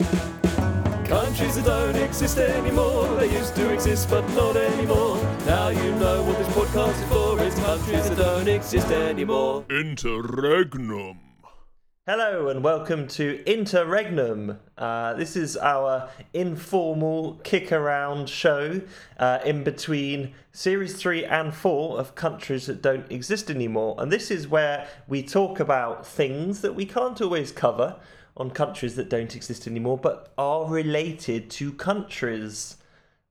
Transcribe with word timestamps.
Countries 0.00 1.56
that 1.56 1.64
don't 1.66 1.96
exist 1.96 2.38
anymore. 2.38 3.06
They 3.16 3.30
used 3.32 3.54
to 3.56 3.70
exist, 3.70 4.08
but 4.08 4.26
not 4.30 4.56
anymore. 4.56 5.18
Now 5.44 5.68
you 5.68 5.92
know 5.96 6.22
what 6.22 6.38
this 6.38 6.48
podcast 6.48 7.02
is 7.02 7.08
for. 7.10 7.40
It's 7.40 7.58
countries 7.60 8.08
that 8.08 8.16
don't 8.16 8.48
exist 8.48 8.90
anymore. 8.90 9.66
Interregnum. 9.68 11.18
Hello 12.06 12.48
and 12.48 12.64
welcome 12.64 13.06
to 13.08 13.42
Interregnum. 13.44 14.58
Uh, 14.78 15.12
this 15.14 15.36
is 15.36 15.56
our 15.58 16.08
informal 16.32 17.34
kick 17.44 17.70
around 17.70 18.28
show 18.28 18.80
uh, 19.18 19.38
in 19.44 19.62
between 19.62 20.32
series 20.50 20.96
three 20.96 21.26
and 21.26 21.54
four 21.54 21.98
of 22.00 22.14
countries 22.14 22.66
that 22.66 22.80
don't 22.80 23.12
exist 23.12 23.50
anymore. 23.50 23.96
And 23.98 24.10
this 24.10 24.30
is 24.30 24.48
where 24.48 24.88
we 25.08 25.22
talk 25.22 25.60
about 25.60 26.06
things 26.06 26.62
that 26.62 26.74
we 26.74 26.86
can't 26.86 27.20
always 27.20 27.52
cover 27.52 27.96
on 28.36 28.50
countries 28.50 28.96
that 28.96 29.08
don't 29.08 29.34
exist 29.36 29.66
anymore, 29.66 29.98
but 29.98 30.32
are 30.38 30.66
related 30.66 31.50
to 31.50 31.72
countries 31.72 32.76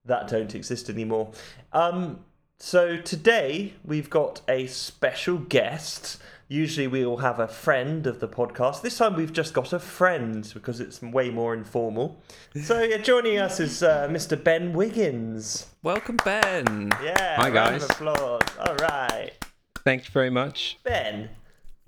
that 0.05 0.27
don't 0.27 0.55
exist 0.55 0.89
anymore. 0.89 1.31
Um, 1.73 2.19
so 2.59 2.97
today 2.97 3.73
we've 3.85 4.09
got 4.09 4.41
a 4.49 4.67
special 4.67 5.37
guest. 5.37 6.19
Usually 6.47 6.87
we 6.87 7.05
all 7.05 7.17
have 7.17 7.39
a 7.39 7.47
friend 7.47 8.07
of 8.07 8.19
the 8.19 8.27
podcast. 8.27 8.81
This 8.81 8.97
time 8.97 9.15
we've 9.15 9.31
just 9.31 9.53
got 9.53 9.71
a 9.71 9.79
friend 9.79 10.49
because 10.53 10.79
it's 10.79 11.01
way 11.01 11.29
more 11.29 11.53
informal. 11.53 12.21
So 12.63 12.81
yeah, 12.81 12.97
joining 12.97 13.37
us 13.37 13.59
is 13.59 13.83
uh, 13.83 14.07
Mr. 14.09 14.41
Ben 14.41 14.73
Wiggins. 14.73 15.67
Welcome, 15.83 16.17
Ben. 16.25 16.89
Yeah. 17.03 17.35
Hi, 17.37 17.49
round 17.49 17.75
of 17.75 17.81
guys. 17.81 17.83
applause. 17.91 18.41
All 18.65 18.75
right. 18.77 19.31
Thank 19.85 20.05
you 20.05 20.11
very 20.11 20.29
much. 20.31 20.79
Ben, 20.83 21.29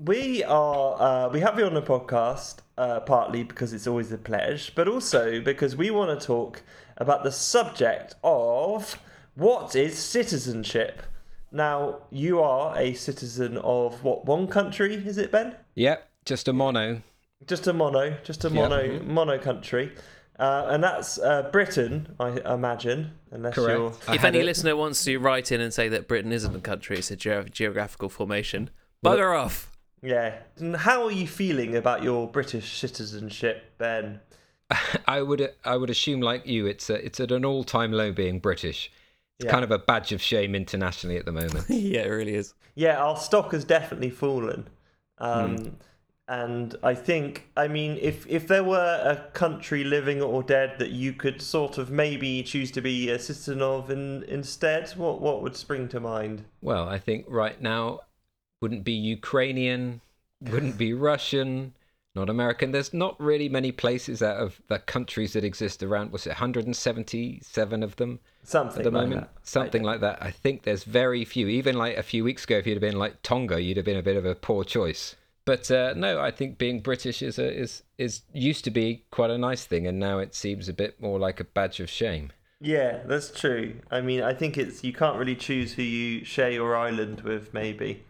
we 0.06 0.44
are 0.44 1.02
uh, 1.02 1.30
we 1.30 1.40
have 1.42 1.58
you 1.60 1.66
on 1.66 1.74
the 1.74 1.82
podcast 1.82 2.58
uh, 2.78 3.00
partly 3.02 3.44
because 3.44 3.74
it's 3.74 3.88
always 3.88 4.12
a 4.12 4.18
pleasure, 4.18 4.72
but 4.76 4.88
also 4.88 5.42
because 5.42 5.76
we 5.76 5.92
want 5.92 6.20
to 6.20 6.26
talk 6.26 6.64
about 6.98 7.24
the 7.24 7.32
subject 7.32 8.16
of 8.24 8.98
what 9.36 9.76
is 9.76 9.98
citizenship. 9.98 11.04
Now, 11.52 12.04
you 12.12 12.40
are 12.42 12.78
a 12.78 12.94
citizen 12.94 13.58
of 13.58 14.04
what 14.04 14.26
one 14.26 14.48
country 14.48 14.96
is 14.96 15.18
it, 15.18 15.32
Ben? 15.32 15.56
Yep, 15.76 16.10
just 16.26 16.48
a 16.48 16.54
mono. 16.54 17.02
Just 17.46 17.68
a 17.68 17.74
mono, 17.74 18.16
just 18.24 18.46
a 18.46 18.50
Yeah. 18.50 18.54
mono 18.68 19.00
mono 19.04 19.38
country, 19.38 19.92
uh, 20.40 20.68
and 20.70 20.84
that's 20.84 21.20
uh, 21.20 21.50
Britain, 21.52 22.16
I 22.20 22.30
imagine, 22.54 23.12
unless 23.32 23.56
Correct. 23.56 23.78
you're. 23.80 23.94
I 24.08 24.16
if 24.16 24.22
had 24.22 24.36
any 24.36 24.40
it- 24.40 24.46
listener 24.46 24.76
wants 24.76 25.04
to 25.06 25.18
write 25.18 25.52
in 25.52 25.60
and 25.62 25.74
say 25.74 25.90
that 25.90 26.08
Britain 26.08 26.32
isn't 26.32 26.56
a 26.56 26.60
country, 26.60 26.98
it's 26.98 27.12
a 27.12 27.16
ge- 27.16 27.52
geographical 27.52 28.10
formation, 28.10 28.70
bugger 29.06 29.38
off. 29.38 29.71
Yeah. 30.02 30.40
And 30.58 30.76
how 30.76 31.04
are 31.06 31.12
you 31.12 31.28
feeling 31.28 31.76
about 31.76 32.04
your 32.04 32.28
British 32.28 32.78
citizenship, 32.80 33.64
Ben? 33.78 34.20
I 35.08 35.22
would 35.22 35.54
I 35.64 35.78
would 35.78 35.90
assume 35.90 36.22
like 36.22 36.46
you, 36.48 36.66
it's 36.66 36.90
a, 36.90 37.04
it's 37.06 37.20
at 37.20 37.32
an 37.32 37.46
all 37.46 37.64
time 37.64 37.92
low 37.92 38.12
being 38.12 38.40
British. 38.40 38.92
It's 39.40 39.46
Yeah. 39.46 39.52
kind 39.52 39.64
of 39.64 39.72
a 39.72 39.80
badge 39.80 40.12
of 40.12 40.22
shame 40.22 40.56
internationally 40.56 41.18
at 41.18 41.26
the 41.26 41.32
moment. 41.32 41.66
yeah, 41.70 42.02
it 42.02 42.10
really 42.10 42.36
is. 42.36 42.54
Yeah, 42.76 42.98
our 42.98 43.18
stock 43.18 43.52
has 43.52 43.66
definitely 43.66 44.10
fallen. 44.10 44.68
Um, 45.18 45.78
And 46.28 46.76
I 46.82 46.94
think, 46.96 47.50
I 47.58 47.68
mean, 47.68 47.98
if 48.02 48.26
if 48.28 48.48
there 48.48 48.64
were 48.64 49.02
a 49.04 49.30
country 49.34 49.84
living 49.84 50.22
or 50.22 50.42
dead 50.44 50.80
that 50.80 50.92
you 50.92 51.12
could 51.14 51.42
sort 51.42 51.78
of 51.78 51.92
maybe 51.92 52.42
choose 52.44 52.72
to 52.72 52.82
be 52.82 53.10
a 53.10 53.20
citizen 53.20 53.62
of 53.62 53.90
in, 53.92 54.24
instead, 54.24 54.90
what 54.92 55.20
what 55.20 55.42
would 55.42 55.58
spring 55.58 55.90
to 55.90 56.00
mind? 56.00 56.46
well, 56.62 56.88
I 56.88 57.00
think 57.00 57.26
right 57.28 57.60
now 57.62 58.00
wouldn't 58.62 58.84
be 58.84 58.94
Ukrainian, 58.94 60.02
wouldn't 60.40 60.78
be 60.78 60.94
Russian, 60.94 61.74
not 62.14 62.30
American. 62.30 62.72
There's 62.72 62.94
not 62.94 63.20
really 63.20 63.50
many 63.50 63.72
places 63.72 64.22
out 64.22 64.38
of 64.38 64.62
the 64.68 64.80
countries 64.80 65.34
that 65.34 65.44
exist 65.44 65.82
around. 65.82 66.12
Was 66.12 66.26
it 66.26 66.32
177 66.32 67.84
of 67.84 67.96
them? 67.96 68.20
Something 68.44 68.80
at 68.80 68.84
the 68.84 68.92
like 68.92 69.10
moment. 69.10 69.22
that. 69.22 69.48
Something 69.48 69.84
like 69.84 70.02
that. 70.02 70.22
I 70.22 70.32
think 70.32 70.64
there's 70.64 70.84
very 70.84 71.26
few. 71.26 71.48
Even 71.48 71.78
like 71.78 71.98
a 71.98 72.04
few 72.04 72.24
weeks 72.24 72.44
ago, 72.44 72.58
if 72.58 72.68
you'd 72.68 72.76
have 72.76 72.82
been 72.82 73.00
like 73.00 73.22
Tonga, 73.24 73.62
you'd 73.62 73.78
have 73.78 73.86
been 73.86 73.98
a 73.98 74.04
bit 74.04 74.18
of 74.18 74.26
a 74.26 74.36
poor 74.36 74.64
choice. 74.64 75.16
But 75.46 75.72
uh, 75.72 75.94
no, 75.96 76.20
I 76.20 76.32
think 76.32 76.58
being 76.58 76.82
British 76.82 77.22
is 77.22 77.40
a, 77.40 77.52
is 77.52 77.84
is 77.98 78.22
used 78.32 78.64
to 78.66 78.72
be 78.72 79.06
quite 79.10 79.32
a 79.32 79.38
nice 79.38 79.66
thing, 79.66 79.88
and 79.88 80.00
now 80.00 80.20
it 80.20 80.36
seems 80.36 80.70
a 80.70 80.74
bit 80.74 81.02
more 81.02 81.18
like 81.18 81.40
a 81.40 81.44
badge 81.44 81.80
of 81.80 81.90
shame. 81.90 82.32
Yeah, 82.60 83.00
that's 83.06 83.32
true. 83.32 83.80
I 83.90 84.02
mean, 84.02 84.22
I 84.22 84.34
think 84.36 84.56
it's 84.56 84.84
you 84.84 84.94
can't 84.94 85.18
really 85.18 85.36
choose 85.36 85.74
who 85.74 85.82
you 85.82 86.24
share 86.24 86.52
your 86.52 86.76
island 86.76 87.22
with, 87.22 87.54
maybe. 87.56 88.04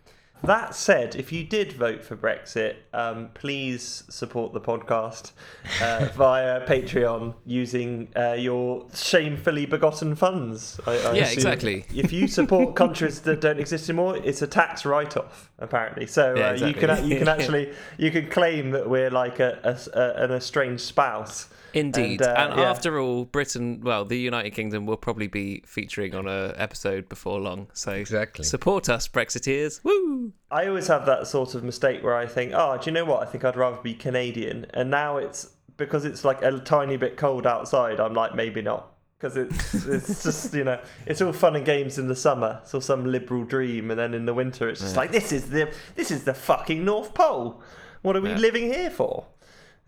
That 0.44 0.74
said, 0.74 1.16
if 1.16 1.32
you 1.32 1.44
did 1.44 1.74
vote 1.74 2.04
for 2.04 2.16
Brexit, 2.16 2.76
um, 2.94 3.30
please 3.36 4.04
support 4.10 4.54
the 4.54 4.60
podcast 4.62 5.34
uh, 5.82 6.06
via 6.16 6.66
Patreon 6.66 7.36
using 7.46 8.08
uh, 8.16 8.34
your 8.34 8.88
shamefully 8.94 9.68
begotten 9.68 10.16
funds. 10.16 10.80
I, 10.88 10.92
I 10.92 10.96
Yeah, 11.14 11.24
assume. 11.26 11.34
exactly. 11.38 11.86
If 11.94 12.12
you 12.12 12.28
support 12.28 12.76
countries 12.84 13.22
that 13.22 13.40
don't 13.40 13.60
exist 13.60 13.88
anymore, 13.88 14.18
it's 14.18 14.42
a 14.42 14.48
tax 14.48 14.84
write-off, 14.84 15.52
apparently. 15.60 16.08
So 16.08 16.36
Yeah, 16.36 16.50
uh, 16.50 16.68
you 16.68 16.74
can 16.74 17.08
you 17.08 17.20
can 17.20 17.28
actually 17.36 17.74
you 18.00 18.10
can 18.10 18.28
claim 18.30 18.72
that 18.72 18.90
we're 18.90 19.12
like 19.12 19.40
a, 19.40 19.60
a- 19.64 20.00
a- 20.00 20.24
an 20.24 20.32
estranged 20.32 20.82
spouse. 20.82 21.50
Indeed. 21.74 22.22
And, 22.22 22.38
And, 22.38 22.54
uh, 22.54 22.62
yeah. 22.64 22.70
after 22.70 23.00
all, 23.00 23.26
Britain, 23.26 23.82
well, 23.84 24.06
the 24.06 24.18
United 24.18 24.52
Kingdom 24.52 24.86
will 24.86 24.98
probably 24.98 25.28
be 25.28 25.64
featuring 25.66 26.14
on 26.16 26.28
a 26.28 26.54
episode 26.58 27.08
before 27.10 27.40
long. 27.40 27.68
So 27.74 27.92
Exactly. 27.92 28.44
support 28.46 28.90
us, 28.90 29.08
Brexiteers. 29.08 29.84
Woo! 29.84 30.34
I 30.50 30.68
always 30.68 30.88
have 30.88 31.06
that 31.06 31.28
sort 31.28 31.56
of 31.56 31.64
mistake 31.64 32.04
where 32.04 32.16
I 32.16 32.26
think, 32.26 32.52
oh, 32.54 32.78
do 32.78 32.90
you 32.90 32.92
know 32.94 33.06
what? 33.06 33.22
I 33.22 33.26
think 33.26 33.46
I'd 33.46 33.56
rather 33.56 33.78
be 33.82 33.94
Canadian. 33.94 34.66
And 34.74 34.92
now 34.92 35.18
it's 35.18 35.50
because 35.78 36.06
it's 36.06 36.24
like 36.26 36.42
a 36.42 36.60
tiny 36.60 36.98
bit 36.98 37.18
cold 37.18 37.48
outside. 37.48 38.00
I'm 38.00 38.14
like, 38.14 38.36
maybe 38.36 38.62
not. 38.62 38.88
Because 39.18 39.38
it's, 39.38 39.86
it's 39.86 40.24
just, 40.24 40.54
you 40.54 40.64
know, 40.64 40.80
it's 41.06 41.22
all 41.22 41.32
fun 41.32 41.56
and 41.56 41.64
games 41.66 41.98
in 42.00 42.08
the 42.08 42.16
summer. 42.16 42.60
It's 42.64 42.74
all 42.74 42.82
some 42.82 43.06
liberal 43.06 43.44
dream. 43.44 43.92
And 43.92 44.00
then 44.00 44.14
in 44.14 44.26
the 44.26 44.34
winter, 44.34 44.68
it's 44.68 44.82
just 44.82 44.96
like, 44.96 45.12
this 45.12 45.32
is 45.32 45.50
the 45.52 45.72
this 45.96 46.10
is 46.12 46.24
the 46.24 46.34
fucking 46.34 46.84
North 46.84 47.14
Pole. 47.14 47.62
What 48.02 48.16
are 48.16 48.22
we 48.22 48.30
Yeah. 48.30 48.38
living 48.38 48.74
here 48.74 48.90
for? 48.90 49.26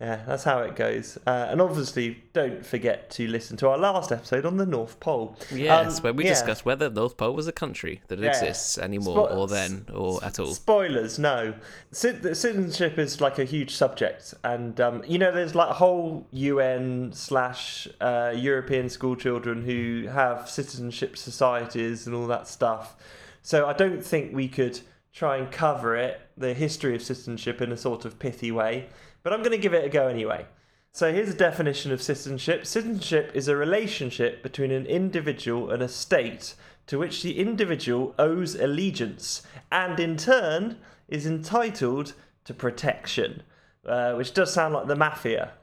Yeah, 0.00 0.22
that's 0.26 0.42
how 0.42 0.58
it 0.58 0.74
goes. 0.74 1.16
Uh, 1.24 1.46
and 1.50 1.60
obviously, 1.62 2.24
don't 2.32 2.66
forget 2.66 3.10
to 3.10 3.28
listen 3.28 3.56
to 3.58 3.68
our 3.68 3.78
last 3.78 4.10
episode 4.10 4.44
on 4.44 4.56
the 4.56 4.66
North 4.66 4.98
Pole. 4.98 5.36
Yes, 5.54 5.98
Um, 5.98 6.02
where 6.02 6.12
we 6.12 6.24
yeah. 6.24 6.30
discussed 6.30 6.66
whether 6.66 6.88
the 6.88 7.00
North 7.00 7.16
Pole 7.16 7.32
was 7.32 7.46
a 7.46 7.52
country 7.52 8.02
that 8.08 8.18
Yeah. 8.18 8.30
exists 8.30 8.76
anymore, 8.76 9.28
Spot- 9.28 9.38
or 9.38 9.46
then, 9.46 9.86
or 9.94 10.22
at 10.24 10.40
all. 10.40 10.52
Spoilers, 10.52 11.18
no. 11.18 11.54
Cit- 11.92 12.22
Citizenship 12.36 12.98
is 12.98 13.20
like 13.20 13.38
a 13.38 13.44
huge 13.44 13.70
subject, 13.74 14.34
and 14.42 14.80
um, 14.80 15.04
you 15.06 15.16
know, 15.16 15.30
there's 15.30 15.54
like 15.54 15.70
a 15.70 15.74
whole 15.74 16.26
UN 16.32 17.12
slash 17.12 17.86
uh, 18.00 18.32
European 18.34 18.88
school 18.88 19.14
children 19.14 19.62
who 19.64 20.08
have 20.12 20.50
citizenship 20.50 21.16
societies 21.16 22.06
and 22.08 22.16
all 22.16 22.26
that 22.26 22.48
stuff. 22.48 22.96
So 23.42 23.66
I 23.66 23.72
don't 23.74 24.04
think 24.04 24.34
we 24.34 24.48
could 24.48 24.80
try 25.12 25.36
and 25.36 25.50
cover 25.52 25.94
it, 25.96 26.20
the 26.36 26.52
history 26.52 26.96
of 26.96 27.02
citizenship, 27.02 27.62
in 27.62 27.70
a 27.70 27.76
sort 27.76 28.04
of 28.04 28.18
pithy 28.18 28.50
way. 28.50 28.88
But 29.24 29.32
I'm 29.32 29.40
going 29.40 29.50
to 29.50 29.58
give 29.58 29.74
it 29.74 29.84
a 29.84 29.88
go 29.88 30.06
anyway. 30.06 30.46
So 30.92 31.12
here's 31.12 31.30
a 31.30 31.34
definition 31.34 31.90
of 31.90 32.00
citizenship. 32.00 32.64
Citizenship 32.66 33.32
is 33.34 33.48
a 33.48 33.56
relationship 33.56 34.44
between 34.44 34.70
an 34.70 34.86
individual 34.86 35.70
and 35.72 35.82
a 35.82 35.88
state 35.88 36.54
to 36.86 36.98
which 36.98 37.22
the 37.22 37.40
individual 37.40 38.14
owes 38.16 38.54
allegiance 38.54 39.42
and 39.72 39.98
in 39.98 40.16
turn 40.16 40.76
is 41.08 41.26
entitled 41.26 42.12
to 42.44 42.54
protection, 42.54 43.42
uh, 43.86 44.12
which 44.12 44.34
does 44.34 44.52
sound 44.52 44.74
like 44.74 44.86
the 44.86 44.94
mafia. 44.94 45.54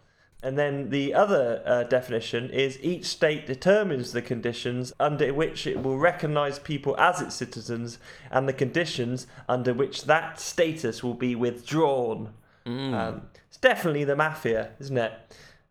And 0.43 0.57
then 0.57 0.89
the 0.89 1.13
other 1.13 1.61
uh, 1.65 1.83
definition 1.83 2.49
is 2.49 2.79
each 2.81 3.05
state 3.05 3.45
determines 3.45 4.11
the 4.11 4.23
conditions 4.23 4.91
under 4.99 5.31
which 5.33 5.67
it 5.67 5.83
will 5.83 5.99
recognise 5.99 6.57
people 6.57 6.97
as 6.97 7.21
its 7.21 7.35
citizens 7.35 7.99
and 8.31 8.49
the 8.49 8.53
conditions 8.53 9.27
under 9.47 9.71
which 9.71 10.05
that 10.05 10.39
status 10.39 11.03
will 11.03 11.13
be 11.13 11.35
withdrawn. 11.35 12.33
Um, 12.65 13.21
it's 13.29 13.30
definitely 13.61 14.03
the 14.03 14.15
mafia, 14.15 14.71
isn't 14.79 14.97
it? 14.97 15.13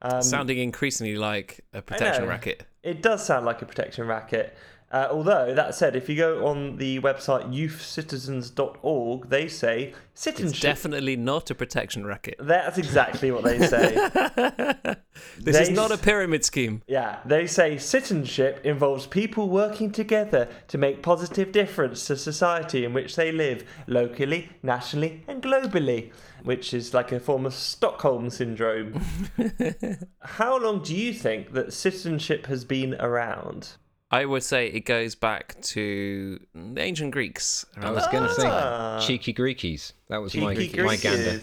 Um, 0.02 0.22
Sounding 0.22 0.58
increasingly 0.58 1.16
like 1.16 1.60
a 1.74 1.82
protection 1.82 2.26
racket. 2.26 2.64
it 2.82 3.02
does 3.02 3.24
sound 3.24 3.44
like 3.44 3.60
a 3.62 3.66
protection 3.66 4.06
racket. 4.06 4.56
Uh, 4.92 5.06
although, 5.10 5.54
that 5.54 5.72
said, 5.74 5.94
if 5.94 6.08
you 6.08 6.16
go 6.16 6.44
on 6.48 6.76
the 6.76 6.98
website 7.00 7.48
youthcitizens.org, 7.52 9.28
they 9.28 9.46
say 9.46 9.94
It's 10.12 10.22
citizenship. 10.22 10.62
definitely 10.62 11.16
not 11.16 11.50
a 11.50 11.54
protection 11.54 12.04
racket. 12.06 12.36
That's 12.40 12.76
exactly 12.78 13.30
what 13.30 13.44
they 13.44 13.66
say. 13.66 14.96
This 15.38 15.60
is 15.60 15.70
not 15.70 15.90
a 15.92 15.98
pyramid 15.98 16.44
scheme. 16.46 16.82
Yeah, 16.86 17.18
they 17.26 17.46
say 17.46 17.76
citizenship 17.76 18.60
involves 18.64 19.06
people 19.06 19.48
working 19.50 19.92
together 19.92 20.48
to 20.68 20.78
make 20.78 21.02
positive 21.02 21.52
difference 21.52 22.06
to 22.06 22.16
society 22.16 22.84
in 22.86 22.94
which 22.94 23.16
they 23.16 23.30
live, 23.30 23.64
locally, 23.86 24.48
nationally, 24.62 25.22
and 25.28 25.42
globally, 25.42 26.10
which 26.44 26.72
is 26.74 26.92
like 26.94 27.12
a 27.12 27.20
form 27.20 27.46
of 27.46 27.54
Stockholm 27.54 28.30
syndrome. 28.30 29.00
How 30.20 30.58
long 30.58 30.82
do 30.82 30.94
you 30.94 31.12
think 31.12 31.52
that 31.52 31.72
citizenship 31.72 32.46
has 32.46 32.64
been 32.64 32.94
around? 33.00 33.72
I 34.10 34.24
would 34.24 34.42
say 34.42 34.66
it 34.66 34.80
goes 34.86 35.14
back 35.14 35.60
to 35.62 36.40
the 36.54 36.80
ancient 36.80 37.12
Greeks. 37.12 37.64
I 37.76 37.80
around 37.84 37.94
was 37.94 38.04
that 38.04 38.12
going 38.12 38.24
to. 38.34 38.46
Ah. 38.48 38.98
say 39.00 39.06
cheeky 39.06 39.32
Greekies. 39.32 39.92
That 40.08 40.18
was 40.18 40.34
my 40.34 40.54
Cheeky 40.54 40.82
my 40.82 40.96
Greekies. 40.96 41.02
gander. 41.02 41.40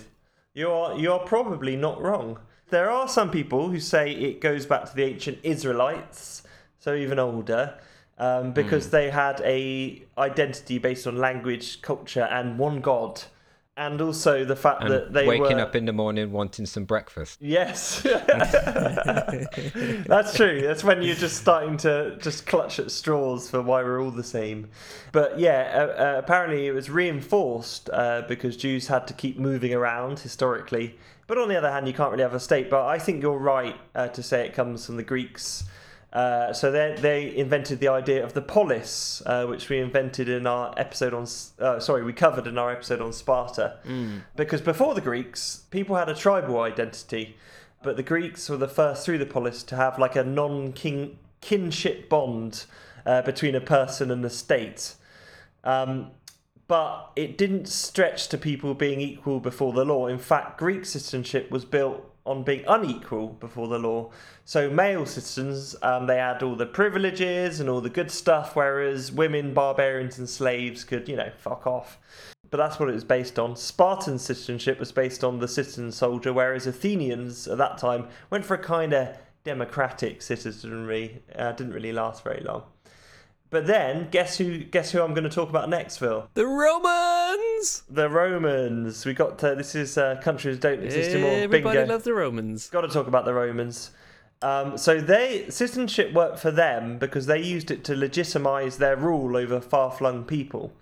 You're 0.53 0.97
you're 0.97 1.19
probably 1.19 1.75
not 1.77 2.01
wrong. 2.01 2.39
There 2.69 2.89
are 2.91 3.07
some 3.07 3.31
people 3.31 3.69
who 3.69 3.79
say 3.79 4.11
it 4.11 4.41
goes 4.41 4.65
back 4.65 4.85
to 4.89 4.95
the 4.95 5.03
ancient 5.03 5.37
Israelites, 5.43 6.43
so 6.79 6.93
even 6.95 7.19
older, 7.19 7.79
um, 8.17 8.51
because 8.51 8.85
Hmm. 8.87 8.91
they 8.91 9.09
had 9.11 9.39
a 9.45 10.03
identity 10.17 10.77
based 10.77 11.07
on 11.07 11.15
language, 11.17 11.81
culture, 11.81 12.23
and 12.29 12.59
one 12.59 12.81
god, 12.81 13.21
and 13.77 14.01
also 14.01 14.43
the 14.43 14.55
fact 14.55 14.81
And 14.81 14.91
that 14.91 15.13
they 15.13 15.25
were. 15.25 15.37
waking 15.39 15.57
were 15.57 15.63
up 15.63 15.75
in 15.75 15.85
the 15.85 15.93
morning 15.93 16.31
wanting 16.31 16.65
some 16.65 16.85
breakfast. 16.85 17.37
Yes, 17.39 18.01
that's 20.07 20.35
true. 20.35 20.61
That's 20.61 20.83
when 20.83 21.03
you're 21.03 21.15
just 21.15 21.37
starting 21.37 21.77
to 21.77 22.17
just 22.17 22.47
clutch 22.47 22.79
at 22.79 22.89
straws 22.91 23.49
for 23.49 23.61
why 23.61 23.83
we're 23.83 24.01
all 24.01 24.11
the 24.11 24.23
same. 24.23 24.69
But 25.11 25.39
yeah, 25.39 25.71
uh, 25.73 26.01
uh, 26.01 26.15
apparently 26.17 26.65
it 26.65 26.71
was 26.71 26.89
reinforced 26.89 27.89
uh, 27.93 28.23
because 28.27 28.57
Jews 28.57 28.87
had 28.87 29.07
to 29.07 29.13
keep 29.13 29.37
moving 29.37 29.73
around 29.73 30.19
historically. 30.19 30.97
But 31.27 31.37
on 31.37 31.47
the 31.47 31.55
other 31.57 31.69
hand, 31.71 31.87
you 31.87 31.93
can't 31.93 32.09
really 32.11 32.23
have 32.23 32.33
a 32.33 32.39
state. 32.39 32.69
But 32.69 32.85
I 32.87 32.97
think 32.97 33.21
you're 33.21 33.37
right 33.37 33.75
uh, 33.93 34.07
to 34.07 34.23
say 34.23 34.45
it 34.47 34.53
comes 34.53 34.85
from 34.85 34.97
the 34.97 35.03
Greeks. 35.03 35.65
Uh, 36.13 36.53
so 36.53 36.71
they 36.71 36.95
they 36.99 37.35
invented 37.35 37.79
the 37.79 37.89
idea 37.89 38.23
of 38.23 38.33
the 38.33 38.41
polis, 38.41 39.21
uh, 39.25 39.45
which 39.45 39.67
we 39.69 39.77
invented 39.79 40.29
in 40.29 40.47
our 40.47 40.73
episode 40.77 41.13
on. 41.13 41.27
Uh, 41.59 41.79
sorry, 41.79 42.03
we 42.03 42.13
covered 42.13 42.47
in 42.47 42.57
our 42.57 42.71
episode 42.71 43.01
on 43.01 43.11
Sparta. 43.11 43.77
Because 44.35 44.61
before 44.61 44.95
the 44.95 45.01
Greeks, 45.01 45.63
people 45.69 45.95
had 45.95 46.09
a 46.09 46.15
tribal 46.15 46.61
identity, 46.61 47.35
but 47.83 47.97
the 47.97 48.03
Greeks 48.03 48.49
were 48.49 48.57
the 48.57 48.67
first 48.67 49.05
through 49.05 49.17
the 49.17 49.25
polis 49.25 49.63
to 49.63 49.75
have 49.75 49.99
like 49.99 50.15
a 50.15 50.23
non-king 50.23 51.19
kinship 51.41 52.09
bond 52.09 52.65
uh, 53.05 53.21
between 53.21 53.55
a 53.55 53.61
person 53.61 54.09
and 54.09 54.23
the 54.23 54.29
state. 54.29 54.95
Um, 55.63 56.11
but 56.67 57.11
it 57.15 57.37
didn't 57.37 57.67
stretch 57.67 58.27
to 58.29 58.37
people 58.37 58.73
being 58.73 58.99
equal 58.99 59.39
before 59.39 59.71
the 59.73 59.85
law. 59.85 60.07
In 60.07 60.19
fact, 60.19 60.57
Greek 60.57 60.85
citizenship 60.85 61.49
was 61.49 61.63
built 61.63 62.11
on 62.27 62.43
being 62.43 62.63
unequal 62.67 63.29
before 63.29 63.67
the 63.67 63.79
law. 63.79 64.11
So 64.45 64.69
male 64.69 65.05
citizens, 65.05 65.75
um, 65.81 66.07
they 66.07 66.17
had 66.17 66.43
all 66.43 66.55
the 66.55 66.65
privileges 66.65 67.59
and 67.59 67.69
all 67.69 67.81
the 67.81 67.89
good 67.89 68.11
stuff, 68.11 68.55
whereas 68.55 69.11
women, 69.11 69.53
barbarians, 69.53 70.19
and 70.19 70.29
slaves 70.29 70.83
could, 70.83 71.09
you 71.09 71.15
know, 71.15 71.31
fuck 71.37 71.65
off. 71.65 71.97
But 72.49 72.57
that's 72.57 72.79
what 72.79 72.89
it 72.89 72.93
was 72.93 73.03
based 73.03 73.37
on. 73.39 73.55
Spartan 73.55 74.19
citizenship 74.19 74.79
was 74.79 74.91
based 74.91 75.23
on 75.23 75.39
the 75.39 75.47
citizen 75.47 75.91
soldier, 75.91 76.31
whereas 76.31 76.65
Athenians 76.65 77.47
at 77.47 77.57
that 77.57 77.77
time 77.77 78.07
went 78.29 78.45
for 78.45 78.53
a 78.53 78.59
kind 78.59 78.93
of 78.93 79.17
democratic 79.43 80.21
citizenry. 80.21 81.21
Uh, 81.35 81.51
didn't 81.51 81.73
really 81.73 81.91
last 81.91 82.23
very 82.23 82.41
long. 82.41 82.63
But 83.49 83.65
then, 83.65 84.09
guess 84.11 84.37
who? 84.37 84.59
Guess 84.59 84.91
who 84.91 85.01
I'm 85.01 85.13
going 85.13 85.23
to 85.23 85.29
talk 85.29 85.49
about 85.49 85.69
next, 85.69 85.97
Phil? 85.97 86.29
The 86.33 86.45
Romans. 86.45 87.26
The 87.89 88.09
Romans. 88.09 89.05
We 89.05 89.13
got 89.13 89.39
to, 89.39 89.55
this 89.55 89.75
is 89.75 89.97
uh, 89.97 90.19
countries 90.21 90.59
don't 90.59 90.83
exist 90.83 91.11
anymore. 91.11 91.31
Everybody 91.31 91.77
Bingo. 91.79 91.93
loved 91.93 92.05
the 92.05 92.13
Romans. 92.13 92.69
Got 92.69 92.81
to 92.81 92.87
talk 92.89 93.07
about 93.07 93.25
the 93.25 93.33
Romans. 93.33 93.91
Um, 94.41 94.77
so 94.77 95.01
they 95.01 95.45
citizenship 95.49 96.13
worked 96.13 96.39
for 96.39 96.51
them 96.51 96.99
because 96.99 97.25
they 97.25 97.41
used 97.41 97.71
it 97.71 97.83
to 97.85 97.95
legitimize 97.95 98.77
their 98.77 98.95
rule 98.95 99.35
over 99.35 99.59
far-flung 99.59 100.25
people. 100.25 100.73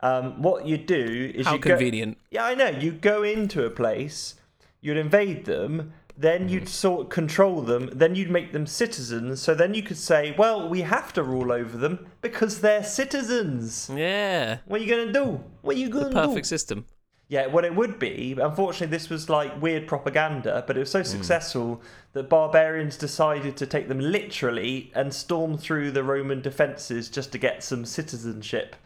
Um, 0.00 0.40
what 0.40 0.66
you 0.66 0.78
do 0.78 1.32
is 1.34 1.46
How 1.46 1.54
you 1.54 1.58
go, 1.58 1.70
convenient. 1.70 2.18
yeah, 2.30 2.44
I 2.44 2.54
know. 2.54 2.68
You 2.68 2.92
go 2.92 3.22
into 3.22 3.64
a 3.64 3.70
place, 3.70 4.36
you'd 4.80 4.96
invade 4.96 5.44
them, 5.44 5.92
then 6.16 6.48
you'd 6.48 6.68
sort 6.68 7.02
of 7.02 7.08
control 7.08 7.60
them, 7.62 7.90
then 7.92 8.14
you'd 8.14 8.30
make 8.30 8.52
them 8.52 8.66
citizens. 8.66 9.42
So 9.42 9.54
then 9.54 9.74
you 9.74 9.82
could 9.82 9.96
say, 9.96 10.34
well, 10.38 10.68
we 10.68 10.82
have 10.82 11.12
to 11.14 11.22
rule 11.22 11.50
over 11.50 11.76
them 11.76 12.06
because 12.20 12.60
they're 12.60 12.84
citizens. 12.84 13.90
Yeah. 13.94 14.58
What 14.66 14.80
are 14.80 14.84
you 14.84 14.90
gonna 14.90 15.12
do? 15.12 15.42
What 15.62 15.76
are 15.76 15.78
you 15.78 15.88
gonna 15.88 16.10
do? 16.10 16.14
Perfect 16.14 16.46
system. 16.46 16.86
Yeah, 17.26 17.46
what 17.46 17.64
it 17.64 17.74
would 17.74 17.98
be, 17.98 18.36
unfortunately, 18.40 18.94
this 18.96 19.08
was 19.08 19.30
like 19.30 19.60
weird 19.60 19.88
propaganda, 19.88 20.62
but 20.66 20.76
it 20.76 20.80
was 20.80 20.90
so 20.90 21.00
Hmm. 21.00 21.04
successful 21.06 21.82
that 22.12 22.28
barbarians 22.28 22.96
decided 22.96 23.56
to 23.56 23.66
take 23.66 23.88
them 23.88 23.98
literally 23.98 24.92
and 24.94 25.12
storm 25.12 25.56
through 25.58 25.90
the 25.92 26.04
Roman 26.04 26.42
defences 26.42 27.08
just 27.08 27.32
to 27.32 27.38
get 27.38 27.64
some 27.64 27.84
citizenship. 27.86 28.76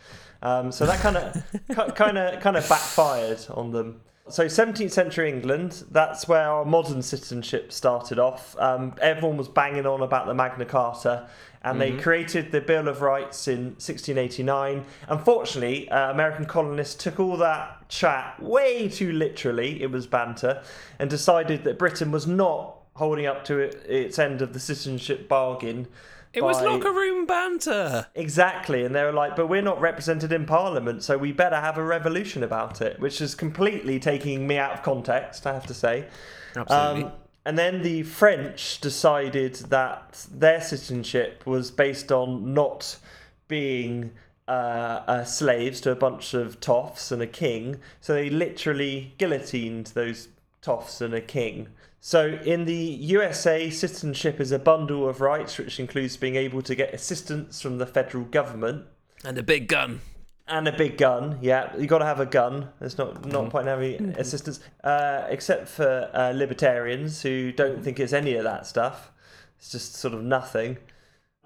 Um, 0.40 0.70
so 0.70 0.86
that 0.86 1.00
kind 1.00 1.16
of, 1.16 1.94
kind 1.96 2.16
of, 2.16 2.40
kind 2.40 2.56
of 2.56 2.66
backfired 2.68 3.44
on 3.50 3.72
them. 3.72 4.00
So 4.30 4.46
17th 4.46 4.90
century 4.90 5.28
England, 5.28 5.84
that's 5.90 6.28
where 6.28 6.48
our 6.48 6.64
modern 6.64 7.02
citizenship 7.02 7.72
started 7.72 8.18
off. 8.18 8.56
Um, 8.58 8.94
everyone 9.00 9.36
was 9.36 9.48
banging 9.48 9.86
on 9.86 10.02
about 10.02 10.26
the 10.26 10.34
Magna 10.34 10.64
Carta, 10.64 11.28
and 11.62 11.80
they 11.80 11.92
created 11.92 12.52
the 12.52 12.60
Bill 12.60 12.88
of 12.88 13.00
Rights 13.00 13.48
in 13.48 13.70
1689. 13.72 14.84
Unfortunately, 15.08 15.88
uh, 15.90 16.10
American 16.10 16.46
colonists 16.46 16.94
took 17.02 17.18
all 17.18 17.36
that 17.38 17.88
chat 17.88 18.40
way 18.42 18.88
too 18.88 19.12
literally, 19.12 19.82
it 19.82 19.90
was 19.90 20.06
banter, 20.06 20.62
and 20.98 21.10
decided 21.10 21.64
that 21.64 21.78
Britain 21.78 22.10
was 22.10 22.26
not 22.26 22.76
holding 22.94 23.26
up 23.26 23.44
to 23.44 23.58
its 23.58 24.18
end 24.18 24.42
of 24.42 24.52
the 24.52 24.60
citizenship 24.60 25.28
bargain. 25.28 25.86
It 26.32 26.42
was 26.44 26.58
by- 26.58 26.66
locker 26.66 26.92
room 26.92 27.26
banter. 27.26 28.06
Exactly, 28.14 28.84
and 28.84 28.94
they 28.94 29.02
were 29.02 29.12
like, 29.12 29.36
but 29.36 29.46
we're 29.46 29.62
not 29.62 29.80
represented 29.80 30.32
in 30.32 30.46
Parliament, 30.46 31.02
so 31.02 31.16
we 31.16 31.32
better 31.32 31.56
have 31.56 31.78
a 31.78 31.82
revolution 31.82 32.42
about 32.42 32.80
it, 32.80 33.00
which 33.00 33.20
is 33.20 33.34
completely 33.34 33.98
taking 33.98 34.46
me 34.46 34.58
out 34.58 34.72
of 34.72 34.82
context, 34.82 35.46
I 35.46 35.52
have 35.54 35.66
to 35.66 35.74
say. 35.74 36.06
Absolutely. 36.54 37.04
Um, 37.04 37.12
and 37.44 37.58
then 37.58 37.82
the 37.82 38.02
French 38.02 38.80
decided 38.80 39.54
that 39.70 40.26
their 40.30 40.60
citizenship 40.60 41.46
was 41.46 41.70
based 41.70 42.12
on 42.12 42.52
not 42.52 42.98
being 43.46 44.10
uh, 44.46 45.02
uh, 45.06 45.24
slaves 45.24 45.80
to 45.82 45.90
a 45.90 45.96
bunch 45.96 46.34
of 46.34 46.60
toffs 46.60 47.10
and 47.10 47.22
a 47.22 47.26
king, 47.26 47.80
so 48.00 48.12
they 48.12 48.28
literally 48.28 49.14
guillotined 49.18 49.86
those 49.88 50.28
toffs 50.60 51.00
and 51.00 51.14
a 51.14 51.20
king. 51.20 51.68
So 52.00 52.38
in 52.44 52.64
the 52.64 52.74
USA, 52.74 53.70
citizenship 53.70 54.40
is 54.40 54.52
a 54.52 54.58
bundle 54.58 55.08
of 55.08 55.20
rights, 55.20 55.58
which 55.58 55.80
includes 55.80 56.16
being 56.16 56.36
able 56.36 56.62
to 56.62 56.74
get 56.74 56.94
assistance 56.94 57.60
from 57.60 57.78
the 57.78 57.86
federal 57.86 58.24
government 58.24 58.86
and 59.24 59.36
a 59.36 59.42
big 59.42 59.66
gun. 59.68 60.00
and 60.46 60.68
a 60.68 60.72
big 60.72 60.96
gun. 60.96 61.38
Yeah, 61.42 61.76
you 61.76 61.86
got 61.86 61.98
to 61.98 62.04
have 62.04 62.20
a 62.20 62.26
gun. 62.26 62.68
There's 62.78 62.96
not 62.98 63.24
not 63.26 63.50
point 63.50 63.66
in 63.66 63.68
having 63.68 64.16
assistance, 64.16 64.60
uh, 64.84 65.26
except 65.28 65.68
for 65.68 66.08
uh, 66.14 66.30
libertarians 66.30 67.22
who 67.22 67.52
don't 67.52 67.82
think 67.82 67.98
it's 67.98 68.12
any 68.12 68.34
of 68.34 68.44
that 68.44 68.66
stuff. 68.66 69.10
It's 69.58 69.70
just 69.72 69.94
sort 69.96 70.14
of 70.14 70.22
nothing. 70.22 70.78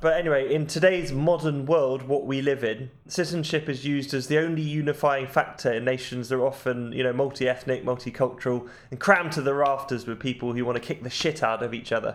But 0.02 0.18
anyway, 0.18 0.52
in 0.52 0.66
today's 0.66 1.12
modern 1.12 1.64
world, 1.64 2.02
what 2.02 2.26
we 2.26 2.42
live 2.42 2.64
in, 2.64 2.90
citizenship 3.06 3.68
is 3.68 3.86
used 3.86 4.12
as 4.12 4.26
the 4.26 4.36
only 4.36 4.60
unifying 4.60 5.28
factor 5.28 5.72
in 5.72 5.84
nations 5.84 6.28
that 6.28 6.34
are 6.34 6.44
often, 6.44 6.90
you 6.90 7.04
know, 7.04 7.12
multi-ethnic, 7.12 7.84
multicultural, 7.84 8.68
and 8.90 8.98
crammed 8.98 9.30
to 9.30 9.40
the 9.40 9.54
rafters 9.54 10.04
with 10.04 10.18
people 10.18 10.54
who 10.54 10.64
want 10.64 10.74
to 10.74 10.82
kick 10.82 11.04
the 11.04 11.08
shit 11.08 11.40
out 11.44 11.62
of 11.62 11.72
each 11.72 11.92
other. 11.92 12.12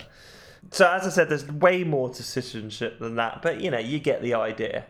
So, 0.72 0.86
as 0.86 1.08
I 1.08 1.10
said, 1.10 1.30
there's 1.30 1.48
way 1.48 1.86
more 1.86 2.10
to 2.10 2.24
citizenship 2.24 3.00
than 3.00 3.16
that, 3.16 3.42
but 3.42 3.62
you 3.62 3.72
know, 3.72 3.80
you 3.80 4.00
get 4.00 4.22
the 4.22 4.34
idea. 4.34 4.84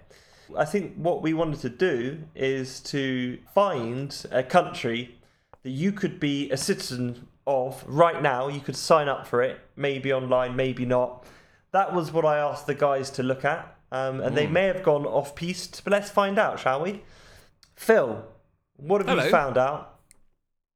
I 0.58 0.66
think 0.66 0.96
what 0.96 1.22
we 1.22 1.36
wanted 1.36 1.60
to 1.62 1.70
do 1.70 2.24
is 2.34 2.80
to 2.80 3.38
find 3.54 4.25
a 4.32 4.42
country 4.42 5.20
that 5.62 5.70
you 5.70 5.92
could 5.92 6.20
be 6.20 6.50
a 6.50 6.58
citizen 6.58 7.27
of 7.46 7.84
right 7.88 8.24
now. 8.24 8.48
You 8.48 8.60
could 8.60 8.75
sign 8.75 9.08
up 9.08 9.27
for 9.27 9.44
it, 9.44 9.60
maybe 9.75 10.12
online, 10.12 10.56
maybe 10.56 10.84
not. 10.84 11.27
That 11.77 11.93
was 11.93 12.12
what 12.12 12.25
I 12.25 12.39
asked 12.39 12.65
the 12.65 12.74
guys 12.74 13.12
to 13.12 13.22
look 13.22 13.46
at, 13.46 13.77
um, 13.91 14.19
and 14.19 14.36
they 14.36 14.48
may 14.48 14.63
have 14.63 14.81
gone 14.81 15.05
off 15.05 15.36
piste, 15.36 15.84
but 15.84 15.91
let's 15.91 16.10
find 16.10 16.39
out, 16.39 16.60
shall 16.60 16.81
we? 16.81 17.03
Phil, 17.75 18.25
what 18.77 19.05
have 19.07 19.15
you 19.24 19.29
found 19.29 19.60
out? 19.60 20.00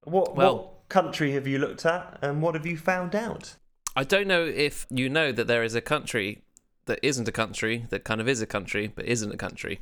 What, 0.04 0.36
Well- 0.36 0.56
what 0.58 0.90
country 0.90 1.32
have 1.32 1.48
you 1.48 1.58
looked 1.58 1.88
at, 1.88 2.20
and 2.22 2.44
what 2.44 2.54
have 2.54 2.68
you 2.68 2.78
found 2.78 3.16
out? 3.16 3.56
I 3.96 4.04
don't 4.04 4.28
know 4.28 4.44
if 4.46 4.86
you 4.92 5.10
know 5.10 5.32
that 5.32 5.48
there 5.48 5.64
is 5.64 5.74
a 5.74 5.82
country 5.82 6.44
that 6.86 7.00
isn't 7.02 7.28
a 7.28 7.32
country, 7.32 7.88
that 7.90 8.04
kind 8.04 8.22
of 8.22 8.30
is 8.30 8.40
a 8.40 8.46
country, 8.46 8.92
but 8.96 9.06
isn't 9.06 9.34
a 9.34 9.38
country, 9.38 9.80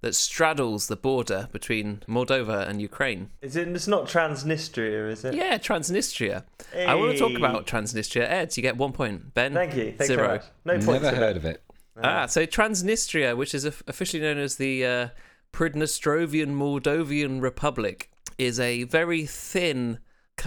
that 0.00 0.14
straddles 0.14 0.86
the 0.86 0.96
border 0.96 1.48
between 1.52 2.02
Moldova 2.08 2.66
and 2.66 2.80
Ukraine. 2.80 3.30
Is 3.42 3.56
it? 3.56 3.68
It's 3.68 3.86
not 3.86 4.06
Transnistria, 4.06 5.10
is 5.10 5.24
it? 5.24 5.34
Yeah, 5.34 5.58
Transnistria. 5.58 6.44
I 6.76 6.94
want 6.94 7.12
to 7.12 7.18
talk 7.18 7.36
about 7.36 7.66
Transnistria. 7.66 8.22
Ed, 8.22 8.56
you 8.56 8.62
get 8.62 8.76
one 8.76 8.92
point. 8.92 9.34
Ben, 9.34 9.52
Thank 9.52 9.76
you. 9.76 9.92
Thanks 9.92 10.06
zero. 10.06 10.22
very 10.22 10.38
much. 10.38 10.46
No 10.64 10.72
points. 10.74 11.04
Never 11.04 11.16
heard 11.16 11.36
of 11.36 11.44
it. 11.44 11.62
Ah, 12.02 12.26
so 12.26 12.46
Transnistria, 12.46 13.36
which 13.36 13.54
is 13.54 13.64
officially 13.64 14.22
known 14.22 14.38
as 14.38 14.56
the 14.56 14.86
uh, 14.86 15.08
Pridnestrovian 15.52 16.54
Moldovan 16.54 17.42
Republic, 17.42 18.10
is 18.38 18.58
a 18.58 18.84
very 18.84 19.26
thin, 19.26 19.98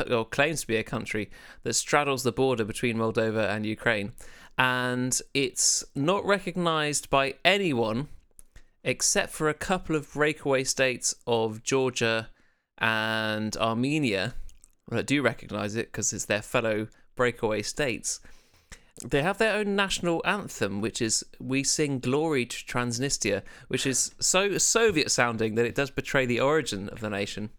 or 0.10 0.25
claims 0.25 0.62
to 0.62 0.67
be 0.67 0.77
a 0.77 0.83
country 0.83 1.29
that 1.62 1.74
straddles 1.74 2.24
the 2.24 2.31
border 2.31 2.65
between 2.65 2.98
Moldova 2.98 3.50
and 3.50 3.67
Ukraine, 3.67 4.13
and 4.57 5.19
it's 5.36 5.83
not 5.93 6.25
recognised 6.25 7.10
by 7.12 7.36
anyone 7.45 8.07
except 8.84 9.32
for 9.32 9.50
a 9.50 9.54
couple 9.54 9.96
of 9.96 10.12
breakaway 10.13 10.63
states 10.63 11.16
of 11.25 11.63
Georgia 11.63 12.30
and 12.78 13.56
Armenia 13.58 14.36
that 14.90 15.06
do 15.06 15.22
recognise 15.22 15.75
it 15.75 15.88
because 15.88 16.12
it's 16.12 16.25
their 16.25 16.42
fellow 16.42 16.88
breakaway 17.16 17.62
states. 17.62 18.20
They 19.04 19.24
have 19.24 19.38
their 19.38 19.56
own 19.56 19.75
national 19.75 20.22
anthem, 20.24 20.80
which 20.82 21.02
is 21.02 21.25
"We 21.40 21.63
Sing 21.63 22.00
Glory 22.00 22.46
to 22.46 22.58
Transnistria," 22.58 23.42
which 23.68 23.88
is 23.88 24.13
so 24.20 24.58
Soviet 24.58 25.10
sounding 25.10 25.56
that 25.56 25.66
it 25.66 25.75
does 25.75 25.90
betray 25.90 26.25
the 26.25 26.40
origin 26.40 26.90
of 26.90 27.00
the 27.00 27.10
nation. 27.10 27.50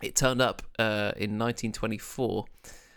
It 0.00 0.14
turned 0.14 0.40
up 0.40 0.62
uh, 0.78 1.12
in 1.16 1.38
1924 1.38 2.44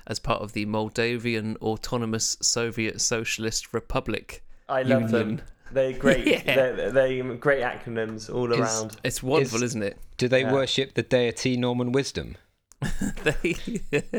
as 0.08 0.20
part 0.20 0.42
of 0.42 0.54
the 0.54 0.66
Moldavian 0.66 1.58
Autonomous 1.58 2.38
Soviet 2.42 3.02
Socialist 3.02 3.74
Republic. 3.74 4.44
I 4.70 4.84
love 4.84 5.12
them. 5.12 5.42
Union. 5.70 5.92
They're 5.92 6.00
great. 6.00 6.28
Yeah. 6.28 6.56
they're, 6.56 6.92
they're 6.92 7.34
great 7.36 7.62
acronyms 7.64 8.34
all 8.34 8.52
Is- 8.52 8.60
around. 8.60 8.98
It's 9.04 9.22
wonderful, 9.24 9.58
Is- 9.58 9.64
isn't 9.72 9.84
it? 9.84 9.98
Do 10.18 10.28
they 10.28 10.42
Yeah. 10.42 10.54
worship 10.54 10.94
the 10.94 11.04
deity 11.04 11.58
Norman 11.58 11.92
Wisdom? 11.92 12.38
they 13.24 13.56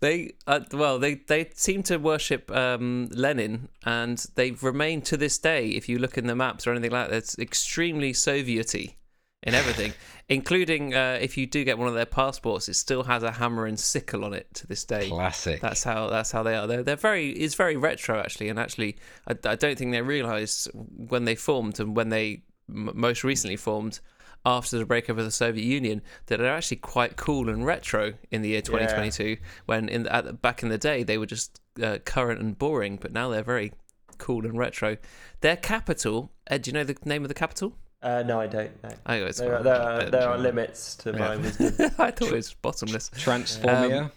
they 0.00 0.32
uh, 0.46 0.60
well 0.72 0.98
they 0.98 1.16
they 1.16 1.50
seem 1.54 1.82
to 1.82 1.96
worship 1.96 2.50
um, 2.52 3.08
Lenin 3.12 3.68
and 3.84 4.24
they've 4.36 4.62
remained 4.62 5.04
to 5.06 5.16
this 5.16 5.38
day 5.38 5.68
if 5.70 5.88
you 5.88 5.98
look 5.98 6.16
in 6.16 6.26
the 6.28 6.36
maps 6.36 6.66
or 6.66 6.70
anything 6.70 6.92
like 6.92 7.10
that 7.10 7.16
it's 7.16 7.38
extremely 7.38 8.12
soviety 8.12 8.96
in 9.44 9.54
everything 9.54 9.92
including 10.28 10.94
uh, 10.94 11.18
if 11.20 11.36
you 11.36 11.46
do 11.46 11.64
get 11.64 11.76
one 11.78 11.86
of 11.86 11.94
their 11.94 12.06
passports 12.06 12.68
it 12.68 12.74
still 12.74 13.02
has 13.04 13.22
a 13.22 13.30
hammer 13.30 13.66
and 13.66 13.78
sickle 13.78 14.24
on 14.24 14.32
it 14.32 14.46
to 14.54 14.66
this 14.66 14.84
day 14.84 15.08
Classic. 15.08 15.60
that's 15.60 15.84
how 15.84 16.08
that's 16.08 16.32
how 16.32 16.42
they 16.42 16.56
are. 16.56 16.66
They're 16.66 16.82
they're 16.82 16.96
very 16.96 17.30
it's 17.30 17.54
very 17.54 17.76
retro 17.76 18.18
actually, 18.18 18.48
and 18.48 18.58
actually 18.58 18.96
I, 19.28 19.32
I 19.44 19.54
don't 19.54 19.76
think 19.78 19.92
they 19.92 20.00
realised 20.02 20.68
when 20.72 21.24
they 21.24 21.34
formed 21.34 21.78
and 21.78 21.94
when 21.94 22.08
they 22.08 22.42
m- 22.68 22.90
most 22.94 23.22
recently 23.22 23.56
formed 23.56 24.00
after 24.46 24.78
the 24.78 24.86
breakup 24.86 25.18
of 25.18 25.24
the 25.24 25.30
Soviet 25.30 25.64
Union 25.64 26.02
that 26.26 26.38
they're 26.38 26.54
actually 26.54 26.76
quite 26.78 27.16
cool 27.16 27.48
and 27.48 27.64
retro 27.64 28.14
in 28.30 28.42
the 28.42 28.50
year 28.50 28.60
2022. 28.62 29.36
When 29.66 29.88
in 29.88 30.06
at, 30.08 30.24
the- 30.24 30.32
back 30.32 30.62
in 30.62 30.68
the 30.70 30.78
day 30.78 31.02
they 31.02 31.18
were 31.18 31.26
just 31.26 31.60
uh, 31.82 31.98
current 32.04 32.40
and 32.40 32.58
boring, 32.58 32.96
but 33.00 33.12
now 33.12 33.28
they're 33.28 33.42
very 33.42 33.72
cool 34.18 34.44
and 34.46 34.56
retro. 34.58 34.96
Their 35.40 35.56
capital, 35.56 36.30
Ed, 36.46 36.62
do 36.62 36.70
you 36.70 36.72
know 36.74 36.84
the 36.84 36.96
name 37.04 37.22
of 37.22 37.28
the 37.28 37.34
capital? 37.34 37.76
Uh, 38.04 38.22
no, 38.22 38.38
I 38.40 38.46
don't. 38.46 38.70
No. 38.84 38.90
I 39.06 39.18
know 39.18 39.32
There, 39.32 39.56
are, 39.56 39.62
there, 39.62 39.80
are, 39.82 40.10
there 40.10 40.28
are 40.28 40.38
limits 40.38 40.94
to 40.96 41.12
my 41.14 41.34
Yeah. 41.34 41.36
wisdom. 41.36 41.90
I 41.98 42.10
thought 42.10 42.28
it 42.28 42.32
was 42.32 42.52
bottomless. 42.54 43.10
Transformia. 43.10 44.02
Um, 44.04 44.12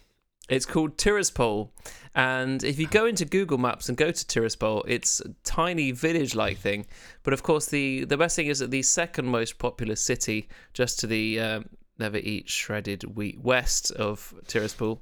It's 0.49 0.65
called 0.65 0.97
Tiraspol, 0.97 1.69
and 2.15 2.63
if 2.63 2.79
you 2.79 2.87
go 2.87 3.05
into 3.05 3.25
Google 3.25 3.57
Maps 3.57 3.89
and 3.89 3.97
go 3.97 4.11
to 4.11 4.25
Tiraspol, 4.25 4.83
it's 4.87 5.19
a 5.21 5.29
tiny 5.43 5.91
village-like 5.91 6.57
thing. 6.57 6.85
But 7.23 7.33
of 7.33 7.43
course, 7.43 7.65
the 7.67 8.05
the 8.05 8.17
best 8.17 8.35
thing 8.37 8.47
is 8.47 8.59
that 8.59 8.71
the 8.71 8.81
second 8.83 9.25
most 9.27 9.57
populous 9.57 10.01
city, 10.01 10.47
just 10.73 10.99
to 11.01 11.07
the 11.07 11.39
um, 11.39 11.65
never 11.99 12.17
eat 12.17 12.47
shredded 12.49 13.03
wheat 13.17 13.39
west 13.41 13.91
of 13.91 14.33
Tiraspol, 14.47 14.99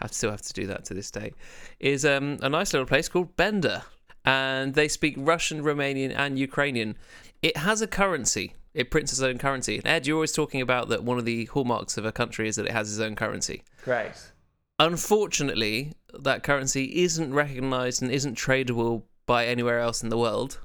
I 0.00 0.06
still 0.08 0.30
have 0.30 0.42
to 0.42 0.52
do 0.52 0.66
that 0.68 0.84
to 0.86 0.94
this 0.94 1.10
day, 1.10 1.32
is 1.80 2.04
um, 2.04 2.38
a 2.40 2.48
nice 2.48 2.72
little 2.72 2.86
place 2.86 3.08
called 3.08 3.34
Bender, 3.36 3.82
and 4.24 4.74
they 4.74 4.86
speak 4.88 5.14
Russian, 5.18 5.62
Romanian, 5.64 6.12
and 6.16 6.38
Ukrainian. 6.38 6.96
It 7.44 7.58
has 7.58 7.82
a 7.82 7.86
currency. 7.86 8.54
It 8.72 8.90
prints 8.90 9.12
its 9.12 9.20
own 9.20 9.36
currency. 9.36 9.76
And 9.76 9.86
Ed, 9.86 10.06
you're 10.06 10.16
always 10.16 10.32
talking 10.32 10.62
about 10.62 10.88
that 10.88 11.04
one 11.04 11.18
of 11.18 11.26
the 11.26 11.44
hallmarks 11.44 11.98
of 11.98 12.06
a 12.06 12.10
country 12.10 12.48
is 12.48 12.56
that 12.56 12.64
it 12.64 12.72
has 12.72 12.90
its 12.90 13.00
own 13.00 13.16
currency. 13.16 13.62
Correct. 13.82 14.32
Unfortunately, 14.78 15.92
that 16.18 16.42
currency 16.42 17.02
isn't 17.02 17.34
recognized 17.34 18.00
and 18.00 18.10
isn't 18.10 18.38
tradable 18.38 19.02
by 19.26 19.44
anywhere 19.46 19.78
else 19.80 20.02
in 20.02 20.08
the 20.08 20.16
world. 20.16 20.58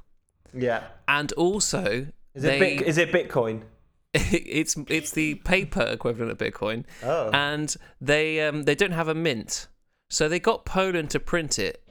Yeah. 0.54 0.84
And 1.08 1.34
also, 1.34 2.08
Is 2.34 2.44
they, 2.44 2.56
it 2.56 2.78
bit, 2.78 2.88
is 2.88 2.98
it 2.98 3.12
Bitcoin? 3.12 3.64
it's 4.14 4.76
it's 4.88 5.12
the 5.12 5.36
paper 5.36 5.82
equivalent 5.82 6.32
of 6.32 6.38
Bitcoin, 6.38 6.86
Oh. 7.04 7.30
and 7.32 7.76
they 8.00 8.42
um, 8.42 8.64
they 8.64 8.74
don't 8.74 8.94
have 8.94 9.08
a 9.08 9.14
mint, 9.14 9.68
so 10.10 10.28
they 10.28 10.40
got 10.40 10.66
Poland 10.66 11.12
to 11.12 11.20
print 11.20 11.60
it, 11.60 11.84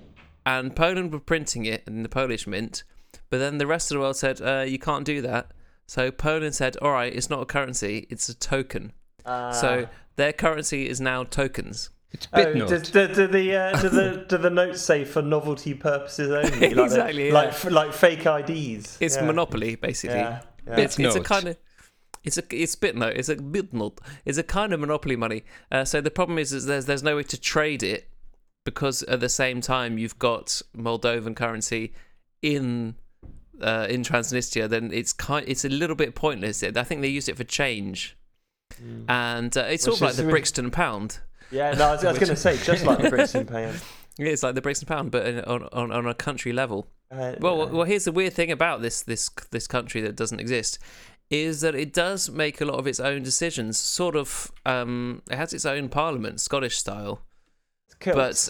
and 0.47 0.75
Poland 0.75 1.13
were 1.13 1.21
printing 1.21 1.65
it 1.67 1.85
in 1.87 2.03
the 2.03 2.09
Polish 2.09 2.47
mint, 2.47 2.83
but 3.31 3.39
then 3.39 3.59
the 3.59 3.67
rest 3.67 3.91
of 3.91 3.97
the 3.97 4.01
world 4.01 4.17
said 4.17 4.41
uh, 4.41 4.65
you 4.67 4.79
can't 4.79 5.05
do 5.05 5.21
that. 5.23 5.53
So 5.87 6.11
Poland 6.11 6.55
said, 6.55 6.77
all 6.83 6.93
right, 6.93 7.13
it's 7.15 7.31
not 7.31 7.41
a 7.43 7.47
currency, 7.47 8.07
it's 8.11 8.29
a 8.29 8.35
token. 8.35 8.93
Ah. 9.25 9.51
So 9.53 9.89
their 10.17 10.33
currency 10.33 10.89
is 10.89 11.01
now 11.01 11.25
tokens. 11.25 11.91
it's 12.11 12.29
Oh, 12.33 12.45
Bitnot. 12.45 12.69
does, 12.69 12.91
do, 12.91 13.09
do 13.09 13.27
the 13.27 13.57
uh, 13.57 13.81
do 13.81 13.89
the 13.89 14.25
do 14.29 14.39
the 14.39 14.51
notes 14.51 14.83
say 14.83 15.05
for 15.05 15.23
novelty 15.23 15.75
purposes 15.75 16.31
only? 16.31 16.75
Like 16.75 16.87
Exactly, 16.87 17.31
Like 17.31 17.49
yeah. 17.51 17.55
f- 17.55 17.71
like 17.71 17.93
fake 17.93 18.27
IDs. 18.27 18.99
It's 19.01 19.17
yeah. 19.17 19.25
monopoly 19.25 19.77
basically. 19.77 20.17
Yeah. 20.19 20.43
yeah. 20.67 20.81
It's, 20.81 20.99
it's 20.99 21.17
a 21.17 21.21
kind 21.21 21.49
of 21.49 21.57
it's 22.25 22.37
a 22.37 22.43
it's 22.51 22.77
bitnote. 22.77 23.17
It's 23.17 23.29
a 23.29 23.37
bitnote. 23.37 23.99
It's 24.25 24.39
a 24.39 24.43
kind 24.43 24.73
of 24.75 24.81
monopoly 24.81 25.17
money. 25.17 25.45
Uh, 25.71 25.85
so 25.85 26.01
the 26.01 26.11
problem 26.11 26.39
is, 26.39 26.53
is 26.53 26.67
there's 26.67 26.87
there's 26.87 27.03
no 27.03 27.17
way 27.17 27.23
to 27.25 27.41
trade 27.41 27.83
it 27.83 28.09
because 28.65 29.03
at 29.05 29.21
the 29.21 29.29
same 29.31 29.61
time 29.63 29.97
you've 29.99 30.19
got 30.19 30.61
Moldovan 30.77 31.35
currency 31.37 31.95
in 32.43 32.97
uh, 33.61 33.87
in 33.89 34.03
Transnistria. 34.03 34.69
Then 34.69 34.91
it's 34.93 35.13
kind 35.13 35.45
it's 35.49 35.65
a 35.65 35.69
little 35.69 35.97
bit 35.97 36.15
pointless. 36.15 36.63
I 36.63 36.83
think 36.83 37.01
they 37.01 37.09
use 37.09 37.29
it 37.29 37.37
for 37.37 37.45
change, 37.45 38.17
and 39.09 39.57
uh, 39.57 39.61
it's 39.63 39.87
Which 39.87 39.97
sort 39.99 40.11
of 40.13 40.17
like 40.19 40.25
the 40.25 40.31
Brixton 40.31 40.71
pound. 40.71 41.19
Yeah, 41.51 41.73
no, 41.73 41.87
I 41.89 41.93
was, 41.93 42.05
was 42.05 42.19
going 42.19 42.29
to 42.29 42.37
say 42.37 42.57
just 42.59 42.85
like 42.85 42.99
the 42.99 43.11
Brixton 43.11 43.47
pound. 43.55 43.81
It's 44.19 44.43
like 44.43 44.55
the 44.55 44.63
Brixton 44.63 44.87
pound, 44.87 45.11
but 45.11 45.27
in, 45.27 45.41
on, 45.41 45.69
on 45.73 45.93
on 45.93 46.07
a 46.07 46.15
country 46.15 46.53
level. 46.53 46.89
Uh, 47.11 47.35
Well, 47.41 47.69
well, 47.69 47.85
here's 47.85 48.05
the 48.05 48.13
weird 48.13 48.35
thing 48.35 48.51
about 48.51 48.83
this 48.83 49.03
this 49.03 49.31
this 49.51 49.67
country 49.67 50.01
that 50.03 50.17
doesn't 50.17 50.41
exist, 50.41 50.79
is 51.31 51.61
that 51.63 51.75
it 51.75 51.93
does 51.93 52.29
make 52.29 52.61
a 52.61 52.65
lot 52.65 52.79
of 52.79 52.87
its 52.87 53.01
own 53.01 53.23
decisions. 53.23 53.79
Sort 53.79 54.17
of, 54.17 54.53
um, 54.67 55.23
it 55.31 55.37
has 55.37 55.53
its 55.53 55.65
own 55.65 55.89
parliament, 55.89 56.41
Scottish 56.41 56.77
style, 56.79 57.23
but 58.15 58.49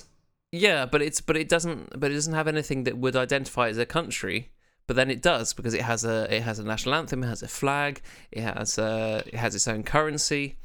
yeah, 0.52 0.86
but 0.86 1.02
it's 1.02 1.20
but 1.20 1.36
it 1.36 1.48
doesn't 1.48 2.00
but 2.00 2.10
it 2.10 2.14
doesn't 2.14 2.34
have 2.34 2.48
anything 2.48 2.84
that 2.84 2.98
would 2.98 3.14
identify 3.16 3.68
it 3.68 3.70
as 3.70 3.78
a 3.78 3.86
country. 3.86 4.50
But 4.88 4.96
then 4.96 5.10
it 5.10 5.22
does 5.22 5.52
because 5.52 5.74
it 5.74 5.82
has 5.82 6.04
a 6.04 6.34
it 6.34 6.42
has 6.42 6.58
a 6.58 6.64
national 6.64 6.94
anthem, 6.96 7.22
it 7.22 7.28
has 7.28 7.42
a 7.42 7.48
flag, 7.48 8.00
it 8.32 8.40
has 8.40 8.78
a, 8.78 9.22
it 9.26 9.34
has 9.34 9.54
its 9.54 9.68
own 9.68 9.84
currency, 9.84 10.56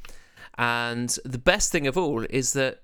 and 0.58 1.16
the 1.24 1.38
best 1.38 1.70
thing 1.70 1.86
of 1.86 1.98
all 1.98 2.24
is 2.30 2.54
that 2.54 2.82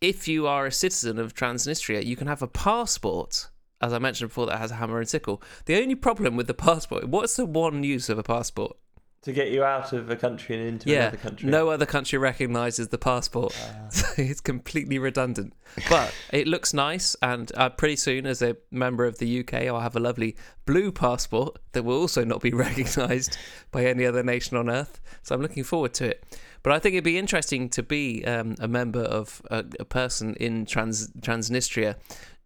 if 0.00 0.26
you 0.26 0.48
are 0.48 0.66
a 0.66 0.72
citizen 0.72 1.20
of 1.20 1.34
Transnistria, 1.34 2.04
you 2.04 2.16
can 2.16 2.26
have 2.26 2.42
a 2.42 2.48
passport, 2.48 3.48
as 3.80 3.92
I 3.92 4.00
mentioned 4.00 4.30
before, 4.30 4.46
that 4.46 4.58
has 4.58 4.72
a 4.72 4.74
hammer 4.74 4.98
and 4.98 5.08
sickle. 5.08 5.40
The 5.66 5.80
only 5.80 5.94
problem 5.94 6.34
with 6.34 6.48
the 6.48 6.54
passport, 6.54 7.08
what's 7.08 7.36
the 7.36 7.46
one 7.46 7.84
use 7.84 8.08
of 8.08 8.18
a 8.18 8.24
passport? 8.24 8.76
To 9.22 9.32
get 9.32 9.52
you 9.52 9.62
out 9.62 9.92
of 9.92 10.10
a 10.10 10.16
country 10.16 10.56
and 10.56 10.66
into 10.66 10.90
yeah, 10.90 11.02
another 11.02 11.16
country. 11.16 11.48
no 11.48 11.68
other 11.70 11.86
country 11.86 12.18
recognises 12.18 12.88
the 12.88 12.98
passport, 12.98 13.52
so 13.90 14.06
it's 14.16 14.40
completely 14.40 14.98
redundant. 14.98 15.54
But 15.88 16.12
it 16.32 16.48
looks 16.48 16.74
nice, 16.74 17.16
and 17.22 17.50
uh, 17.54 17.70
pretty 17.70 17.96
soon, 17.96 18.26
as 18.26 18.42
a 18.42 18.56
member 18.70 19.04
of 19.04 19.18
the 19.18 19.40
UK, 19.40 19.54
I'll 19.66 19.80
have 19.80 19.96
a 19.96 20.00
lovely 20.00 20.36
blue 20.66 20.90
passport 20.90 21.58
that 21.72 21.84
will 21.84 21.98
also 21.98 22.24
not 22.24 22.40
be 22.40 22.50
recognised 22.52 23.38
by 23.70 23.86
any 23.86 24.04
other 24.04 24.22
nation 24.22 24.56
on 24.56 24.68
earth. 24.68 25.00
So 25.22 25.34
I'm 25.34 25.42
looking 25.42 25.64
forward 25.64 25.94
to 25.94 26.06
it. 26.06 26.24
But 26.62 26.72
I 26.72 26.78
think 26.78 26.94
it'd 26.94 27.04
be 27.04 27.18
interesting 27.18 27.68
to 27.70 27.82
be 27.82 28.24
um, 28.24 28.54
a 28.60 28.68
member 28.68 29.02
of 29.02 29.42
a, 29.50 29.64
a 29.80 29.84
person 29.84 30.34
in 30.34 30.64
Trans 30.64 31.08
Transnistria, 31.20 31.96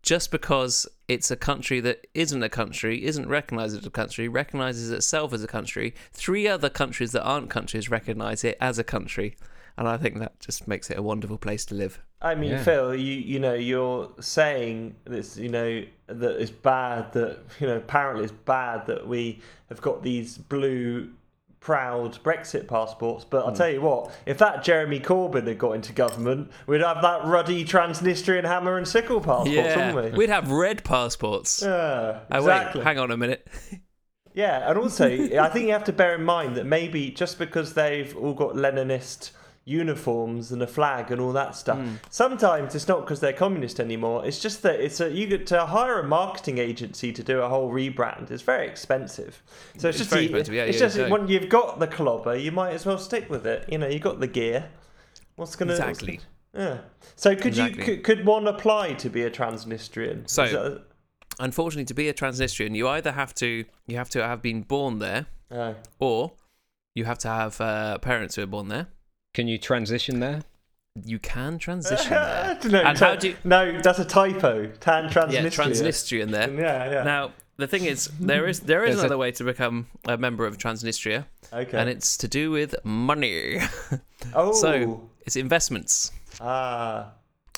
just 0.07 0.31
because 0.31 0.87
it's 1.09 1.33
a 1.33 1.37
country 1.37 1.81
that 1.81 2.07
isn't 2.15 2.43
a 2.43 2.49
country, 2.49 3.05
isn't 3.05 3.29
recognised 3.29 3.77
as 3.77 3.85
a 3.85 3.91
country, 3.91 4.29
recognises 4.29 4.93
itself 4.93 5.33
as 5.33 5.43
a 5.43 5.49
country. 5.49 5.95
Three 6.13 6.47
other 6.47 6.71
countries 6.71 7.11
that 7.11 7.25
aren't 7.25 7.51
countries 7.51 7.91
recognise 7.91 8.45
it 8.45 8.57
as 8.61 8.79
a 8.79 8.85
country, 8.85 9.37
and 9.77 9.89
I 9.89 9.97
think 9.97 10.19
that 10.21 10.39
just 10.39 10.69
makes 10.69 10.91
it 10.91 10.97
a 10.97 11.03
wonderful 11.03 11.39
place 11.39 11.65
to 11.67 11.75
live. 11.75 12.01
I 12.23 12.37
mean, 12.37 12.53
Yeah. 12.53 12.63
Phil, 12.63 12.95
you 12.95 13.15
you 13.15 13.41
know, 13.41 13.55
you're 13.55 14.11
saying 14.21 14.95
this, 15.05 15.37
you 15.37 15.49
know, 15.49 15.83
that 16.07 16.41
it's 16.41 16.53
bad 16.53 17.13
that 17.15 17.41
you 17.61 17.67
know 17.67 17.77
apparently 17.77 18.23
it's 18.23 18.33
bad 18.33 18.87
that 18.87 19.09
we 19.09 19.41
have 19.69 19.83
got 19.83 20.05
these 20.05 20.39
blue 20.39 21.11
proud 21.67 22.17
Brexit 22.23 22.69
passports. 22.69 23.25
But 23.25 23.43
Hmm. 23.43 23.49
I'll 23.49 23.55
tell 23.57 23.69
you 23.71 23.81
what, 23.81 24.15
if 24.25 24.39
that 24.39 24.63
Jeremy 24.63 25.01
Corbyn 25.01 25.49
had 25.49 25.59
got 25.59 25.73
into 25.73 25.93
government, 25.93 26.53
we'd 26.69 26.81
have 26.81 27.03
that 27.03 27.25
ruddy 27.25 27.65
Transnistrian 27.65 28.45
hammer 28.45 28.77
and 28.79 28.87
sickle 28.87 29.21
passports, 29.21 29.51
yeah, 29.51 29.93
wouldn't 29.93 30.13
we? 30.13 30.19
we'd 30.19 30.31
have 30.31 30.49
red 30.51 30.85
passports. 30.85 31.63
Yeah, 31.63 32.21
Oh, 32.31 32.39
exactly. 32.39 32.81
wait, 32.81 32.85
hang 32.87 32.99
on 33.01 33.11
a 33.11 33.17
minute. 33.17 33.47
Yeah, 34.33 34.69
and 34.71 34.79
also 34.79 35.07
I 35.09 35.49
think 35.49 35.67
you 35.67 35.73
have 35.73 35.85
to 35.85 35.93
bear 35.93 36.15
in 36.15 36.23
mind 36.23 36.57
that 36.57 36.67
maybe 36.67 37.11
just 37.11 37.39
because 37.39 37.73
they've 37.75 38.15
all 38.17 38.35
got 38.35 38.53
Leninist 38.55 39.31
uniforms 39.67 40.53
and 40.53 40.63
a 40.63 40.67
flag 40.67 41.11
and 41.11 41.21
all 41.21 41.33
that 41.33 41.55
stuff, 41.57 41.77
Hmm. 41.77 41.95
sometimes 42.09 42.75
it's 42.75 42.87
not 42.89 43.01
because 43.01 43.21
they're 43.21 43.33
communist 43.33 43.81
anymore. 43.81 44.25
It's 44.25 44.39
just 44.39 44.63
that 44.63 44.81
it's 44.81 45.01
a 45.01 45.11
you 45.11 45.27
get 45.27 45.47
to 45.49 45.67
hire 45.67 45.99
a 45.99 46.07
marketing 46.07 46.59
agency 46.59 47.13
to 47.13 47.23
do 47.23 47.41
a 47.41 47.49
whole 47.49 47.71
rebrand. 47.71 48.31
It's 48.31 48.43
very 48.45 48.67
expensive. 48.67 49.43
So 49.77 49.89
it's, 49.89 50.01
It's 50.01 50.09
just 50.11 50.23
you- 50.23 50.55
yeah, 50.55 50.63
it's 50.65 50.81
yeah, 50.81 50.89
just 50.89 51.11
when 51.11 51.29
you've 51.29 51.49
got 51.49 51.81
the 51.81 51.89
clobber, 51.89 52.37
you 52.37 52.53
might 52.53 52.73
as 52.73 52.87
well 52.87 52.97
stick 52.99 53.29
with 53.29 53.45
it. 53.47 53.69
You 53.71 53.79
know, 53.79 53.89
you've 53.89 54.03
got 54.03 54.21
the 54.21 54.29
gear. 54.29 54.71
What's 55.35 55.57
gonna 55.57 55.73
Exactly. 55.73 56.21
gonna- 56.55 56.69
yeah. 56.71 56.79
So 57.17 57.35
could 57.37 57.57
you 57.57 57.71
could, 57.71 58.05
could 58.05 58.25
one 58.25 58.47
apply 58.47 58.95
to 58.95 59.11
be 59.11 59.23
a 59.23 59.31
Transnistrian? 59.31 60.31
So- 60.31 60.47
that- 60.47 60.83
Unfortunately, 61.39 61.85
to 61.85 61.93
be 61.93 62.09
a 62.09 62.15
Transnistrian, 62.15 62.75
you 62.75 62.89
either 62.89 63.13
have 63.13 63.35
to 63.35 63.67
you 63.87 63.97
have 63.99 64.09
to 64.11 64.23
have 64.23 64.41
been 64.41 64.63
born 64.63 65.01
there, 65.01 65.27
oh. 65.51 65.75
or 65.99 66.33
you 66.95 67.05
have 67.05 67.19
to 67.19 67.29
have 67.29 67.61
uh, 67.61 67.99
parents 67.99 68.37
who 68.37 68.43
are 68.43 68.47
born 68.47 68.69
there. 68.69 68.87
Can 69.37 69.49
you 69.49 69.59
transition 69.59 70.21
there? 70.21 70.41
You 71.05 71.19
can 71.19 71.59
transition 71.59 72.11
there. 72.11 72.59
no, 72.65 72.81
And 72.81 72.99
how 72.99 73.17
do 73.17 73.29
you- 73.29 73.37
no, 73.45 73.83
that's 73.83 73.99
a 73.99 74.05
typo. 74.05 74.67
Tan 74.81 75.11
Transnistria. 75.11 75.33
yeah, 75.33 75.43
Transnistrian 75.61 76.31
there. 76.31 76.51
Yeah, 76.51 76.91
yeah. 76.91 77.03
Now, 77.03 77.33
the 77.59 77.67
thing 77.67 77.85
is, 77.85 78.09
there 78.19 78.47
is 78.47 78.61
there 78.61 78.83
is 78.85 78.89
There's 78.95 79.01
a- 79.01 79.07
another 79.07 79.19
way 79.19 79.31
to 79.33 79.45
become 79.45 79.89
a 80.09 80.17
member 80.17 80.47
of 80.47 80.57
Transnistria, 80.57 81.27
okay. 81.53 81.77
and 81.79 81.91
it's 81.91 82.17
to 82.17 82.29
do 82.29 82.51
with 82.51 82.75
money. 82.83 83.59
oh, 84.35 84.53
so- 84.55 85.11
it's 85.27 85.37
investments. 85.37 86.13
ah, 86.41 87.13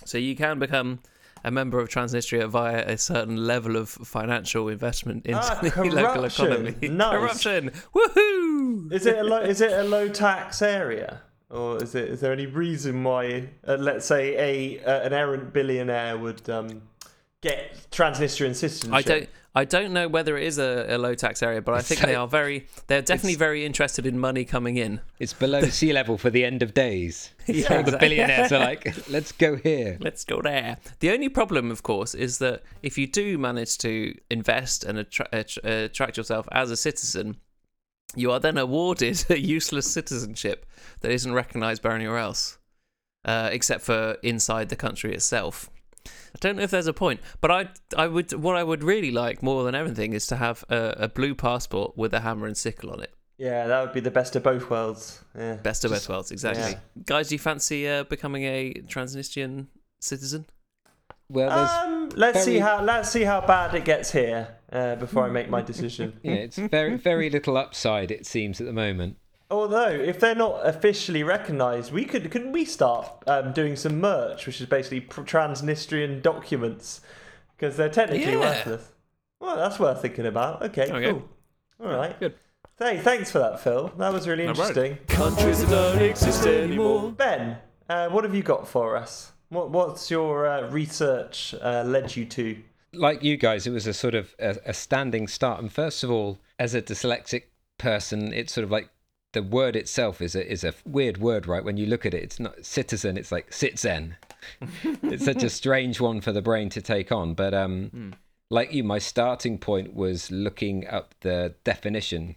So 0.04 0.18
you 0.18 0.34
can 0.34 0.58
become 0.58 0.98
a 1.44 1.50
member 1.52 1.78
of 1.78 1.88
Transnistria 1.88 2.48
via 2.48 2.82
a 2.94 2.98
certain 2.98 3.36
level 3.46 3.76
of 3.76 3.88
financial 3.88 4.68
investment 4.68 5.26
into 5.26 5.38
Ah, 5.40 5.60
the 5.62 5.90
local 6.02 6.24
economy. 6.24 6.74
Nice. 6.88 7.16
Corruption. 7.16 7.70
Woohoo! 7.94 8.92
Is 8.92 9.06
it 9.06 9.16
a 9.18 9.22
low, 9.22 9.42
is 9.42 9.60
it 9.60 9.70
a 9.72 9.84
low 9.84 10.08
tax 10.08 10.60
area, 10.62 11.22
or 11.50 11.82
is 11.82 11.94
it 11.94 12.08
is 12.08 12.20
there 12.20 12.32
any 12.32 12.46
reason 12.46 13.02
why, 13.04 13.48
uh, 13.66 13.76
let's 13.78 14.06
say, 14.06 14.36
a 14.78 14.84
uh, 14.84 15.06
an 15.06 15.12
errant 15.12 15.52
billionaire 15.52 16.16
would 16.18 16.48
um, 16.50 16.82
get 17.40 17.74
Transnistrian 17.90 18.54
citizenship? 18.54 18.94
I 18.94 19.02
don't. 19.02 19.28
I 19.54 19.64
don't 19.64 19.92
know 19.92 20.06
whether 20.06 20.36
it 20.36 20.44
is 20.44 20.58
a, 20.58 20.86
a 20.88 20.98
low 20.98 21.14
tax 21.14 21.42
area, 21.42 21.60
but 21.60 21.74
I 21.74 21.80
think 21.80 22.00
So- 22.02 22.06
they 22.06 22.14
are 22.14 22.28
very. 22.28 22.68
They're 22.86 23.02
definitely 23.02 23.34
very 23.34 23.64
interested 23.64 24.06
in 24.06 24.18
money 24.18 24.44
coming 24.44 24.76
in. 24.76 25.00
It's 25.18 25.32
below 25.32 25.62
sea 25.70 25.92
level 25.92 26.16
for 26.16 26.30
the 26.30 26.44
end 26.44 26.62
of 26.62 26.74
days. 26.74 27.30
Yeah, 27.48 27.78
All 27.78 27.82
the 27.82 27.96
billionaires 27.96 28.52
are 28.52 28.58
like, 28.58 29.08
let's 29.08 29.32
go 29.32 29.56
here. 29.56 29.96
Let's 30.00 30.22
go 30.22 30.42
there. 30.42 30.76
The 31.00 31.10
only 31.12 31.30
problem, 31.30 31.70
of 31.70 31.82
course, 31.82 32.14
is 32.14 32.36
that 32.38 32.62
if 32.82 32.98
you 32.98 33.06
do 33.06 33.38
manage 33.38 33.78
to 33.78 34.14
invest 34.30 34.84
and 34.84 34.98
attra- 34.98 35.30
attr- 35.32 35.64
attract 35.64 36.18
yourself 36.18 36.46
as 36.52 36.70
a 36.70 36.76
citizen, 36.76 37.38
you 38.16 38.32
are 38.32 38.40
then 38.40 38.58
awarded 38.58 39.24
a 39.30 39.38
useless 39.38 39.90
citizenship 39.90 40.66
that 41.00 41.10
isn't 41.10 41.32
recognised 41.32 41.82
by 41.82 41.94
anywhere 41.94 42.18
else, 42.18 42.58
uh, 43.24 43.48
except 43.52 43.82
for 43.82 44.16
inside 44.22 44.68
the 44.68 44.76
country 44.76 45.14
itself. 45.14 45.70
I 46.06 46.38
don't 46.40 46.56
know 46.56 46.62
if 46.62 46.70
there's 46.70 46.86
a 46.86 46.92
point, 46.92 47.20
but 47.40 47.50
I, 47.50 47.68
I 47.96 48.06
would, 48.06 48.32
what 48.32 48.56
I 48.56 48.62
would 48.64 48.82
really 48.82 49.10
like 49.10 49.42
more 49.42 49.64
than 49.64 49.74
everything 49.74 50.12
is 50.12 50.26
to 50.28 50.36
have 50.36 50.64
a, 50.68 50.94
a 50.98 51.08
blue 51.08 51.34
passport 51.34 51.96
with 51.96 52.12
a 52.14 52.20
hammer 52.20 52.46
and 52.46 52.56
sickle 52.56 52.90
on 52.90 53.02
it. 53.02 53.12
Yeah, 53.38 53.66
that 53.68 53.82
would 53.82 53.92
be 53.92 54.00
the 54.00 54.10
best 54.10 54.34
of 54.36 54.42
both 54.42 54.68
worlds. 54.68 55.22
Yeah. 55.36 55.54
Best 55.54 55.84
of 55.84 55.92
both 55.92 56.08
worlds, 56.08 56.30
exactly. 56.32 56.72
yeah. 56.72 56.78
Guys, 57.06 57.28
do 57.28 57.36
you 57.36 57.38
fancy 57.38 57.88
uh, 57.88 58.04
becoming 58.04 58.44
a 58.44 58.74
Transnistrian 58.88 59.68
citizen? 60.00 60.46
Well, 61.28 61.50
Um, 61.50 62.08
let's 62.16 62.42
see 62.44 62.58
how 62.58 62.82
let's 62.82 63.10
see 63.10 63.22
how 63.22 63.40
bad 63.42 63.74
it 63.74 63.84
gets 63.84 64.10
here 64.10 64.57
uh, 64.72 64.96
before 64.96 65.24
I 65.24 65.30
make 65.30 65.48
my 65.48 65.62
decision. 65.62 66.18
yeah, 66.22 66.32
it's 66.34 66.58
very, 66.58 66.96
very 66.96 67.30
little 67.30 67.56
upside, 67.56 68.10
it 68.10 68.26
seems, 68.26 68.60
at 68.60 68.66
the 68.66 68.72
moment. 68.72 69.16
Although, 69.50 69.88
if 69.88 70.20
they're 70.20 70.34
not 70.34 70.66
officially 70.66 71.22
recognised, 71.22 71.90
we 71.90 72.04
could 72.04 72.30
couldn't 72.30 72.52
we 72.52 72.66
start 72.66 73.10
um, 73.26 73.52
doing 73.52 73.76
some 73.76 73.98
merch, 74.00 74.46
which 74.46 74.60
is 74.60 74.66
basically 74.66 75.00
Transnistrian 75.00 76.20
documents, 76.20 77.00
because 77.56 77.76
they're 77.76 77.88
technically 77.88 78.32
Yeah. 78.32 78.40
worthless. 78.40 78.92
Well, 79.40 79.56
that's 79.56 79.78
worth 79.78 80.02
thinking 80.02 80.26
about. 80.26 80.62
Okay, 80.62 80.90
Okay. 80.92 81.10
cool. 81.12 81.22
All 81.80 81.96
right. 81.96 82.18
Good. 82.20 82.34
Hey, 82.78 82.98
thanks 82.98 83.30
for 83.30 83.38
that, 83.38 83.60
Phil. 83.60 83.90
That 83.96 84.12
was 84.12 84.28
really 84.28 84.46
No 84.46 84.52
problem. 84.52 84.76
interesting. 84.84 85.16
Countries 85.16 85.60
that 85.60 85.70
don't 85.70 86.02
exist 86.02 86.46
anymore. 86.46 87.10
Ben, 87.12 87.58
uh, 87.88 88.08
what 88.08 88.24
have 88.24 88.34
you 88.34 88.42
got 88.42 88.68
for 88.68 88.96
us? 88.96 89.32
What 89.48 89.70
What's 89.70 90.10
your 90.10 90.46
uh, 90.46 90.68
research 90.70 91.54
uh, 91.62 91.84
led 91.86 92.14
you 92.14 92.26
to? 92.26 92.58
Like 92.92 93.22
you 93.22 93.36
guys, 93.36 93.66
it 93.66 93.70
was 93.70 93.86
a 93.86 93.92
sort 93.94 94.14
of 94.14 94.34
a, 94.38 94.56
a 94.66 94.74
standing 94.74 95.28
start. 95.28 95.60
And 95.60 95.72
first 95.72 96.02
of 96.02 96.10
all, 96.10 96.38
as 96.58 96.74
a 96.74 96.82
dyslexic 96.82 97.44
person, 97.78 98.32
it's 98.32 98.52
sort 98.52 98.64
of 98.64 98.70
like 98.70 98.90
the 99.32 99.42
word 99.42 99.76
itself 99.76 100.22
is 100.22 100.34
a 100.34 100.50
is 100.50 100.64
a 100.64 100.74
weird 100.86 101.18
word, 101.18 101.46
right? 101.46 101.64
When 101.64 101.76
you 101.76 101.86
look 101.86 102.06
at 102.06 102.14
it, 102.14 102.22
it's 102.22 102.40
not 102.40 102.64
citizen; 102.64 103.16
it's 103.16 103.32
like 103.32 103.52
sitzen. 103.52 104.16
it's 105.02 105.24
such 105.24 105.42
a 105.42 105.50
strange 105.50 106.00
one 106.00 106.20
for 106.20 106.32
the 106.32 106.42
brain 106.42 106.70
to 106.70 106.80
take 106.80 107.12
on. 107.12 107.34
But 107.34 107.54
um, 107.54 108.14
like 108.50 108.72
you, 108.72 108.84
my 108.84 108.98
starting 108.98 109.58
point 109.58 109.94
was 109.94 110.30
looking 110.30 110.86
up 110.86 111.14
the 111.20 111.54
definition 111.64 112.36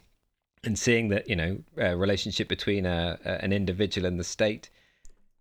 and 0.64 0.78
seeing 0.78 1.08
that 1.08 1.28
you 1.28 1.36
know 1.36 1.58
a 1.78 1.96
relationship 1.96 2.48
between 2.48 2.84
a, 2.84 3.18
a, 3.24 3.44
an 3.44 3.52
individual 3.52 4.06
and 4.06 4.20
the 4.20 4.24
state. 4.24 4.68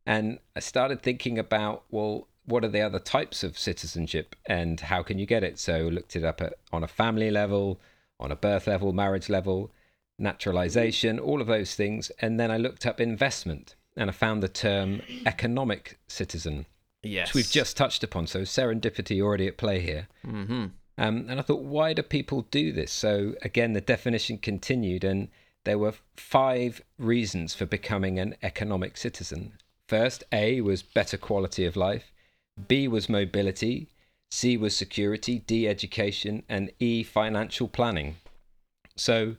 And 0.06 0.40
I 0.56 0.62
started 0.62 1.04
thinking 1.04 1.38
about, 1.38 1.84
well, 1.92 2.28
what 2.52 2.64
are 2.64 2.68
the 2.70 2.82
other 2.82 3.00
types 3.00 3.44
of 3.44 3.58
citizenship 3.58 4.36
and 4.46 4.80
how 4.82 5.02
can 5.04 5.18
you 5.18 5.26
get 5.26 5.44
it? 5.44 5.58
So 5.58 5.76
looked 5.98 6.16
it 6.16 6.24
up 6.24 6.42
at, 6.42 6.54
on 6.72 6.84
a 6.84 6.88
family 6.88 7.32
level, 7.32 7.80
on 8.20 8.32
a 8.32 8.36
birth 8.36 8.68
level, 8.68 8.94
marriage 8.94 9.30
level, 9.30 9.72
naturalization, 10.20 11.20
all 11.20 11.42
of 11.42 11.48
those 11.48 11.76
things. 11.76 12.12
And 12.22 12.40
then 12.40 12.52
I 12.52 12.58
looked 12.58 12.86
up 12.86 13.02
investment 13.02 13.76
and 13.98 14.10
I 14.10 14.14
found 14.14 14.42
the 14.42 14.48
term 14.50 15.02
economic 15.26 16.00
citizen, 16.08 16.66
Yes. 17.04 17.30
which 17.30 17.36
we've 17.36 17.52
just 17.52 17.76
touched 17.76 18.04
upon. 18.04 18.28
So 18.28 18.42
serendipity 18.42 19.22
already 19.22 19.48
at 19.48 19.58
play 19.58 19.80
here. 19.82 20.08
hmm 20.24 20.68
Um, 20.98 21.26
and 21.30 21.40
I 21.40 21.42
thought, 21.42 21.64
why 21.64 21.94
do 21.94 22.04
people 22.04 22.44
do 22.52 22.72
this? 22.72 22.92
So 22.92 23.34
again, 23.42 23.74
the 23.74 23.82
definition 23.82 24.38
continued, 24.38 25.04
and 25.04 25.30
there 25.64 25.80
were 25.80 25.94
five 26.16 26.82
reasons 26.98 27.56
for 27.56 27.66
becoming 27.66 28.20
an 28.20 28.36
economic 28.44 28.98
citizen. 28.98 29.54
First, 29.88 30.24
A 30.32 30.62
was 30.62 30.84
better 30.84 31.18
quality 31.18 31.66
of 31.66 31.76
life, 31.76 32.12
B 32.68 32.88
was 32.88 33.10
mobility, 33.10 33.88
C 34.30 34.56
was 34.58 34.76
security, 34.76 35.40
D 35.40 35.68
education, 35.68 36.44
and 36.48 36.72
E 36.80 37.04
financial 37.04 37.68
planning. 37.68 38.16
So 38.96 39.36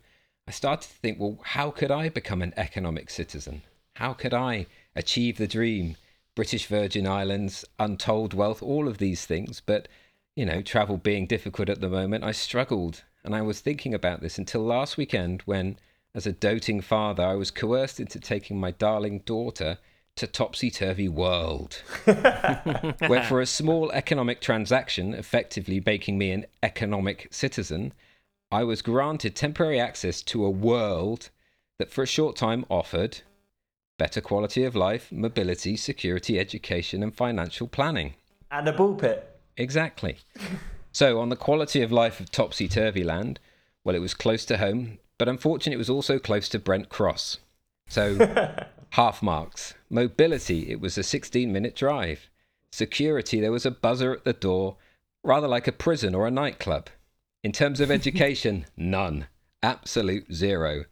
I 0.46 0.51
started 0.51 0.88
to 0.88 0.94
think, 0.96 1.20
well, 1.20 1.38
how 1.42 1.70
could 1.70 1.90
I 1.90 2.09
become 2.09 2.42
an 2.42 2.53
economic 2.57 3.11
citizen? 3.11 3.62
How 3.96 4.12
could 4.12 4.35
I 4.35 4.66
achieve 4.96 5.38
the 5.38 5.46
dream? 5.46 5.96
British 6.35 6.66
Virgin 6.66 7.07
Islands, 7.07 7.64
untold 7.79 8.35
wealth, 8.35 8.62
all 8.62 8.88
of 8.88 8.98
these 8.98 9.27
things. 9.27 9.61
But, 9.64 9.88
you 10.35 10.46
know, 10.46 10.62
travel 10.62 10.96
being 10.96 11.27
difficult 11.27 11.68
at 11.68 11.81
the 11.81 11.88
moment, 11.90 12.25
I 12.25 12.33
struggled. 12.33 13.03
And 13.22 13.35
I 13.35 13.42
was 13.42 13.61
thinking 13.61 13.94
about 13.94 14.20
this 14.20 14.38
until 14.38 14.62
last 14.62 14.96
weekend 14.96 15.42
when, 15.42 15.79
as 16.14 16.27
a 16.27 16.33
doting 16.33 16.81
father, 16.81 17.22
I 17.22 17.35
was 17.35 17.51
coerced 17.51 18.01
into 18.01 18.18
taking 18.18 18.59
my 18.59 18.70
darling 18.70 19.20
daughter 19.20 19.79
to 20.16 20.27
Topsy 20.27 20.70
Turvy 20.70 21.09
World, 21.09 21.83
where 22.05 23.25
for 23.25 23.40
a 23.40 23.46
small 23.46 23.90
economic 23.92 24.40
transaction, 24.40 25.14
effectively 25.14 25.83
making 25.85 26.18
me 26.18 26.31
an 26.31 26.46
economic 26.62 27.29
citizen, 27.31 27.92
I 28.51 28.64
was 28.64 28.83
granted 28.83 29.35
temporary 29.35 29.81
access 29.81 30.22
to 30.22 30.44
a 30.44 30.51
world 30.51 31.31
that 31.79 31.90
for 31.90 32.03
a 32.03 32.07
short 32.07 32.37
time 32.37 32.66
offered 32.68 33.22
better 33.98 34.20
quality 34.20 34.64
of 34.64 34.75
life, 34.75 35.11
mobility, 35.11 35.77
security, 35.77 36.38
education, 36.38 37.03
and 37.03 37.14
financial 37.14 37.66
planning. 37.66 38.14
And 38.51 38.68
a 38.68 38.72
bull 38.72 38.94
pit. 38.94 39.38
Exactly. 39.57 40.18
so, 40.92 41.18
on 41.20 41.29
the 41.29 41.37
quality 41.37 41.83
of 41.83 41.92
life 41.92 42.20
of 42.20 42.31
Topsy 42.31 42.68
Turvy 42.68 43.05
Land, 43.05 43.38
well, 43.85 43.96
it 43.96 44.01
was 44.01 44.14
close 44.14 44.44
to 44.46 44.59
home, 44.59 44.98
but 45.18 45.29
unfortunately, 45.29 45.75
it 45.75 45.79
was 45.79 45.90
also 45.90 46.18
close 46.18 46.48
to 46.51 46.59
Brent 46.59 46.88
Cross. 46.88 47.38
So, 47.88 48.18
half 48.90 49.22
marks. 49.22 49.75
Mobility, 49.93 50.71
it 50.71 50.81
was 50.81 50.97
a 50.97 51.03
16 51.03 51.53
minute 51.53 51.77
drive. 51.77 52.31
Security, 52.71 53.41
there 53.41 53.53
was 53.53 53.67
a 53.67 53.71
buzzer 53.71 54.15
at 54.15 54.25
the 54.25 54.33
door, 54.33 54.77
rather 55.23 55.47
like 55.47 55.69
a 55.69 55.73
prison 55.73 56.15
or 56.15 56.27
a 56.27 56.31
nightclub. 56.31 56.89
In 57.45 57.53
terms 57.53 57.79
of 57.79 57.91
education, 57.91 58.65
none. 58.77 59.27
Absolute 59.63 60.33
zero. 60.33 60.87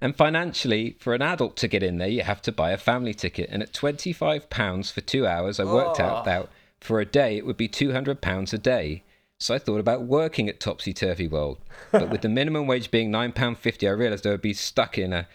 and 0.00 0.14
financially, 0.14 0.96
for 1.00 1.12
an 1.12 1.22
adult 1.22 1.56
to 1.56 1.68
get 1.68 1.82
in 1.82 1.98
there, 1.98 2.08
you 2.08 2.22
have 2.22 2.40
to 2.42 2.52
buy 2.52 2.70
a 2.70 2.78
family 2.78 3.14
ticket. 3.14 3.50
And 3.50 3.64
at 3.64 3.72
£25 3.72 4.92
for 4.92 5.00
two 5.00 5.26
hours, 5.26 5.58
I 5.58 5.64
worked 5.64 5.98
out 5.98 6.22
oh. 6.22 6.24
that 6.24 6.48
for 6.80 7.00
a 7.00 7.04
day, 7.04 7.36
it 7.36 7.44
would 7.44 7.56
be 7.56 7.68
£200 7.68 8.52
a 8.52 8.58
day. 8.58 9.02
So 9.40 9.56
I 9.56 9.58
thought 9.58 9.80
about 9.80 10.02
working 10.02 10.48
at 10.48 10.60
Topsy 10.60 10.94
Turvy 10.94 11.26
World. 11.26 11.58
But 11.90 12.10
with 12.10 12.22
the 12.22 12.28
minimum 12.28 12.68
wage 12.68 12.92
being 12.92 13.10
£9.50, 13.10 13.88
I 13.88 13.90
realised 13.90 14.24
I 14.24 14.30
would 14.30 14.40
be 14.40 14.54
stuck 14.54 14.96
in 14.96 15.12
a 15.12 15.26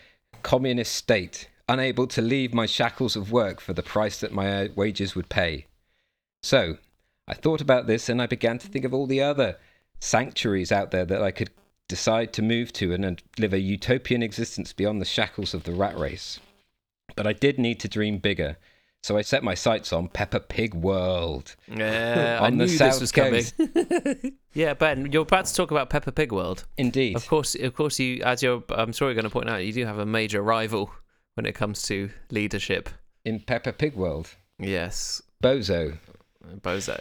communist 0.43 0.95
state, 0.95 1.48
unable 1.69 2.07
to 2.07 2.21
leave 2.21 2.53
my 2.53 2.65
shackles 2.65 3.15
of 3.15 3.31
work 3.31 3.61
for 3.61 3.73
the 3.73 3.83
price 3.83 4.19
that 4.19 4.33
my 4.33 4.65
uh, 4.65 4.67
wages 4.75 5.15
would 5.15 5.29
pay. 5.29 5.67
So 6.41 6.77
I 7.27 7.35
thought 7.35 7.61
about 7.61 7.87
this 7.87 8.09
and 8.09 8.21
I 8.21 8.25
began 8.25 8.57
to 8.57 8.67
think 8.67 8.83
of 8.83 8.93
all 8.93 9.05
the 9.05 9.21
other 9.21 9.57
sanctuaries 9.99 10.71
out 10.71 10.91
there 10.91 11.05
that 11.05 11.21
I 11.21 11.31
could 11.31 11.51
decide 11.87 12.33
to 12.33 12.41
move 12.41 12.73
to 12.73 12.93
and, 12.93 13.05
and 13.05 13.21
live 13.37 13.53
a 13.53 13.59
utopian 13.59 14.23
existence 14.23 14.73
beyond 14.73 14.99
the 14.99 15.05
shackles 15.05 15.53
of 15.53 15.63
the 15.63 15.71
rat 15.71 15.97
race. 15.97 16.39
But 17.15 17.27
I 17.27 17.33
did 17.33 17.59
need 17.59 17.79
to 17.81 17.87
dream 17.87 18.17
bigger. 18.17 18.57
So 19.01 19.17
I 19.17 19.21
set 19.21 19.43
my 19.43 19.53
sights 19.53 19.93
on 19.93 20.09
Peppa 20.09 20.41
Pig 20.41 20.73
World. 20.73 21.55
Yeah, 21.67 22.39
I 22.41 22.47
On 22.47 22.57
the 22.57 22.65
knew 22.65 22.71
South 22.71 22.99
this 22.99 23.01
was 23.01 23.11
coming. 23.11 24.37
yeah, 24.53 24.73
Ben, 24.73 25.11
you're 25.11 25.21
about 25.21 25.45
to 25.45 25.53
talk 25.53 25.71
about 25.71 25.89
Peppa 25.89 26.11
Pig 26.11 26.33
World. 26.33 26.65
Indeed. 26.77 27.15
Of 27.15 27.27
course, 27.27 27.55
of 27.55 27.73
course, 27.75 27.97
you 27.97 28.21
as 28.23 28.43
you're. 28.43 28.61
I'm 28.69 28.91
sorry, 28.91 29.13
you're 29.13 29.21
going 29.21 29.29
to 29.29 29.29
point 29.29 29.49
out, 29.49 29.63
you 29.63 29.71
do 29.71 29.85
have 29.85 29.99
a 29.99 30.05
major 30.05 30.41
rival 30.41 30.91
when 31.39 31.45
it 31.45 31.55
comes 31.55 31.83
to 31.83 32.09
leadership. 32.31 32.89
In 33.23 33.39
Peppa 33.39 33.71
Pig 33.71 33.95
World. 33.95 34.35
Yes, 34.59 35.21
Bozo. 35.41 35.97
Bozo. 36.57 36.97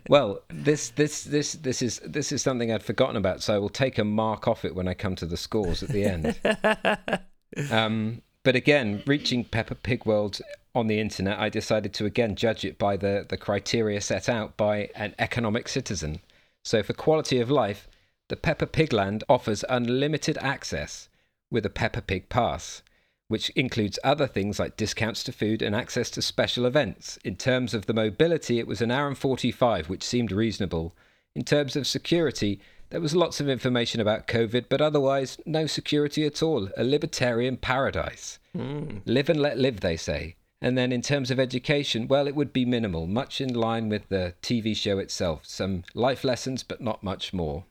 Well, 0.08 0.40
this 0.48 0.88
this 0.88 1.24
this 1.24 1.52
this 1.52 1.82
is 1.82 2.00
this 2.02 2.32
is 2.32 2.40
something 2.40 2.72
I'd 2.72 2.82
forgotten 2.82 3.16
about, 3.16 3.42
so 3.42 3.54
I 3.54 3.58
will 3.58 3.68
take 3.68 3.98
a 3.98 4.04
mark 4.04 4.48
off 4.48 4.64
it 4.64 4.74
when 4.74 4.88
I 4.88 4.94
come 4.94 5.16
to 5.16 5.26
the 5.26 5.36
scores 5.36 5.82
at 5.82 5.90
the 5.90 6.04
end. 6.04 7.70
um, 7.70 8.22
but 8.42 8.56
again, 8.56 9.02
reaching 9.06 9.44
Peppa 9.44 9.74
Pig 9.74 10.06
World 10.06 10.40
on 10.74 10.86
the 10.86 10.98
internet, 10.98 11.38
I 11.38 11.50
decided 11.50 11.92
to 11.92 12.06
again 12.06 12.36
judge 12.36 12.64
it 12.64 12.78
by 12.78 12.96
the 12.96 13.26
the 13.28 13.36
criteria 13.36 14.00
set 14.00 14.30
out 14.30 14.56
by 14.56 14.88
an 14.94 15.14
economic 15.18 15.68
citizen. 15.68 16.20
So 16.64 16.82
for 16.82 16.94
quality 16.94 17.38
of 17.38 17.50
life, 17.50 17.86
the 18.28 18.36
Peppa 18.36 18.66
Pig 18.66 18.94
Land 18.94 19.24
offers 19.28 19.62
unlimited 19.68 20.38
access 20.38 21.09
with 21.50 21.66
a 21.66 21.70
Peppa 21.70 22.02
Pig 22.02 22.28
pass, 22.28 22.82
which 23.28 23.50
includes 23.50 23.98
other 24.02 24.26
things 24.26 24.58
like 24.58 24.76
discounts 24.76 25.22
to 25.24 25.32
food 25.32 25.62
and 25.62 25.74
access 25.74 26.10
to 26.10 26.22
special 26.22 26.66
events. 26.66 27.18
In 27.24 27.36
terms 27.36 27.74
of 27.74 27.86
the 27.86 27.94
mobility, 27.94 28.58
it 28.58 28.66
was 28.66 28.80
an 28.80 28.90
hour 28.90 29.08
and 29.08 29.18
45, 29.18 29.88
which 29.88 30.02
seemed 30.02 30.32
reasonable. 30.32 30.94
In 31.34 31.44
terms 31.44 31.76
of 31.76 31.86
security, 31.86 32.60
there 32.90 33.00
was 33.00 33.14
lots 33.14 33.40
of 33.40 33.48
information 33.48 34.00
about 34.00 34.26
COVID, 34.26 34.64
but 34.68 34.80
otherwise, 34.80 35.38
no 35.46 35.66
security 35.66 36.26
at 36.26 36.42
all. 36.42 36.68
A 36.76 36.82
libertarian 36.82 37.56
paradise. 37.56 38.40
Hmm. 38.52 38.98
Live 39.06 39.28
and 39.28 39.40
let 39.40 39.58
live, 39.58 39.80
they 39.80 39.96
say. 39.96 40.34
And 40.60 40.76
then 40.76 40.92
in 40.92 41.00
terms 41.00 41.30
of 41.30 41.40
education, 41.40 42.08
well, 42.08 42.26
it 42.26 42.34
would 42.34 42.52
be 42.52 42.64
minimal, 42.64 43.06
much 43.06 43.40
in 43.40 43.54
line 43.54 43.88
with 43.88 44.08
the 44.08 44.34
TV 44.42 44.76
show 44.76 44.98
itself. 44.98 45.46
Some 45.46 45.84
life 45.94 46.24
lessons, 46.24 46.62
but 46.62 46.80
not 46.80 47.02
much 47.02 47.32
more. 47.32 47.64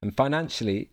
And 0.00 0.16
financially, 0.16 0.88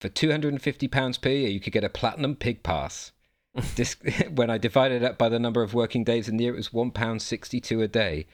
for 0.00 0.08
£250 0.08 1.20
per 1.20 1.28
year, 1.28 1.48
you 1.48 1.60
could 1.60 1.72
get 1.72 1.84
a 1.84 1.90
platinum 1.90 2.34
pig 2.34 2.62
pass. 2.62 3.12
Dis- 3.74 3.96
when 4.34 4.50
I 4.50 4.58
divided 4.58 5.02
it 5.02 5.04
up 5.04 5.18
by 5.18 5.28
the 5.28 5.38
number 5.38 5.62
of 5.62 5.74
working 5.74 6.04
days 6.04 6.28
in 6.28 6.36
the 6.36 6.44
year, 6.44 6.54
it 6.54 6.56
was 6.56 6.70
£1.62 6.70 7.82
a 7.82 7.88
day. 7.88 8.26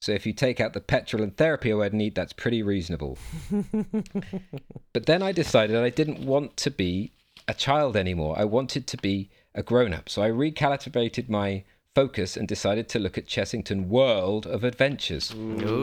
So 0.00 0.12
if 0.12 0.26
you 0.26 0.32
take 0.32 0.60
out 0.60 0.74
the 0.74 0.80
petrol 0.80 1.24
and 1.24 1.36
therapy 1.36 1.72
I 1.72 1.74
would 1.74 1.92
need, 1.92 2.14
that's 2.14 2.32
pretty 2.32 2.62
reasonable. 2.62 3.18
but 4.92 5.06
then 5.06 5.22
I 5.22 5.32
decided 5.32 5.76
I 5.76 5.90
didn't 5.90 6.24
want 6.24 6.56
to 6.58 6.70
be 6.70 7.12
a 7.48 7.54
child 7.54 7.96
anymore. 7.96 8.38
I 8.38 8.44
wanted 8.44 8.86
to 8.86 8.96
be 8.96 9.28
a 9.56 9.62
grown 9.64 9.92
up. 9.92 10.08
So 10.08 10.22
I 10.22 10.30
recalibrated 10.30 11.28
my 11.28 11.64
focus 11.96 12.36
and 12.36 12.46
decided 12.46 12.88
to 12.90 13.00
look 13.00 13.18
at 13.18 13.26
Chessington 13.26 13.88
World 13.88 14.46
of 14.46 14.62
Adventures, 14.62 15.34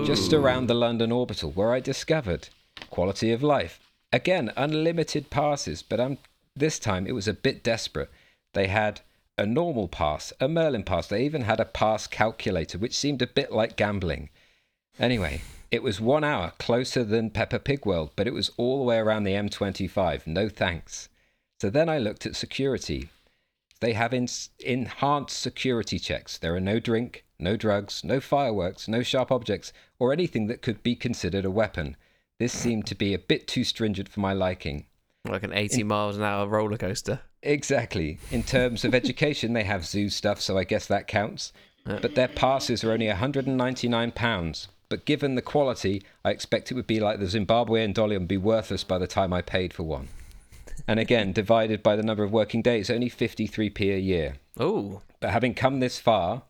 just 0.06 0.32
around 0.32 0.68
the 0.68 0.74
London 0.74 1.12
orbital, 1.12 1.52
where 1.52 1.74
I 1.74 1.82
discovered 1.82 2.48
quality 2.90 3.34
of 3.34 3.44
life. 3.44 3.82
Again, 4.12 4.52
unlimited 4.56 5.30
passes, 5.30 5.82
but 5.82 6.00
um, 6.00 6.18
this 6.56 6.80
time 6.80 7.06
it 7.08 7.14
was 7.14 7.28
a 7.28 7.34
bit 7.34 7.64
desperate. 7.64 8.10
They 8.54 8.68
had 8.68 9.02
a 9.38 9.46
normal 9.46 9.88
pass, 9.88 10.32
a 10.40 10.48
Merlin 10.48 10.84
pass. 10.84 11.08
They 11.08 11.26
even 11.26 11.42
had 11.42 11.60
a 11.60 11.66
pass 11.66 12.08
calculator, 12.08 12.78
which 12.78 12.98
seemed 12.98 13.22
a 13.22 13.28
bit 13.28 13.52
like 13.52 13.76
gambling. 13.76 14.30
Anyway, 14.98 15.42
it 15.72 15.84
was 15.84 16.00
one 16.00 16.24
hour 16.24 16.54
closer 16.58 17.04
than 17.04 17.30
Peppa 17.30 17.60
Pig 17.60 17.86
World, 17.86 18.12
but 18.16 18.28
it 18.28 18.34
was 18.34 18.52
all 18.56 18.78
the 18.78 18.86
way 18.86 18.98
around 18.98 19.26
the 19.26 19.34
M25. 19.34 20.26
No 20.26 20.48
thanks. 20.48 21.10
So 21.60 21.70
then 21.70 21.90
I 21.90 21.98
looked 21.98 22.26
at 22.26 22.36
security. 22.36 23.10
They 23.82 23.94
have 23.94 24.14
in- 24.14 24.30
enhanced 24.60 25.38
security 25.38 26.00
checks. 26.00 26.38
There 26.38 26.56
are 26.56 26.62
no 26.62 26.80
drink, 26.80 27.26
no 27.38 27.58
drugs, 27.58 28.04
no 28.06 28.22
fireworks, 28.22 28.88
no 28.88 29.04
sharp 29.04 29.32
objects, 29.32 29.74
or 30.00 30.14
anything 30.14 30.48
that 30.48 30.62
could 30.62 30.82
be 30.82 30.96
considered 30.96 31.44
a 31.44 31.52
weapon. 31.52 31.98
This 32.40 32.54
seemed 32.54 32.86
to 32.88 32.96
be 32.96 33.14
a 33.14 33.20
bit 33.20 33.48
too 33.48 33.64
stringent 33.64 34.10
for 34.10 34.20
my 34.20 34.34
liking. 34.34 34.86
Like 35.28 35.44
an 35.44 35.54
80 35.54 35.84
miles 35.84 36.18
an 36.18 36.24
hour 36.24 36.48
roller 36.48 36.78
coaster. 36.78 37.22
Exactly. 37.42 38.20
In 38.32 38.44
terms 38.44 38.84
of 38.84 38.94
education, 38.94 39.54
they 39.54 39.64
have 39.64 39.86
zoo 39.86 40.10
stuff, 40.10 40.42
so 40.42 40.58
I 40.58 40.64
guess 40.66 40.86
that 40.88 41.08
counts. 41.08 41.54
But 41.86 42.16
their 42.16 42.28
passes 42.28 42.84
are 42.84 42.92
only 42.92 43.08
£199. 43.08 44.68
But 44.90 45.06
given 45.06 45.36
the 45.36 45.42
quality, 45.42 46.04
I 46.24 46.32
expect 46.32 46.72
it 46.72 46.74
would 46.74 46.88
be 46.88 47.00
like 47.00 47.20
the 47.20 47.26
Zimbabwean 47.26 47.94
dollar 47.94 48.16
and 48.16 48.28
be 48.28 48.38
worthless 48.38 48.84
by 48.84 48.98
the 48.98 49.08
time 49.08 49.34
I 49.34 49.42
paid 49.42 49.74
for 49.74 49.84
one. 49.84 50.10
And 50.88 51.00
again, 51.00 51.32
divided 51.34 51.82
by 51.84 51.96
the 51.96 52.04
number 52.04 52.24
of 52.24 52.32
working 52.32 52.62
days, 52.62 52.90
only 52.90 53.10
53p 53.10 53.96
a 53.96 54.00
year. 54.00 54.36
Oh, 54.60 55.02
But 55.20 55.30
having 55.32 55.54
come 55.54 55.80
this 55.80 56.00
far, 56.00 56.44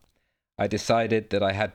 I 0.58 0.66
decided 0.66 1.30
that 1.30 1.42
I 1.42 1.52
had 1.52 1.72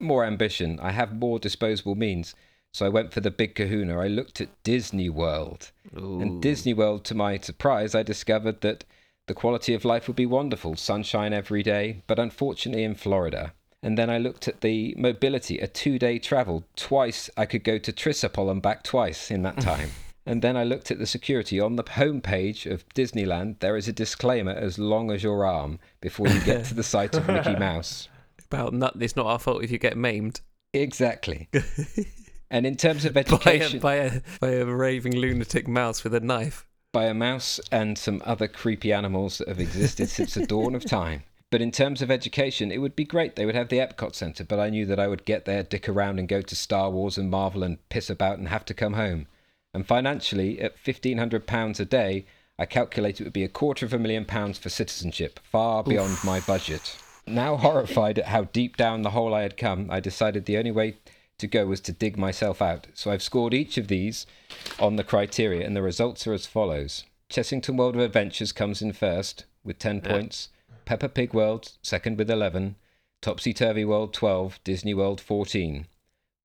more 0.00 0.24
ambition. 0.24 0.78
I 0.80 0.92
have 0.92 1.14
more 1.14 1.38
disposable 1.38 1.94
means. 1.94 2.34
So 2.74 2.86
I 2.86 2.88
went 2.88 3.12
for 3.12 3.20
the 3.20 3.30
big 3.30 3.54
kahuna. 3.54 3.98
I 3.98 4.08
looked 4.08 4.40
at 4.40 4.48
Disney 4.62 5.10
World. 5.10 5.70
And 5.94 6.40
Disney 6.40 6.72
World, 6.72 7.04
to 7.04 7.14
my 7.14 7.36
surprise, 7.38 7.94
I 7.94 8.02
discovered 8.02 8.62
that 8.62 8.84
the 9.26 9.34
quality 9.34 9.74
of 9.74 9.84
life 9.84 10.06
would 10.08 10.16
be 10.16 10.26
wonderful 10.26 10.74
sunshine 10.76 11.32
every 11.34 11.62
day, 11.62 12.02
but 12.06 12.18
unfortunately 12.18 12.82
in 12.84 12.94
Florida. 12.94 13.52
And 13.82 13.98
then 13.98 14.08
I 14.08 14.16
looked 14.18 14.48
at 14.48 14.62
the 14.62 14.94
mobility, 14.96 15.58
a 15.58 15.66
two 15.66 15.98
day 15.98 16.18
travel. 16.18 16.64
Twice 16.76 17.28
I 17.36 17.46
could 17.46 17.62
go 17.64 17.78
to 17.78 17.92
Trisopol 17.92 18.50
and 18.50 18.62
back 18.62 18.84
twice 18.84 19.30
in 19.30 19.42
that 19.42 19.60
time. 19.72 19.90
and 20.24 20.40
then 20.40 20.56
I 20.56 20.64
looked 20.64 20.90
at 20.90 20.98
the 20.98 21.06
security. 21.06 21.60
On 21.60 21.76
the 21.76 21.84
homepage 21.84 22.64
of 22.70 22.88
Disneyland, 22.94 23.58
there 23.58 23.76
is 23.76 23.86
a 23.88 23.92
disclaimer 23.92 24.52
as 24.52 24.78
long 24.78 25.10
as 25.10 25.22
your 25.22 25.44
arm 25.44 25.78
before 26.00 26.28
you 26.28 26.40
get 26.40 26.64
to 26.66 26.74
the 26.74 26.82
site 26.84 27.14
of 27.16 27.26
Mickey 27.26 27.56
Mouse. 27.58 28.08
about 28.50 28.72
nut. 28.72 28.94
It's 29.00 29.16
not 29.16 29.26
our 29.26 29.38
fault 29.38 29.62
if 29.62 29.70
you 29.70 29.78
get 29.78 29.96
maimed 29.96 30.40
Exactly. 30.74 31.50
and 32.52 32.66
in 32.66 32.76
terms 32.76 33.04
of 33.04 33.14
by 33.14 33.20
a, 33.20 33.24
education, 33.24 33.80
by 33.80 33.94
a 33.94 34.20
by 34.40 34.50
a 34.50 34.64
raving 34.64 35.16
lunatic 35.16 35.66
mouse 35.66 36.04
with 36.04 36.14
a 36.14 36.20
knife. 36.20 36.66
by 36.92 37.06
a 37.06 37.14
mouse 37.14 37.58
and 37.72 37.98
some 37.98 38.22
other 38.24 38.46
creepy 38.46 38.92
animals 38.92 39.38
that 39.38 39.48
have 39.48 39.58
existed 39.58 40.08
since 40.08 40.34
the 40.34 40.46
dawn 40.46 40.76
of 40.76 40.84
time. 40.84 41.24
But 41.50 41.60
in 41.60 41.70
terms 41.70 42.00
of 42.00 42.10
education, 42.10 42.72
it 42.72 42.78
would 42.78 42.96
be 42.96 43.04
great. 43.04 43.36
They 43.36 43.44
would 43.44 43.54
have 43.54 43.68
the 43.68 43.78
Epcot 43.78 44.14
Centre, 44.14 44.44
but 44.44 44.58
I 44.58 44.70
knew 44.70 44.86
that 44.86 44.98
I 44.98 45.06
would 45.06 45.26
get 45.26 45.44
there, 45.44 45.62
dick 45.62 45.86
around, 45.86 46.18
and 46.18 46.26
go 46.28 46.40
to 46.40 46.56
Star 46.56 46.90
Wars 46.90 47.18
and 47.18 47.30
Marvel 47.30 47.62
and 47.62 47.76
piss 47.90 48.08
about 48.08 48.38
and 48.38 48.48
have 48.48 48.64
to 48.66 48.74
come 48.74 48.94
home. 48.94 49.26
And 49.74 49.86
financially, 49.86 50.60
at 50.60 50.82
£1,500 50.82 51.80
a 51.80 51.84
day, 51.84 52.24
I 52.58 52.64
calculate 52.64 53.20
it 53.20 53.24
would 53.24 53.34
be 53.34 53.44
a 53.44 53.48
quarter 53.48 53.84
of 53.84 53.92
a 53.92 53.98
million 53.98 54.24
pounds 54.24 54.56
for 54.56 54.70
citizenship, 54.70 55.40
far 55.42 55.82
beyond 55.82 56.16
my 56.24 56.40
budget. 56.40 56.96
Now 57.26 57.56
horrified 57.56 58.18
at 58.18 58.26
how 58.26 58.44
deep 58.44 58.78
down 58.78 59.02
the 59.02 59.10
hole 59.10 59.34
I 59.34 59.42
had 59.42 59.58
come, 59.58 59.88
I 59.90 60.00
decided 60.00 60.46
the 60.46 60.56
only 60.56 60.70
way 60.70 60.96
to 61.42 61.46
go 61.46 61.66
was 61.66 61.80
to 61.82 61.92
dig 61.92 62.16
myself 62.16 62.62
out. 62.62 62.86
So 62.94 63.10
I've 63.10 63.22
scored 63.22 63.52
each 63.52 63.76
of 63.76 63.88
these 63.88 64.26
on 64.78 64.96
the 64.96 65.04
criteria, 65.04 65.66
and 65.66 65.76
the 65.76 65.82
results 65.82 66.26
are 66.26 66.32
as 66.32 66.46
follows. 66.46 67.04
Chessington 67.28 67.76
World 67.76 67.94
of 67.94 68.00
Adventures 68.00 68.52
comes 68.52 68.80
in 68.80 68.92
first 68.92 69.44
with 69.62 69.78
10 69.78 70.00
points. 70.00 70.48
Peppa 70.84 71.08
Pig 71.08 71.34
World 71.34 71.72
second 71.82 72.16
with 72.16 72.30
11. 72.30 72.76
Topsy 73.20 73.52
Turvy 73.52 73.84
World 73.84 74.14
12. 74.14 74.60
Disney 74.64 74.94
World 74.94 75.20
14. 75.20 75.86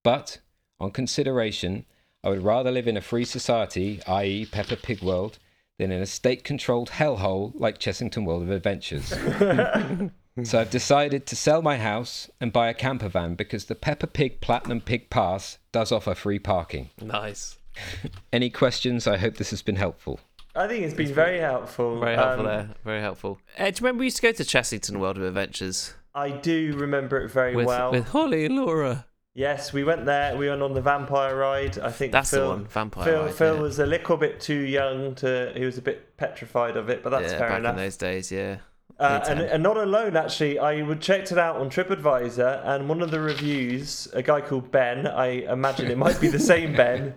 But, 0.04 0.40
on 0.80 0.92
consideration, 0.92 1.86
I 2.24 2.30
would 2.30 2.44
rather 2.44 2.72
live 2.72 2.88
in 2.88 2.98
a 2.98 3.02
free 3.02 3.26
society, 3.26 4.02
i.e., 4.08 4.46
Peppa 4.46 4.78
Pig 4.78 5.02
World, 5.02 5.40
than 5.78 5.92
in 5.92 6.02
a 6.02 6.06
state 6.06 6.44
controlled 6.44 6.90
hellhole 6.90 7.52
like 7.56 7.80
Chessington 7.80 8.26
World 8.26 8.44
of 8.44 8.52
Adventures. 8.52 9.12
so 10.44 10.60
I've 10.60 10.70
decided 10.70 11.26
to 11.28 11.36
sell 11.36 11.62
my 11.62 11.78
house 11.78 12.30
and 12.40 12.54
buy 12.54 12.70
a 12.70 12.74
camper 12.74 13.10
van 13.10 13.36
because 13.36 13.66
the 13.66 13.76
Peppa 13.76 14.08
Pig 14.08 14.42
Platinum 14.42 14.82
Pig 14.82 15.10
Pass 15.10 15.58
does 15.72 15.92
offer 15.92 16.14
free 16.16 16.40
parking. 16.40 16.90
Nice. 17.02 17.58
Any 18.34 18.50
questions? 18.50 19.08
I 19.08 19.18
hope 19.18 19.38
this 19.38 19.50
has 19.52 19.62
been 19.62 19.76
helpful. 19.76 20.20
I 20.56 20.68
think 20.68 20.84
it's 20.84 20.94
been 20.96 21.14
very 21.14 21.40
helpful. 21.40 22.00
Very 22.00 22.16
helpful 22.16 22.42
Um, 22.42 22.46
there. 22.46 22.70
Very 22.84 23.02
helpful. 23.02 23.40
Uh, 23.58 23.66
do 23.66 23.70
you 23.70 23.76
remember 23.82 24.00
we 24.00 24.06
used 24.08 24.18
to 24.18 24.24
go 24.24 24.32
to 24.32 24.44
Chessington 24.44 24.98
World 24.98 25.18
of 25.18 25.24
Adventures 25.24 25.94
I 26.16 26.32
do 26.32 26.74
remember 26.76 27.20
it 27.22 27.30
very 27.30 27.56
with 27.56 27.68
well. 27.68 27.92
with 27.92 28.08
Holly 28.08 28.46
and 28.46 28.56
Laura? 28.56 29.06
Yes, 29.36 29.72
we 29.72 29.84
went 29.84 30.08
there. 30.08 30.36
We 30.36 30.50
went 30.50 30.64
on 30.64 30.74
the 30.74 30.82
vampire 30.82 31.36
ride. 31.36 31.78
I 31.78 31.92
think 31.92 32.12
That's 32.12 32.32
the 32.32 32.38
Phil, 32.38 32.50
one, 32.50 32.66
vampire 32.66 33.04
Phil, 33.06 33.22
ride, 33.26 33.34
Phil 33.36 33.56
yeah. 33.56 33.62
was 33.62 33.78
a 33.78 33.86
little 33.86 34.18
bit 34.18 34.42
too 34.42 34.62
young 34.62 35.14
to. 35.16 35.52
He 35.56 35.64
was 35.64 35.78
a 35.78 35.82
bit 35.84 36.18
petrified 36.18 36.76
of 36.76 36.90
it, 36.90 37.04
but 37.04 37.12
that's 37.12 37.32
yeah, 37.34 37.38
fair 37.38 37.50
back 37.50 37.60
enough. 37.60 37.72
in 37.74 37.78
those 37.78 37.98
days, 37.98 38.32
yeah. 38.32 38.58
Uh, 39.00 39.24
and, 39.28 39.42
and 39.42 39.62
not 39.62 39.78
alone, 39.78 40.18
actually, 40.18 40.58
I 40.58 40.82
would 40.82 41.02
checked 41.02 41.32
it 41.32 41.38
out 41.38 41.58
on 41.58 41.70
TripAdvisor, 41.70 42.66
and 42.66 42.90
one 42.90 43.02
of 43.02 43.12
the 43.12 43.20
reviews, 43.20 44.08
a 44.14 44.24
guy 44.24 44.42
called 44.42 44.72
Ben, 44.72 45.06
I 45.06 45.44
imagine 45.52 45.92
it 45.92 46.00
might 46.00 46.20
be 46.20 46.30
the 46.30 46.40
same 46.40 46.76
Ben, 46.76 47.14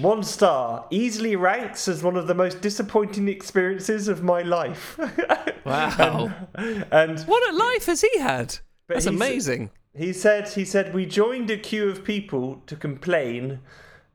one 0.00 0.22
star, 0.22 0.86
easily 0.90 1.34
ranks 1.36 1.88
as 1.88 2.02
one 2.02 2.16
of 2.16 2.26
the 2.26 2.34
most 2.34 2.60
disappointing 2.60 3.28
experiences 3.28 4.08
of 4.08 4.22
my 4.22 4.42
life. 4.42 4.98
Wow. 5.64 6.32
and 6.56 7.20
what 7.20 7.54
a 7.54 7.56
life 7.56 7.86
has 7.86 8.00
he 8.00 8.18
had? 8.18 8.58
That's 8.88 9.06
amazing. 9.06 9.70
he 9.96 10.12
said, 10.12 10.48
he 10.48 10.64
said, 10.64 10.92
we 10.92 11.06
joined 11.06 11.50
a 11.50 11.56
queue 11.56 11.88
of 11.88 12.02
people 12.02 12.60
to 12.66 12.74
complain, 12.74 13.60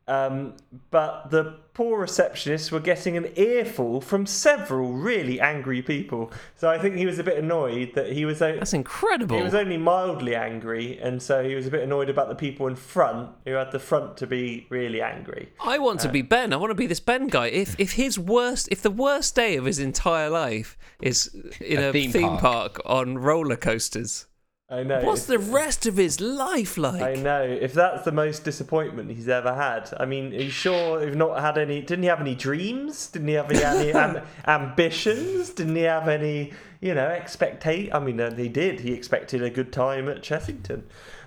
um, 0.08 0.54
but 0.92 1.30
the 1.32 1.56
poor 1.74 2.04
receptionists 2.04 2.72
were 2.72 2.80
getting 2.80 3.18
an 3.18 3.28
earful 3.36 4.02
from 4.02 4.26
several 4.26 4.94
really 4.94 5.40
angry 5.40 5.82
people. 5.82 6.32
So 6.56 6.70
I 6.70 6.80
think 6.80 6.96
he 6.96 7.06
was 7.06 7.20
a 7.20 7.24
bit 7.24 7.38
annoyed 7.38 7.92
that 7.94 8.12
he 8.14 8.26
was. 8.26 8.42
o- 8.42 8.56
That's 8.58 8.74
incredible. 8.74 9.38
He 9.38 9.44
was 9.44 9.54
only 9.54 9.78
mildly 9.78 10.34
angry, 10.36 10.98
and 11.00 11.22
so 11.22 11.44
he 11.44 11.54
was 11.56 11.68
a 11.68 11.72
bit 11.72 11.84
annoyed 11.84 12.10
about 12.10 12.30
the 12.30 12.36
people 12.36 12.68
in 12.68 12.76
front 12.76 13.30
who 13.46 13.52
had 13.54 13.72
the 13.72 13.80
front 13.80 14.18
to 14.18 14.26
be 14.28 14.66
really 14.70 15.02
angry. 15.02 15.50
I 15.64 15.78
want 15.78 16.00
to 16.02 16.10
be 16.10 16.22
Ben. 16.24 16.52
I 16.54 16.56
want 16.56 16.72
to 16.72 16.76
be 16.76 16.88
this 16.88 17.00
Ben 17.02 17.28
guy. 17.28 17.48
If 17.48 17.80
if 17.80 17.92
his 17.94 18.18
worst, 18.18 18.68
if 18.72 18.82
the 18.82 18.90
worst 18.92 19.36
day 19.36 19.56
of 19.58 19.66
his 19.66 19.78
entire 19.80 20.30
life 20.30 20.78
is 21.02 21.28
in 21.62 21.80
a, 21.80 21.90
A 21.90 21.92
theme 21.92 22.12
theme, 22.12 22.24
park. 22.24 22.42
park. 22.42 22.82
on 22.86 23.18
roller 23.20 23.56
coasters, 23.58 24.26
I 24.70 24.84
know. 24.84 25.02
what's 25.02 25.26
the 25.28 25.40
rest 25.40 25.86
of 25.86 25.96
his 25.96 26.20
life 26.20 26.78
like? 26.78 27.02
I 27.02 27.14
know. 27.14 27.42
If 27.42 27.74
that's 27.74 28.04
the 28.04 28.12
most 28.12 28.44
disappointment 28.44 29.10
he's 29.12 29.30
ever 29.30 29.54
had, 29.56 29.90
I 29.98 30.06
mean, 30.06 30.34
are 30.34 30.42
you 30.42 30.50
sure 30.50 31.06
he's 31.06 31.16
not 31.16 31.40
had 31.40 31.58
any? 31.58 31.82
Didn't 31.82 32.04
he 32.04 32.10
have 32.10 32.20
any 32.20 32.36
dreams? 32.36 33.08
Didn't 33.08 33.30
he 33.30 33.36
have 33.36 33.50
any, 33.50 33.64
any 33.64 33.94
am, 33.94 34.22
ambitions? 34.48 35.52
Didn't 35.52 35.76
he 35.78 35.84
have 35.84 36.10
any, 36.10 36.52
you 36.82 36.94
know, 36.94 37.08
expectate? 37.08 37.94
I 37.96 38.00
mean, 38.00 38.20
uh, 38.20 38.36
he 38.36 38.50
did. 38.50 38.82
He 38.82 38.92
expected 38.92 39.42
a 39.42 39.50
good 39.50 39.72
time 39.72 40.10
at 40.10 40.22
Chessington. 40.22 40.84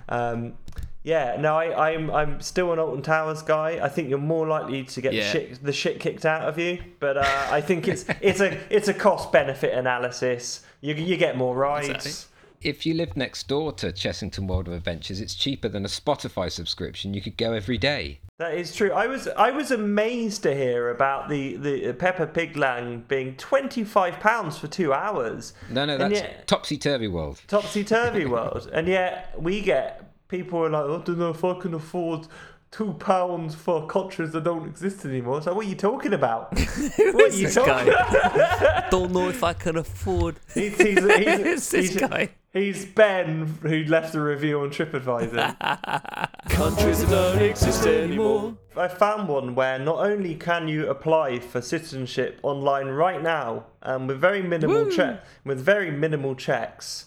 Um, 0.08 0.54
Yeah, 1.02 1.36
no, 1.40 1.56
I, 1.56 1.92
I'm 1.92 2.10
I'm 2.10 2.42
still 2.42 2.74
an 2.74 2.78
Alton 2.78 3.00
Towers 3.00 3.40
guy. 3.40 3.80
I 3.82 3.88
think 3.88 4.10
you're 4.10 4.18
more 4.18 4.46
likely 4.46 4.84
to 4.84 5.00
get 5.00 5.14
Yeah. 5.14 5.22
the 5.22 5.30
shit 5.30 5.64
the 5.64 5.72
shit 5.72 5.98
kicked 5.98 6.26
out 6.26 6.42
of 6.46 6.58
you, 6.58 6.78
but 6.98 7.16
uh, 7.16 7.46
I 7.50 7.62
think 7.62 7.88
it's 7.88 8.04
it's 8.20 8.40
a 8.40 8.58
it's 8.68 8.88
a 8.88 8.92
cost 8.94 9.32
benefit 9.32 9.72
analysis. 9.72 10.62
You 10.82 10.94
you 10.94 11.16
get 11.16 11.38
more 11.38 11.56
rides. 11.56 11.88
Exactly. 11.88 12.26
If 12.60 12.84
you 12.84 12.92
live 12.92 13.16
next 13.16 13.48
door 13.48 13.72
to 13.72 13.86
Chessington 13.90 14.46
World 14.46 14.68
of 14.68 14.74
Adventures, 14.74 15.18
it's 15.18 15.34
cheaper 15.34 15.66
than 15.66 15.86
a 15.86 15.88
Spotify 15.88 16.52
subscription. 16.52 17.14
You 17.14 17.22
could 17.22 17.38
go 17.38 17.54
every 17.54 17.78
day. 17.78 18.20
That 18.36 18.52
is 18.52 18.74
true. 18.74 18.92
I 18.92 19.06
was 19.06 19.28
I 19.28 19.50
was 19.50 19.70
amazed 19.70 20.42
to 20.42 20.54
hear 20.54 20.90
about 20.90 21.30
the 21.30 21.56
the 21.56 21.88
uh, 21.88 21.92
Peppa 21.94 22.26
Pig 22.26 22.58
Land 22.58 23.08
being 23.08 23.34
twenty 23.36 23.82
five 23.82 24.20
pounds 24.20 24.58
for 24.58 24.66
two 24.66 24.92
hours. 24.92 25.54
No, 25.70 25.86
no, 25.86 25.96
And 25.96 26.14
that's 26.14 26.44
topsy 26.46 26.76
turvy 26.76 27.08
world. 27.08 27.40
topsy 27.48 27.82
turvy 27.82 28.24
world, 28.36 28.68
and 28.74 28.86
yet 28.86 29.34
we 29.40 29.62
get 29.62 30.12
people 30.28 30.58
are 30.64 30.70
like, 30.70 30.84
oh, 30.84 31.00
I 31.00 31.04
don't 31.04 31.18
know 31.18 31.30
if 31.30 31.42
I 31.42 31.54
can 31.58 31.72
afford 31.72 32.26
two 32.70 32.92
pounds 32.94 33.54
for 33.54 33.86
cultures 33.86 34.32
that 34.32 34.44
don't 34.44 34.66
exist 34.68 35.04
anymore. 35.06 35.38
It's 35.38 35.46
like, 35.46 35.56
what 35.56 35.66
are 35.66 35.68
you 35.68 35.74
talking 35.76 36.12
about? 36.12 36.52
what 36.96 37.32
are 37.32 37.36
you 37.36 37.48
talking? 37.50 37.92
guy? 37.92 38.86
Don't 38.92 39.10
know 39.10 39.28
if 39.28 39.42
I 39.42 39.54
can 39.54 39.76
afford. 39.76 40.38
He's, 40.54 40.76
he's, 40.80 40.98
he's, 41.04 41.40
Who's 41.40 41.68
this 41.70 41.90
he's- 41.94 41.96
guy? 41.96 42.30
He's 42.52 42.84
Ben 42.84 43.58
who 43.62 43.84
left 43.84 44.14
a 44.14 44.20
review 44.20 44.60
on 44.60 44.70
TripAdvisor. 44.70 45.56
Countries 46.50 47.00
that 47.00 47.10
don't 47.10 47.42
exist 47.42 47.86
anymore. 47.86 48.56
I 48.76 48.88
found 48.88 49.28
one 49.28 49.54
where 49.54 49.78
not 49.78 49.98
only 49.98 50.34
can 50.34 50.68
you 50.68 50.88
apply 50.88 51.38
for 51.40 51.60
citizenship 51.60 52.40
online 52.42 52.86
right 52.88 53.22
now, 53.22 53.66
and 53.82 54.08
with 54.08 54.20
very 54.20 54.42
minimal 54.42 54.90
check, 54.90 55.24
with 55.44 55.60
very 55.60 55.90
minimal 55.90 56.34
checks. 56.34 57.06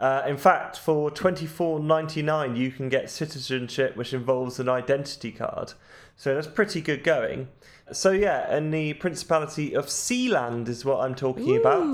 Uh, 0.00 0.22
in 0.26 0.36
fact, 0.36 0.78
for 0.78 1.10
twenty 1.10 1.46
four 1.46 1.78
ninety 1.78 2.22
nine, 2.22 2.56
you 2.56 2.72
can 2.72 2.88
get 2.88 3.08
citizenship, 3.08 3.96
which 3.96 4.12
involves 4.12 4.58
an 4.58 4.68
identity 4.68 5.30
card. 5.30 5.74
So 6.16 6.34
that's 6.34 6.46
pretty 6.46 6.80
good 6.80 7.04
going. 7.04 7.48
So 7.92 8.10
yeah, 8.10 8.46
and 8.54 8.72
the 8.72 8.94
Principality 8.94 9.74
of 9.74 9.86
Sealand 9.86 10.68
is 10.68 10.84
what 10.84 11.00
I'm 11.00 11.14
talking 11.14 11.56
about. 11.56 11.86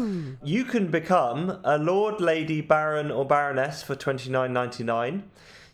You 0.42 0.64
can 0.64 0.90
become 0.90 1.58
a 1.64 1.78
Lord, 1.78 2.20
Lady, 2.20 2.60
Baron, 2.60 3.10
or 3.10 3.24
Baroness 3.24 3.82
for 3.82 3.94
twenty 3.94 4.30
nine 4.30 4.52
ninety 4.52 4.84
nine. 4.84 5.30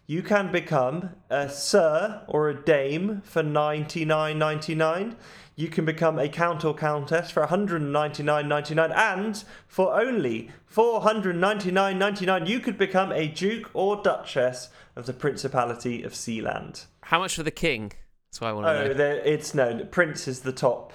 You 0.07 0.23
can 0.23 0.53
become 0.53 1.11
a 1.31 1.49
Sir 1.49 2.23
or 2.29 2.51
a 2.51 2.55
Dame 2.55 3.23
for 3.25 3.43
ninety 3.43 4.05
nine 4.05 4.39
ninety 4.39 4.75
nine. 4.75 5.17
You 5.57 5.69
can 5.69 5.85
become 5.85 6.19
a 6.19 6.29
Count 6.29 6.65
or 6.65 6.75
Countess 6.75 7.31
for 7.31 7.41
one 7.41 7.49
hundred 7.49 7.81
ninety 7.81 8.23
nine 8.23 8.49
ninety 8.49 8.75
nine, 8.75 8.93
and 8.93 9.43
for 9.69 9.99
only 9.99 10.51
four 10.67 11.01
hundred 11.03 11.37
ninety 11.37 11.71
nine 11.71 11.99
ninety 11.99 12.27
nine, 12.27 12.47
you 12.47 12.61
could 12.61 12.77
become 12.77 13.13
a 13.13 13.29
Duke 13.29 13.71
or 13.73 14.03
Duchess 14.03 14.69
of 14.97 15.07
the 15.07 15.13
Principality 15.13 16.03
of 16.03 16.13
Sealand. 16.13 16.87
How 17.03 17.21
much 17.21 17.37
for 17.37 17.43
the 17.43 17.51
king? 17.51 17.93
That's 18.35 18.41
what 18.41 18.49
I 18.51 18.53
want 18.53 18.67
to 18.67 18.71
Oh, 18.71 18.87
know. 18.89 18.95
there, 18.95 19.15
it's 19.19 19.55
no 19.55 19.85
Prince 19.93 20.27
is 20.27 20.41
the 20.41 20.51
top 20.51 20.93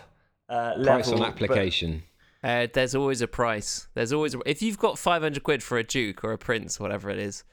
uh, 0.50 0.74
level. 0.76 0.86
Price 0.86 1.08
on 1.10 1.20
but- 1.20 1.28
application. 1.30 2.04
Uh, 2.44 2.68
there's 2.74 2.96
always 2.96 3.22
a 3.22 3.28
price. 3.28 3.88
There's 3.94 4.12
always 4.14 4.34
a, 4.36 4.40
if 4.46 4.62
you've 4.62 4.78
got 4.78 4.98
500 4.98 5.42
quid 5.44 5.62
for 5.64 5.78
a 5.78 5.84
duke 5.84 6.24
or 6.24 6.32
a 6.34 6.38
prince, 6.38 6.80
whatever 6.80 7.10
it 7.10 7.18
is, 7.20 7.44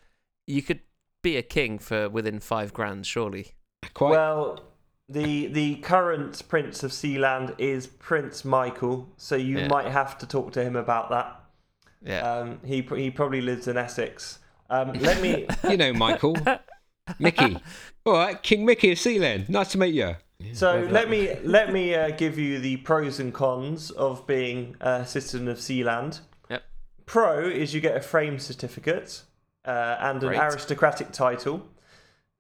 you 0.47 0.63
could 0.63 0.79
be 1.23 1.37
a 1.37 1.43
king 1.43 1.79
for 1.81 2.09
within 2.09 2.39
five 2.41 2.73
grand, 2.73 3.05
surely. 3.07 3.55
Quite. 3.95 4.11
Well, 4.11 4.61
the 5.09 5.47
the 5.49 5.77
current 5.77 6.43
Prince 6.49 6.83
of 6.85 6.91
Sealand 6.93 7.55
is 7.59 7.87
Prince 7.89 8.45
Michael, 8.45 9.09
so 9.17 9.35
you 9.37 9.59
Yeah. 9.59 9.69
might 9.69 9.87
have 9.87 10.19
to 10.19 10.27
talk 10.27 10.53
to 10.53 10.63
him 10.63 10.75
about 10.77 11.11
that. 11.11 11.41
Yeah. 12.03 12.21
Um, 12.29 12.61
he 12.65 12.83
he 12.83 13.11
probably 13.11 13.41
lives 13.41 13.67
in 13.69 13.77
Essex. 13.77 14.39
Um, 14.71 14.93
let 14.95 15.21
me. 15.21 15.47
you 15.69 15.77
know, 15.77 15.93
Michael. 15.93 16.37
Mickey. 17.19 17.59
All 18.07 18.13
right, 18.15 18.43
King 18.43 18.65
Mickey 18.65 18.93
of 18.93 18.99
Sealand. 18.99 19.49
Nice 19.49 19.73
to 19.73 19.79
meet 19.79 19.95
you. 19.95 20.17
So 20.53 20.87
let 20.91 21.09
me 21.09 21.35
let 21.43 21.73
me 21.73 21.95
uh, 21.95 22.11
give 22.11 22.39
you 22.39 22.59
the 22.59 22.77
pros 22.79 23.19
and 23.19 23.33
cons 23.33 23.91
of 23.91 24.27
being 24.27 24.77
a 24.81 25.05
citizen 25.07 25.49
of 25.49 25.59
Sealand. 25.59 26.21
Yep. 26.51 26.63
Pro 27.07 27.49
is 27.49 27.75
you 27.75 27.81
get 27.81 27.97
a 27.97 28.01
frame 28.01 28.39
certificate 28.39 29.23
uh, 29.65 29.97
and 29.99 30.23
an 30.23 30.29
Great. 30.31 30.39
aristocratic 30.39 31.11
title, 31.13 31.67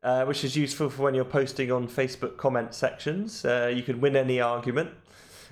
uh, 0.03 0.25
which 0.25 0.45
is 0.45 0.57
useful 0.57 0.91
for 0.91 1.03
when 1.03 1.15
you're 1.15 1.25
posting 1.25 1.73
on 1.73 1.89
Facebook 1.89 2.37
comment 2.37 2.75
sections. 2.75 3.45
Uh, 3.45 3.73
you 3.75 3.83
can 3.83 4.01
win 4.01 4.15
any 4.15 4.41
argument. 4.41 4.91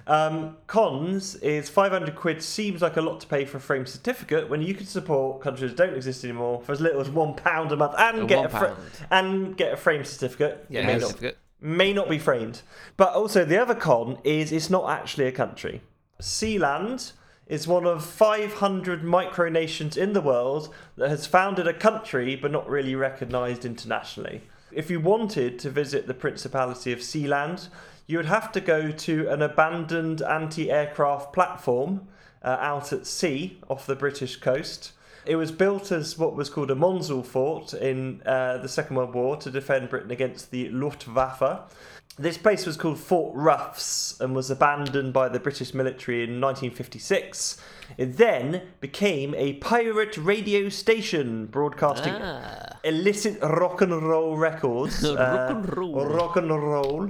Um, 0.06 0.58
cons 0.66 1.34
is 1.36 1.70
500 1.70 2.14
quid 2.14 2.42
seems 2.42 2.82
like 2.82 2.96
a 2.98 3.00
lot 3.00 3.20
to 3.20 3.26
pay 3.26 3.44
for 3.46 3.56
a 3.56 3.60
frame 3.60 3.86
certificate 3.86 4.50
when 4.50 4.60
you 4.60 4.74
can 4.74 4.84
support 4.86 5.40
countries 5.40 5.70
that 5.70 5.76
don't 5.78 5.94
exist 5.96 6.24
anymore 6.24 6.60
for 6.62 6.72
as 6.72 6.80
little 6.80 7.00
as 7.00 7.08
one 7.08 7.32
pound 7.34 7.72
a 7.72 7.76
month 7.76 7.94
and 7.96 8.22
Uh, 8.22 8.26
get 8.26 8.44
a 8.44 8.48
fra- 8.50 8.76
and 9.10 9.56
get 9.56 9.72
a 9.72 9.76
frame 9.78 10.04
certificate. 10.04 10.66
yeah. 10.68 10.84
May 10.86 10.98
not- 10.98 11.34
may 11.60 11.92
not 11.94 12.10
be 12.10 12.18
framed. 12.18 12.60
But 12.98 13.14
also, 13.14 13.44
the 13.46 13.56
other 13.56 13.74
con 13.74 14.18
is 14.24 14.52
it's 14.52 14.68
not 14.68 14.90
actually 14.90 15.26
a 15.26 15.32
country. 15.32 15.80
Sealand 16.20 17.12
is 17.46 17.66
one 17.66 17.86
of 17.86 18.04
500 18.04 19.02
micronations 19.02 19.96
in 19.96 20.12
the 20.12 20.20
world 20.20 20.68
that 20.96 21.08
has 21.08 21.26
founded 21.26 21.66
a 21.66 21.72
country 21.74 22.36
but 22.36 22.50
not 22.50 22.68
really 22.68 22.94
recognised 22.94 23.64
internationally. 23.64 24.42
If 24.72 24.90
you 24.90 25.00
wanted 25.00 25.58
to 25.60 25.70
visit 25.70 26.06
the 26.06 26.14
Principality 26.14 26.92
of 26.92 26.98
Sealand, 27.00 27.68
you 28.06 28.18
would 28.18 28.26
have 28.26 28.52
to 28.52 28.60
go 28.60 28.90
to 28.90 29.28
an 29.28 29.42
abandoned 29.42 30.22
anti 30.22 30.70
aircraft 30.70 31.32
platform 31.32 32.08
uh, 32.42 32.56
out 32.60 32.92
at 32.92 33.06
sea 33.06 33.58
off 33.68 33.86
the 33.86 33.96
British 33.96 34.36
coast. 34.36 34.92
It 35.26 35.36
was 35.36 35.50
built 35.50 35.90
as 35.90 36.18
what 36.18 36.36
was 36.36 36.50
called 36.50 36.70
a 36.70 36.74
Maunsell 36.74 37.24
fort 37.24 37.72
in 37.72 38.22
uh, 38.26 38.58
the 38.58 38.68
Second 38.68 38.96
World 38.96 39.14
War 39.14 39.36
to 39.38 39.50
defend 39.50 39.88
Britain 39.88 40.10
against 40.10 40.50
the 40.50 40.68
Luftwaffe. 40.68 41.74
This 42.16 42.38
place 42.38 42.64
was 42.64 42.76
called 42.76 43.00
Fort 43.00 43.34
Roughs 43.34 44.16
and 44.20 44.36
was 44.36 44.48
abandoned 44.48 45.12
by 45.12 45.28
the 45.28 45.40
British 45.40 45.74
military 45.74 46.22
in 46.22 46.40
1956. 46.40 47.56
It 47.98 48.16
then 48.18 48.62
became 48.80 49.34
a 49.34 49.54
pirate 49.54 50.16
radio 50.16 50.68
station 50.68 51.46
broadcasting 51.46 52.12
Ah. 52.14 52.78
illicit 52.84 53.40
rock 53.42 53.80
and 53.80 54.00
roll 54.08 54.36
records. 54.36 55.04
uh, 55.04 55.14
Rock 55.16 55.50
and 55.50 55.76
roll. 55.76 56.06
Rock 56.20 56.36
and 56.36 56.50
roll. 56.50 57.06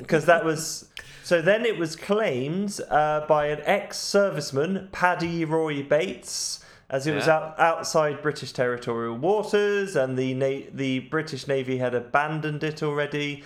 Because 0.00 0.24
that 0.26 0.44
was. 0.44 0.88
So 1.22 1.40
then 1.40 1.64
it 1.64 1.78
was 1.78 1.94
claimed 1.94 2.80
uh, 2.90 3.24
by 3.28 3.46
an 3.46 3.60
ex 3.64 3.98
serviceman, 3.98 4.90
Paddy 4.90 5.44
Roy 5.44 5.82
Bates, 5.84 6.58
as 6.90 7.06
it 7.06 7.14
was 7.14 7.28
out, 7.28 7.58
outside 7.60 8.20
British 8.22 8.50
territorial 8.52 9.16
waters 9.16 9.94
and 9.96 10.16
the, 10.18 10.34
na- 10.34 10.66
the 10.72 11.00
British 11.00 11.46
Navy 11.48 11.78
had 11.78 11.94
abandoned 11.94 12.62
it 12.64 12.82
already. 12.82 13.44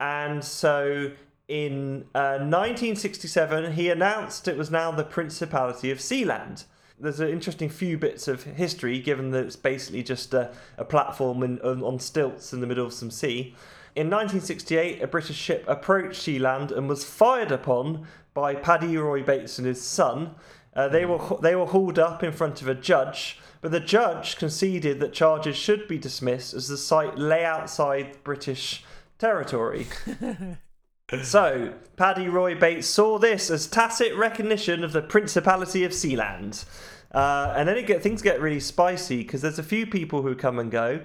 And 0.00 0.44
so 0.44 1.12
in 1.48 2.06
uh, 2.14 2.38
1967, 2.40 3.72
he 3.74 3.90
announced 3.90 4.48
it 4.48 4.56
was 4.56 4.70
now 4.70 4.90
the 4.90 5.04
Principality 5.04 5.90
of 5.90 5.98
Sealand. 5.98 6.64
There's 6.98 7.20
an 7.20 7.28
interesting 7.28 7.68
few 7.68 7.98
bits 7.98 8.28
of 8.28 8.44
history, 8.44 9.00
given 9.00 9.30
that 9.32 9.44
it's 9.44 9.56
basically 9.56 10.02
just 10.02 10.32
a, 10.32 10.52
a 10.78 10.84
platform 10.84 11.42
in, 11.42 11.58
on, 11.60 11.98
stilts 11.98 12.52
in 12.52 12.60
the 12.60 12.66
middle 12.66 12.86
of 12.86 12.92
some 12.92 13.10
sea. 13.10 13.54
In 13.96 14.08
1968, 14.08 15.02
a 15.02 15.06
British 15.06 15.36
ship 15.36 15.64
approached 15.68 16.20
Sealand 16.20 16.70
and 16.70 16.88
was 16.88 17.04
fired 17.04 17.52
upon 17.52 18.06
by 18.32 18.54
Paddy 18.54 18.96
Roy 18.96 19.22
Bates 19.22 19.58
and 19.58 19.66
his 19.66 19.82
son. 19.82 20.34
Uh, 20.74 20.88
they 20.88 21.04
were 21.04 21.20
they 21.40 21.54
were 21.54 21.66
hauled 21.66 22.00
up 22.00 22.24
in 22.24 22.32
front 22.32 22.60
of 22.60 22.66
a 22.66 22.74
judge, 22.74 23.38
but 23.60 23.70
the 23.70 23.78
judge 23.78 24.36
conceded 24.36 24.98
that 24.98 25.12
charges 25.12 25.56
should 25.56 25.86
be 25.86 25.98
dismissed 25.98 26.54
as 26.54 26.66
the 26.66 26.76
site 26.76 27.16
lay 27.16 27.44
outside 27.44 28.16
British 28.24 28.84
territory. 29.24 29.86
So, 31.22 31.74
Paddy 31.96 32.28
Roy 32.28 32.54
Bates 32.54 32.88
saw 32.88 33.18
this 33.18 33.50
as 33.50 33.66
tacit 33.66 34.16
recognition 34.16 34.82
of 34.82 34.92
the 34.92 35.02
Principality 35.02 35.84
of 35.84 35.92
Sealand. 35.92 36.64
Uh, 37.12 37.52
and 37.54 37.68
then 37.68 37.76
it 37.76 37.86
get, 37.86 38.02
things 38.02 38.22
get 38.22 38.40
really 38.40 38.58
spicy 38.58 39.18
because 39.18 39.42
there's 39.42 39.58
a 39.58 39.62
few 39.62 39.86
people 39.86 40.22
who 40.22 40.34
come 40.34 40.58
and 40.58 40.70
go. 40.70 41.02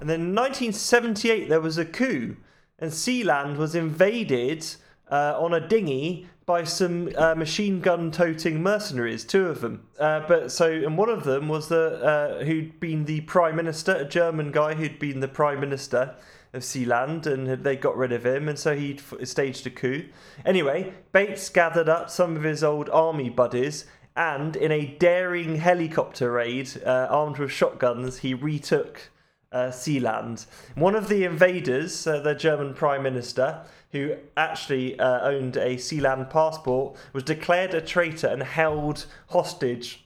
And 0.00 0.08
then 0.08 0.20
in 0.20 0.34
1978, 0.36 1.48
there 1.48 1.60
was 1.60 1.78
a 1.78 1.84
coup, 1.84 2.36
and 2.78 2.92
Sealand 2.92 3.56
was 3.56 3.74
invaded 3.74 4.64
uh, 5.10 5.34
on 5.36 5.52
a 5.52 5.60
dinghy 5.60 6.28
by 6.46 6.62
some 6.62 7.10
uh, 7.16 7.34
machine 7.34 7.80
gun 7.80 8.12
toting 8.12 8.62
mercenaries, 8.62 9.24
two 9.24 9.46
of 9.46 9.60
them. 9.60 9.86
Uh, 9.98 10.20
but 10.28 10.52
so, 10.52 10.70
and 10.70 10.96
one 10.96 11.10
of 11.10 11.24
them 11.24 11.48
was 11.48 11.68
the 11.68 12.02
uh, 12.02 12.44
who'd 12.44 12.78
been 12.78 13.04
the 13.04 13.20
prime 13.22 13.56
minister, 13.56 13.96
a 13.96 14.04
German 14.04 14.52
guy 14.52 14.74
who'd 14.74 15.00
been 15.00 15.18
the 15.18 15.28
prime 15.28 15.58
minister 15.60 16.14
of 16.52 16.62
Sealand, 16.62 17.26
and 17.26 17.64
they 17.64 17.76
got 17.76 17.96
rid 17.96 18.12
of 18.12 18.26
him, 18.26 18.48
and 18.48 18.58
so 18.58 18.74
he 18.74 18.98
staged 19.22 19.66
a 19.66 19.70
coup. 19.70 20.04
Anyway, 20.44 20.92
Bates 21.12 21.48
gathered 21.48 21.88
up 21.88 22.10
some 22.10 22.36
of 22.36 22.42
his 22.42 22.64
old 22.64 22.88
army 22.90 23.30
buddies, 23.30 23.84
and 24.16 24.56
in 24.56 24.72
a 24.72 24.86
daring 24.98 25.56
helicopter 25.56 26.32
raid, 26.32 26.70
uh, 26.84 27.06
armed 27.08 27.38
with 27.38 27.52
shotguns, 27.52 28.18
he 28.18 28.34
retook 28.34 29.10
uh, 29.52 29.68
Sealand. 29.68 30.46
One 30.74 30.94
of 30.94 31.08
the 31.08 31.24
invaders, 31.24 32.06
uh, 32.06 32.20
the 32.20 32.34
German 32.34 32.74
Prime 32.74 33.02
Minister, 33.02 33.62
who 33.92 34.16
actually 34.36 34.98
uh, 34.98 35.20
owned 35.22 35.56
a 35.56 35.76
Sealand 35.76 36.30
passport, 36.30 36.96
was 37.12 37.22
declared 37.22 37.74
a 37.74 37.80
traitor 37.80 38.28
and 38.28 38.42
held 38.42 39.06
hostage 39.28 40.04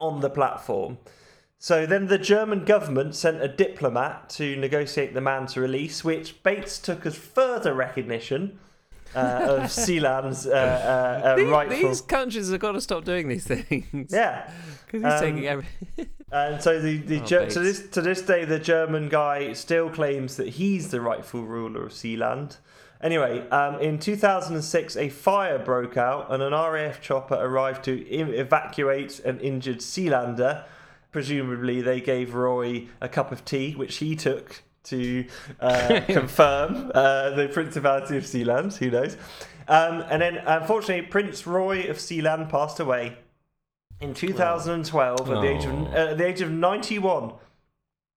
on 0.00 0.20
the 0.20 0.30
platform. 0.30 0.98
So 1.62 1.84
then 1.84 2.06
the 2.06 2.16
German 2.16 2.64
government 2.64 3.14
sent 3.14 3.42
a 3.42 3.46
diplomat 3.48 4.30
to 4.30 4.56
negotiate 4.56 5.12
the 5.12 5.20
man's 5.20 5.58
release, 5.58 6.02
which 6.02 6.42
Bates 6.42 6.78
took 6.78 7.04
as 7.04 7.14
further 7.16 7.74
recognition 7.74 8.58
uh, 9.14 9.18
of 9.46 9.60
Sealand's 9.64 10.46
uh, 10.46 10.50
uh, 10.52 11.26
uh, 11.28 11.36
These, 11.36 11.48
rightful. 11.48 11.88
these 11.90 12.00
countries 12.00 12.50
have 12.50 12.60
got 12.60 12.72
to 12.72 12.80
stop 12.80 13.04
doing 13.04 13.28
these 13.28 13.46
things. 13.46 14.10
Yeah. 14.10 14.50
Because 14.90 15.02
he's 15.04 15.12
Um, 15.12 15.20
taking 15.20 15.46
every. 15.46 15.66
And 16.32 16.62
so 16.62 16.80
the, 16.80 16.96
the 16.98 17.20
Oh, 17.20 17.24
Ger- 17.26 17.46
this 17.46 17.88
to 17.90 18.00
this 18.00 18.22
day, 18.22 18.44
the 18.44 18.58
German 18.60 19.08
guy 19.08 19.52
still 19.52 19.90
claims 19.90 20.36
that 20.36 20.48
he's 20.48 20.88
the 20.90 21.00
rightful 21.00 21.42
ruler 21.42 21.84
of 21.86 21.92
Sealand. 21.92 22.56
Anyway, 23.02 23.46
um, 23.50 23.80
in 23.80 23.98
2006, 23.98 24.96
a 24.96 25.08
fire 25.10 25.58
broke 25.58 25.96
out, 25.96 26.32
and 26.32 26.40
an 26.42 26.52
RAF 26.52 27.00
chopper 27.00 27.34
arrived 27.34 27.84
to 27.84 28.06
evacuate 28.10 29.18
an 29.20 29.40
injured 29.40 29.78
Sealander. 29.80 30.64
Presumably, 31.10 31.80
they 31.80 32.00
gave 32.00 32.34
Roy 32.34 32.86
a 33.00 33.08
cup 33.08 33.32
of 33.32 33.44
tea, 33.44 33.72
which 33.72 33.96
he 33.96 34.14
took 34.16 34.62
to 34.84 35.24
uh, 35.60 36.00
confirm 36.08 36.90
uh, 36.94 37.30
the 37.30 37.48
Principality 37.48 38.16
of 38.16 38.24
Sealand. 38.24 38.76
Who 38.76 38.90
knows? 38.90 39.16
Um, 39.68 40.04
and 40.10 40.22
then, 40.22 40.38
unfortunately, 40.38 41.06
Prince 41.06 41.46
Roy 41.46 41.84
of 41.84 41.96
Sealand 41.98 42.48
passed 42.48 42.80
away 42.80 43.16
in 44.00 44.14
2012 44.14 45.20
at 45.20 45.26
the 45.26 45.48
age 45.48 45.64
of 45.64 45.72
Oh. 45.72 45.86
uh, 45.86 46.10
at 46.10 46.18
the 46.18 46.26
age 46.26 46.40
of 46.40 46.50
91. 46.50 47.32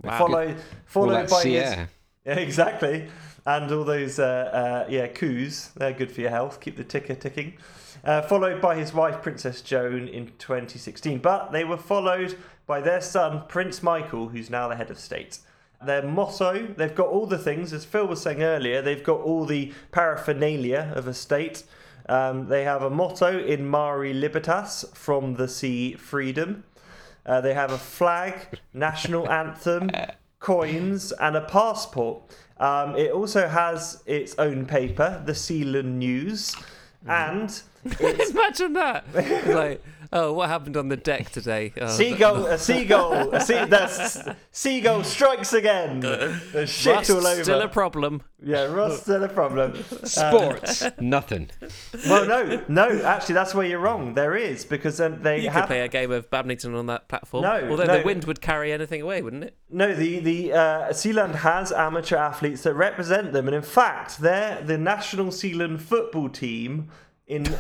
Wow. 0.04 0.18
Followed 0.18 0.56
followed 0.86 1.14
that 1.14 1.30
by 1.30 1.44
his 1.44 1.54
yeah, 1.54 1.86
exactly, 2.26 3.08
and 3.46 3.72
all 3.72 3.84
those 3.84 4.20
uh, 4.20 4.86
uh, 4.86 4.90
yeah 4.90 5.08
coups. 5.08 5.68
They're 5.76 5.94
good 5.94 6.12
for 6.12 6.22
your 6.22 6.30
health. 6.30 6.60
Keep 6.60 6.78
the 6.78 6.84
ticker 6.84 7.16
ticking. 7.16 7.54
Uh, 8.04 8.22
followed 8.22 8.60
by 8.62 8.76
his 8.76 8.94
wife 8.94 9.22
Princess 9.22 9.62
Joan 9.62 10.10
in 10.10 10.28
2016, 10.38 11.20
but 11.20 11.54
they 11.54 11.64
were 11.64 11.78
followed 11.78 12.38
by 12.66 12.82
their 12.82 13.02
son 13.02 13.44
Prince 13.48 13.84
Michael, 13.84 14.30
who's 14.30 14.50
now 14.50 14.68
the 14.68 14.76
head 14.76 14.90
of 14.90 15.00
state. 15.00 15.40
Their 15.86 16.02
motto, 16.02 16.68
they've 16.78 16.96
got 16.96 17.08
all 17.08 17.26
the 17.26 17.38
things, 17.38 17.74
as 17.74 17.84
Phil 17.84 18.08
was 18.08 18.22
saying 18.22 18.42
earlier, 18.42 18.82
they've 18.82 19.04
got 19.04 19.20
all 19.20 19.46
the 19.46 19.74
paraphernalia 19.92 20.94
of 20.96 21.08
a 21.08 21.14
state. 21.14 21.64
Um, 22.08 22.48
they 22.48 22.64
have 22.64 22.82
a 22.82 22.90
motto 22.90 23.38
in 23.38 23.70
Mare 23.70 24.14
Libertas, 24.14 24.86
from 24.94 25.36
the 25.36 25.48
sea 25.48 25.94
freedom. 25.96 26.64
Uh, 27.26 27.42
they 27.42 27.54
have 27.54 27.72
a 27.72 27.78
flag, 27.78 28.60
national 28.74 29.30
anthem, 29.30 29.90
coins, 30.40 31.12
and 31.14 31.36
a 31.36 31.42
passport. 31.42 32.22
Um, 32.58 32.96
it 32.96 33.12
also 33.12 33.48
has 33.48 34.04
its 34.06 34.36
own 34.38 34.66
paper, 34.66 35.22
the 35.26 35.34
Sealand 35.34 35.96
News, 35.96 36.56
and 37.08 37.50
it's 37.50 37.64
Imagine 38.00 38.74
that. 38.74 39.06
Like, 39.54 39.84
oh, 40.12 40.34
what 40.34 40.50
happened 40.50 40.78
on 40.78 40.90
the 40.90 40.98
deck 40.98 41.30
today? 41.32 41.74
Oh, 41.80 41.88
seagull, 41.88 42.46
a 42.46 42.58
seagull, 42.58 43.34
a 43.34 43.42
sea, 43.42 43.66
that's 43.66 44.20
seagull 44.52 45.04
strikes 45.04 45.54
again. 45.54 46.00
There's 46.02 46.70
shit 46.70 46.96
rust, 46.96 47.10
all 47.10 47.26
over. 47.26 47.44
Still 47.44 47.62
a 47.62 47.68
problem. 47.68 48.22
yeah, 48.42 48.66
rust 48.66 49.04
still 49.04 49.24
a 49.24 49.30
problem. 49.30 49.84
Sports, 50.04 50.84
nothing. 51.00 51.50
Well, 52.08 52.26
no, 52.28 52.64
no, 52.68 53.02
actually, 53.04 53.36
that's 53.36 53.54
where 53.56 53.66
you're 53.66 53.80
wrong. 53.80 54.14
There 54.14 54.36
is 54.36 54.66
because 54.66 54.98
then 54.98 55.22
they 55.24 55.42
You 55.42 55.50
have 55.50 55.64
could 55.64 55.68
play 55.68 55.82
a 55.82 55.88
game 55.88 56.12
of 56.12 56.30
badminton 56.30 56.76
on 56.76 56.86
that 56.88 57.08
platform. 57.08 57.44
No, 57.44 57.70
Although 57.70 57.86
no. 57.86 57.98
the 58.00 58.04
wind 58.06 58.26
would 58.26 58.42
carry 58.42 58.72
anything 58.72 59.02
away, 59.02 59.22
wouldn't 59.22 59.44
it? 59.44 59.58
No, 59.70 59.94
the 59.94 60.20
the 60.20 60.54
uh, 60.54 60.90
Sealand 60.90 61.36
has 61.36 61.72
amateur 61.72 62.18
athletes 62.18 62.64
that 62.64 62.74
represent 62.76 63.34
them, 63.34 63.48
and 63.48 63.56
in 63.56 63.62
fact, 63.64 64.20
they're 64.20 64.62
the 64.62 64.78
national 64.78 65.28
Sealand 65.28 65.82
football 65.82 66.30
team. 66.30 66.90
In 67.28 67.44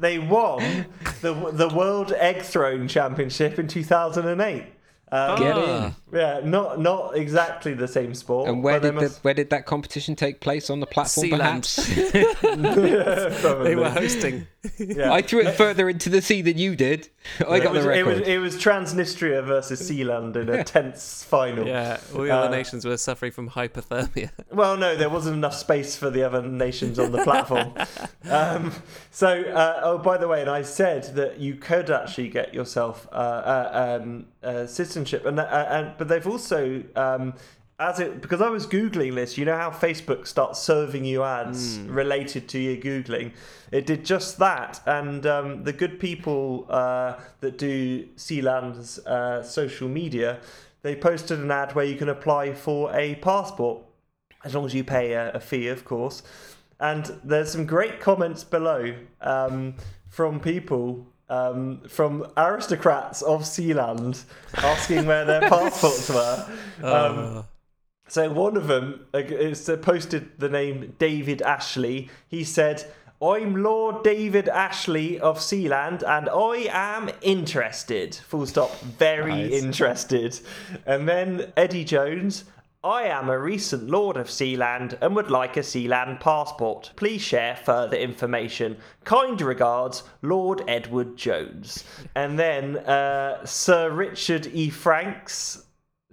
they 0.00 0.18
won 0.18 0.86
the 1.20 1.34
the 1.52 1.68
World 1.68 2.12
Egg 2.12 2.42
Throwing 2.42 2.88
Championship 2.88 3.58
in 3.58 3.68
two 3.68 3.84
thousand 3.84 4.26
and 4.28 4.40
eight. 4.40 4.66
Um, 5.10 5.38
Get 5.38 5.56
in. 5.56 5.94
yeah, 6.12 6.40
not 6.44 6.80
not 6.80 7.16
exactly 7.16 7.72
the 7.72 7.88
same 7.88 8.14
sport. 8.14 8.48
And 8.48 8.62
where 8.62 8.78
but 8.78 8.94
they 8.94 9.00
did 9.00 9.10
the, 9.10 9.18
where 9.22 9.34
did 9.34 9.50
that 9.50 9.64
competition 9.64 10.14
take 10.16 10.40
place 10.40 10.68
on 10.68 10.80
the 10.80 10.86
platform? 10.86 11.28
Sealand. 11.28 12.10
Perhaps 12.10 13.40
probably. 13.40 13.64
They 13.64 13.76
were 13.76 13.88
hosting. 13.88 14.46
Yeah. 14.78 15.12
I 15.12 15.22
threw 15.22 15.40
it 15.40 15.52
further 15.54 15.88
into 15.88 16.08
the 16.08 16.20
sea 16.22 16.42
than 16.42 16.58
you 16.58 16.76
did. 16.76 17.08
I 17.48 17.56
it 17.56 17.60
got 17.62 17.72
was, 17.74 17.84
the 17.84 17.90
it 17.92 18.02
record. 18.04 18.20
was 18.20 18.28
it 18.28 18.38
was 18.38 18.56
Transnistria 18.56 19.44
versus 19.44 19.80
Sealand 19.88 20.36
in 20.36 20.48
a 20.48 20.64
tense 20.64 21.22
final. 21.24 21.66
Yeah, 21.66 21.98
all 22.14 22.22
the 22.22 22.30
other 22.30 22.48
Uh, 22.48 22.50
nations 22.50 22.84
were 22.84 22.96
suffering 22.96 23.32
from 23.32 23.50
hypothermia. 23.50 24.30
Well, 24.50 24.76
no, 24.76 24.96
there 24.96 25.10
wasn't 25.10 25.36
enough 25.36 25.54
space 25.54 25.96
for 25.96 26.10
the 26.10 26.22
other 26.24 26.42
nations 26.42 26.98
on 26.98 27.12
the 27.12 27.22
platform. 27.22 27.74
um, 28.30 28.72
so, 29.10 29.42
uh, 29.42 29.80
oh, 29.84 29.98
by 29.98 30.16
the 30.16 30.26
way, 30.26 30.40
and 30.40 30.50
I 30.50 30.62
said 30.62 31.14
that 31.16 31.38
you 31.38 31.54
could 31.54 31.90
actually 31.90 32.28
get 32.28 32.52
yourself 32.54 33.06
uh, 33.12 33.14
uh, 33.14 33.98
um, 34.02 34.26
uh, 34.42 34.66
citizenship, 34.66 35.24
and 35.26 35.38
uh, 35.38 35.66
and 35.70 35.92
but 35.98 36.08
they've 36.08 36.26
also. 36.26 36.82
Um, 36.96 37.34
as 37.78 38.00
it 38.00 38.20
because 38.20 38.40
I 38.40 38.48
was 38.48 38.66
googling 38.66 39.14
this, 39.14 39.38
you 39.38 39.44
know 39.44 39.56
how 39.56 39.70
Facebook 39.70 40.26
starts 40.26 40.60
serving 40.60 41.04
you 41.04 41.22
ads 41.22 41.78
related 41.78 42.48
to 42.48 42.58
your 42.58 42.76
googling. 42.76 43.32
It 43.70 43.86
did 43.86 44.04
just 44.04 44.38
that, 44.38 44.80
and 44.84 45.24
um, 45.26 45.62
the 45.62 45.72
good 45.72 46.00
people 46.00 46.66
uh, 46.68 47.14
that 47.40 47.56
do 47.56 48.06
Sealand's 48.16 48.98
uh, 49.06 49.44
social 49.44 49.88
media, 49.88 50.40
they 50.82 50.96
posted 50.96 51.38
an 51.38 51.50
ad 51.52 51.74
where 51.74 51.84
you 51.84 51.94
can 51.94 52.08
apply 52.08 52.54
for 52.54 52.92
a 52.94 53.14
passport 53.16 53.82
as 54.44 54.54
long 54.54 54.66
as 54.66 54.74
you 54.74 54.82
pay 54.82 55.12
a, 55.12 55.32
a 55.32 55.40
fee, 55.40 55.68
of 55.68 55.84
course. 55.84 56.22
And 56.80 57.04
there's 57.22 57.52
some 57.52 57.66
great 57.66 58.00
comments 58.00 58.42
below 58.44 58.94
um, 59.20 59.74
from 60.08 60.40
people. 60.40 61.06
Um, 61.30 61.82
from 61.86 62.26
aristocrats 62.38 63.20
of 63.20 63.42
Sealand 63.42 64.24
asking 64.54 65.04
where 65.04 65.26
their 65.26 65.40
passports 65.50 66.08
were. 66.08 66.50
Um, 66.82 67.44
so 68.08 68.30
one 68.30 68.56
of 68.56 68.66
them 68.66 69.06
is 69.14 69.68
uh, 69.68 69.76
posted 69.76 70.30
the 70.38 70.48
name 70.48 70.94
David 70.98 71.42
Ashley. 71.42 72.10
He 72.26 72.44
said, 72.44 72.90
"I'm 73.22 73.62
Lord 73.62 74.02
David 74.02 74.48
Ashley 74.48 75.20
of 75.20 75.38
Sealand, 75.38 76.02
and 76.02 76.28
I 76.28 76.68
am 76.72 77.10
interested." 77.22 78.14
Full 78.14 78.46
stop. 78.46 78.78
Very 78.80 79.48
Nice. 79.48 79.62
interested. 79.62 80.40
And 80.86 81.08
then 81.08 81.52
Eddie 81.56 81.84
Jones. 81.84 82.44
I 82.84 83.02
am 83.02 83.28
a 83.28 83.36
recent 83.36 83.90
Lord 83.90 84.16
of 84.16 84.28
Sealand 84.28 84.96
and 85.00 85.16
would 85.16 85.32
like 85.32 85.56
a 85.56 85.60
Sealand 85.60 86.20
passport. 86.20 86.92
Please 86.94 87.20
share 87.20 87.56
further 87.56 87.96
information. 87.96 88.76
Kind 89.02 89.40
regards, 89.42 90.04
Lord 90.22 90.62
Edward 90.68 91.16
Jones. 91.16 91.82
And 92.14 92.38
then 92.38 92.76
uh, 92.78 93.44
Sir 93.44 93.90
Richard 93.90 94.46
E. 94.54 94.70
Franks 94.70 95.64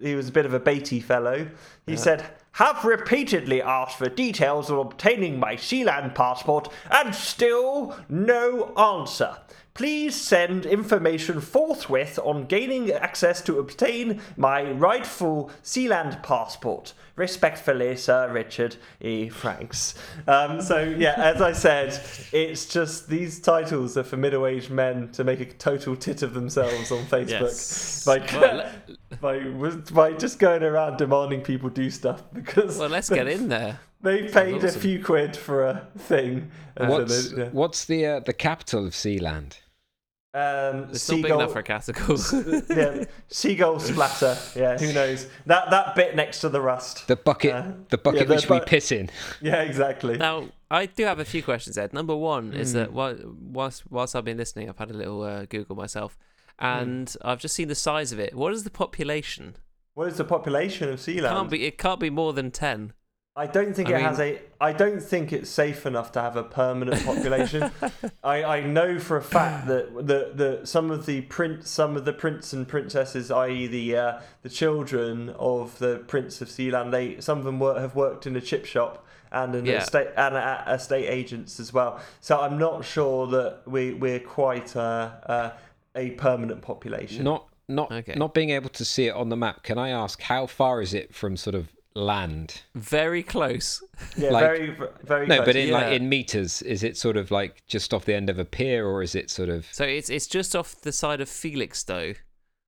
he 0.01 0.15
was 0.15 0.27
a 0.29 0.31
bit 0.31 0.45
of 0.45 0.53
a 0.53 0.60
baity 0.60 1.01
fellow. 1.01 1.47
He 1.86 1.95
said, 1.98 2.26
Have 2.54 2.84
repeatedly 2.84 3.62
asked 3.62 3.98
for 3.98 4.10
details 4.10 4.71
of 4.71 4.80
obtaining 4.80 5.39
my 5.39 5.56
Sealand 5.56 6.15
passport 6.15 6.67
and 6.89 7.13
still 7.13 7.95
no 8.10 8.74
answer. 8.76 9.38
Please 9.76 10.15
send 10.15 10.65
information 10.65 11.41
forthwith 11.41 12.17
on 12.24 12.45
gaining 12.45 12.91
access 12.91 13.41
to 13.41 13.60
obtain 13.60 14.21
my 14.36 14.71
rightful 14.71 15.52
Sealand 15.63 16.24
passport. 16.24 16.93
Respectfully, 17.15 17.95
Sir 17.95 18.30
Richard 18.32 18.75
E. 18.99 19.30
Franks. 19.30 19.95
Um, 20.28 20.62
so, 20.62 20.84
yeah, 20.84 21.13
as 21.17 21.41
I 21.41 21.54
said, 21.54 21.99
it's 22.34 22.65
just 22.65 23.08
these 23.08 23.39
titles 23.39 23.97
are 23.97 24.04
for 24.04 24.17
middle 24.17 24.45
aged 24.45 24.69
men 24.69 25.10
to 25.13 25.23
make 25.23 25.39
a 25.39 25.45
total 25.45 25.95
tit 25.95 26.21
of 26.23 26.34
themselves 26.34 26.91
on 26.91 27.04
Facebook. 27.06 27.30
Yes. 27.41 28.06
Like, 28.06 28.32
Well, 28.34 28.69
by 29.21 29.39
by 29.93 30.12
just 30.13 30.39
going 30.39 30.62
around 30.63 30.97
demanding 30.97 31.41
people 31.41 31.69
do 31.69 31.89
stuff 31.89 32.21
because 32.34 32.78
Well, 32.78 32.89
let's 32.89 33.10
get 33.10 33.28
in 33.38 33.47
there. 33.47 33.80
they 34.01 34.28
paid 34.28 34.63
a 34.63 34.71
few 34.71 35.04
quid 35.04 35.38
for 35.38 35.65
a 35.65 35.88
thing. 35.97 36.51
What's 36.78 37.30
they- 37.32 37.43
yeah. 37.43 37.49
what's 37.54 37.86
the 37.86 38.06
uh, 38.06 38.19
the 38.19 38.34
capital 38.34 38.86
of 38.86 38.91
Sealand? 38.93 39.60
Um, 40.36 40.89
It's 40.91 41.08
not 41.10 41.15
big 41.15 41.26
seagull, 41.26 41.39
enough 41.39 41.54
for 41.54 41.60
a 41.60 41.63
category. 41.63 42.17
yeah, 42.69 43.06
seagull 43.30 43.80
splatter. 43.80 44.38
Yeah, 44.56 44.78
who 44.78 44.91
knows 45.00 45.28
that 45.45 45.69
that 45.71 45.95
bit 45.95 46.15
next 46.15 46.41
to 46.41 46.50
the 46.50 46.60
rust. 46.62 47.08
The 47.08 47.15
bucket, 47.15 47.54
Uh, 47.54 47.71
the 47.89 47.98
bucket 47.98 48.21
yeah, 48.21 48.26
the 48.28 48.34
which 48.36 48.50
we 48.50 48.60
piss 48.60 48.91
in. 48.91 49.10
Yeah, 49.41 49.62
exactly. 49.62 50.17
now, 50.17 50.50
I 50.69 50.88
do 50.88 51.06
have 51.06 51.19
a 51.19 51.26
few 51.26 51.41
questions, 51.41 51.78
Ed. 51.78 51.93
Number 51.93 52.15
one 52.15 52.54
is 52.54 52.71
Hmm. 52.74 52.78
that 52.80 52.91
whilst, 52.93 53.89
whilst 53.89 54.16
I've 54.16 54.26
been 54.26 54.38
listening, 54.38 54.68
I've 54.70 54.78
had 54.78 54.91
a 54.91 54.93
little 54.93 55.22
uh, 55.24 55.45
Google 55.45 55.76
myself, 55.76 56.18
Hmm. 56.59 56.66
and 56.66 57.16
I've 57.22 57.39
just 57.39 57.55
seen 57.55 57.68
the 57.70 57.76
size 57.76 58.12
of 58.12 58.20
it. 58.20 58.34
What 58.36 58.51
is 58.53 58.64
the 58.64 58.70
population? 58.70 59.55
What 59.93 60.07
is 60.09 60.18
the 60.18 60.26
population 60.26 60.89
of 60.89 60.99
Sealand? 60.99 61.30
Can't 61.30 61.49
be. 61.49 61.64
It 61.66 61.78
can't 61.78 61.99
be 62.01 62.09
more 62.09 62.34
than 62.34 62.51
ten. 62.51 62.91
I 63.38 63.47
don't 63.47 63.75
think 63.75 63.89
I 63.89 63.97
it 63.97 64.01
has 64.01 64.19
a. 64.19 64.41
I 64.61 64.71
don't 64.71 65.01
think 65.01 65.33
it's 65.33 65.49
safe 65.49 65.86
enough 65.86 66.13
to 66.13 66.21
have 66.21 66.38
a 66.38 66.43
permanent 66.43 67.03
population. 67.05 67.69
I, 68.23 68.43
I 68.43 68.59
know 68.61 68.97
for 68.97 69.17
a 69.17 69.21
fact 69.21 69.67
that 69.67 69.93
the, 70.07 70.31
the 70.33 70.65
some 70.65 70.89
of 70.89 71.05
the 71.05 71.21
prince 71.21 71.69
some 71.69 71.97
of 71.97 72.05
the 72.05 72.13
prince 72.13 72.53
and 72.53 72.65
princesses, 72.65 73.31
i.e. 73.31 73.67
the 73.67 73.97
uh, 73.97 74.19
the 74.41 74.49
children 74.49 75.29
of 75.38 75.77
the 75.79 75.97
Prince 76.07 76.39
of 76.41 76.47
Sealand, 76.47 76.91
they 76.91 77.19
some 77.19 77.38
of 77.38 77.43
them 77.43 77.59
work, 77.59 77.77
have 77.77 77.93
worked 77.95 78.25
in 78.25 78.38
a 78.38 78.41
chip 78.41 78.65
shop 78.65 79.05
and 79.33 79.53
an 79.53 79.65
Yeah. 79.65 79.81
estate 79.81 80.07
and 80.15 80.36
a, 80.36 80.63
estate 80.69 81.07
agents 81.07 81.59
as 81.59 81.73
well. 81.73 81.99
So 82.21 82.39
I'm 82.39 82.57
not 82.57 82.86
sure 82.86 83.27
that 83.27 83.63
we 83.65 83.93
we're 83.93 84.21
quite 84.21 84.77
uh, 84.77 85.09
uh, 85.25 85.49
a 85.93 86.11
permanent 86.11 86.61
population. 86.61 87.25
Not 87.25 87.47
not 87.67 87.91
Okay. 87.91 88.13
not 88.15 88.33
being 88.33 88.51
able 88.51 88.69
to 88.69 88.86
see 88.86 89.07
it 89.07 89.13
on 89.13 89.27
the 89.27 89.36
map. 89.36 89.63
Can 89.63 89.77
I 89.77 89.89
ask 89.89 90.21
how 90.21 90.45
far 90.45 90.81
is 90.81 90.93
it 90.93 91.13
from 91.13 91.36
sort 91.36 91.55
of 91.55 91.74
land? 91.96 92.62
Very 92.76 93.24
close. 93.24 93.82
Yeah, 94.18 94.30
Like- 94.32 94.43
very, 94.43 94.78
very. 95.04 95.28
No, 95.28 95.36
close. 95.38 95.46
but 95.48 95.56
in 95.56 95.68
Yeah. 95.70 95.74
like 95.74 95.93
in 95.93 96.10
meters, 96.10 96.62
is 96.62 96.84
it 96.84 96.98
sort 96.98 97.18
of 97.18 97.32
like 97.32 97.66
just 97.68 97.93
off 97.93 98.06
the 98.06 98.14
end 98.14 98.30
of 98.30 98.38
a 98.38 98.46
pier, 98.46 98.86
or 98.88 99.02
is 99.02 99.16
it 99.16 99.30
sort 99.30 99.50
of 99.50 99.66
So 99.72 99.84
it's 99.86 100.10
it's 100.10 100.28
just 100.28 100.56
off 100.56 100.82
the 100.82 100.91
side 100.91 101.22
of 101.22 101.30
Felixstowe, 101.30 102.16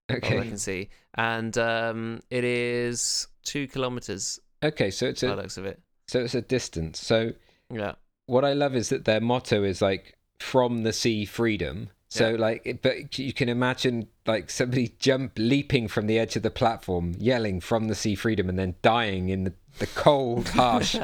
from 0.08 0.16
what 0.22 0.24
I 0.40 0.48
can 0.48 0.58
see, 0.58 0.90
and 1.16 1.58
um, 1.58 2.22
it 2.30 2.44
is 2.44 3.28
two 3.44 3.68
kilometers. 3.68 4.40
Okay, 4.64 4.90
so 4.90 5.06
it's 5.08 5.22
By 5.22 5.28
a 5.30 5.36
looks 5.36 5.58
of 5.58 5.66
it. 5.66 5.80
so 6.08 6.20
it's 6.24 6.34
a 6.36 6.42
distance. 6.42 7.00
So 7.00 7.34
Yeah. 7.72 7.94
what 8.26 8.44
I 8.46 8.54
love 8.54 8.76
is 8.76 8.90
that 8.90 9.06
their 9.06 9.22
motto 9.22 9.64
is 9.64 9.82
like 9.82 10.18
from 10.40 10.84
the 10.84 10.94
sea 10.94 11.26
freedom. 11.26 11.90
So 12.10 12.30
Yeah. 12.32 12.38
like, 12.38 12.80
but 12.82 13.18
you 13.20 13.34
can 13.34 13.50
imagine 13.50 14.08
like 14.26 14.50
somebody 14.50 14.96
jump 15.00 15.34
leaping 15.38 15.88
from 15.88 16.08
the 16.08 16.18
edge 16.18 16.36
of 16.36 16.44
the 16.44 16.50
platform, 16.52 17.16
yelling 17.20 17.60
from 17.60 17.88
the 17.90 17.96
sea 17.96 18.16
freedom, 18.16 18.48
and 18.50 18.58
then 18.58 18.76
dying 18.82 19.30
in 19.30 19.44
the, 19.44 19.54
the 19.80 19.88
cold, 19.88 20.48
harsh 20.56 20.96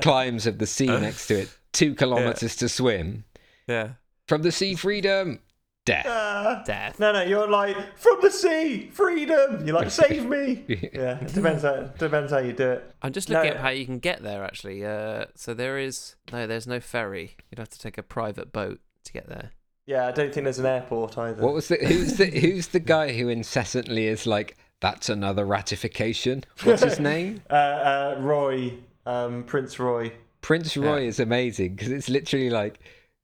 climbs 0.00 0.46
of 0.46 0.58
the 0.58 0.66
sea 0.66 0.86
next 1.00 1.26
to 1.28 1.40
it. 1.42 1.56
Two 1.72 1.94
kilometers 1.94 2.56
to 2.56 2.68
swim 2.68 3.24
Yeah. 3.68 3.90
from 4.26 4.42
the 4.42 4.52
sea 4.52 4.74
freedom. 4.74 5.40
Death. 5.86 6.04
Ah. 6.08 6.62
Death. 6.66 7.00
No, 7.00 7.10
no, 7.12 7.22
you're 7.22 7.48
like 7.48 7.74
from 7.98 8.18
the 8.20 8.30
sea, 8.30 8.90
freedom. 8.92 9.66
You're 9.66 9.76
like 9.76 9.90
save 10.04 10.26
me. 10.26 10.64
yeah, 10.92 11.18
it 11.24 11.32
depends 11.32 11.62
how 11.62 11.82
depends 11.98 12.32
how 12.32 12.38
you 12.38 12.52
do 12.52 12.70
it. 12.72 12.94
I'm 13.02 13.12
just 13.12 13.28
No. 13.30 13.36
looking 13.38 13.52
at 13.52 13.60
how 13.60 13.70
you 13.70 13.86
can 13.86 13.98
get 13.98 14.22
there. 14.22 14.44
Actually, 14.44 14.84
uh, 14.84 15.26
so 15.34 15.54
there 15.54 15.78
is 15.78 16.16
no, 16.32 16.46
there's 16.46 16.66
no 16.66 16.80
ferry. 16.80 17.36
You'd 17.50 17.58
have 17.58 17.70
to 17.70 17.78
take 17.78 17.96
a 17.98 18.02
private 18.02 18.52
boat 18.52 18.80
to 19.04 19.12
get 19.12 19.28
there. 19.28 19.52
Yeah, 19.90 20.06
I 20.06 20.12
don't 20.12 20.32
think 20.32 20.44
there's 20.44 20.60
an 20.60 20.66
airport 20.66 21.18
either. 21.18 21.42
What 21.42 21.52
was 21.52 21.66
the 21.66 21.74
who's 21.74 22.12
the 22.16 22.26
who's 22.26 22.68
the 22.68 22.78
guy 22.78 23.12
who 23.12 23.28
incessantly 23.28 24.06
is 24.06 24.24
like 24.24 24.56
that's 24.78 25.08
another 25.08 25.44
ratification? 25.44 26.44
What's 26.62 26.84
his 26.84 27.00
name? 27.00 27.42
Uh, 27.50 27.54
uh, 27.54 28.16
Roy, 28.20 28.74
um, 29.04 29.42
Prince 29.42 29.80
Roy. 29.80 30.12
Prince 30.42 30.76
Roy 30.76 31.08
is 31.08 31.18
amazing 31.18 31.74
because 31.74 31.90
it's 31.90 32.08
literally 32.08 32.50
like, 32.50 32.78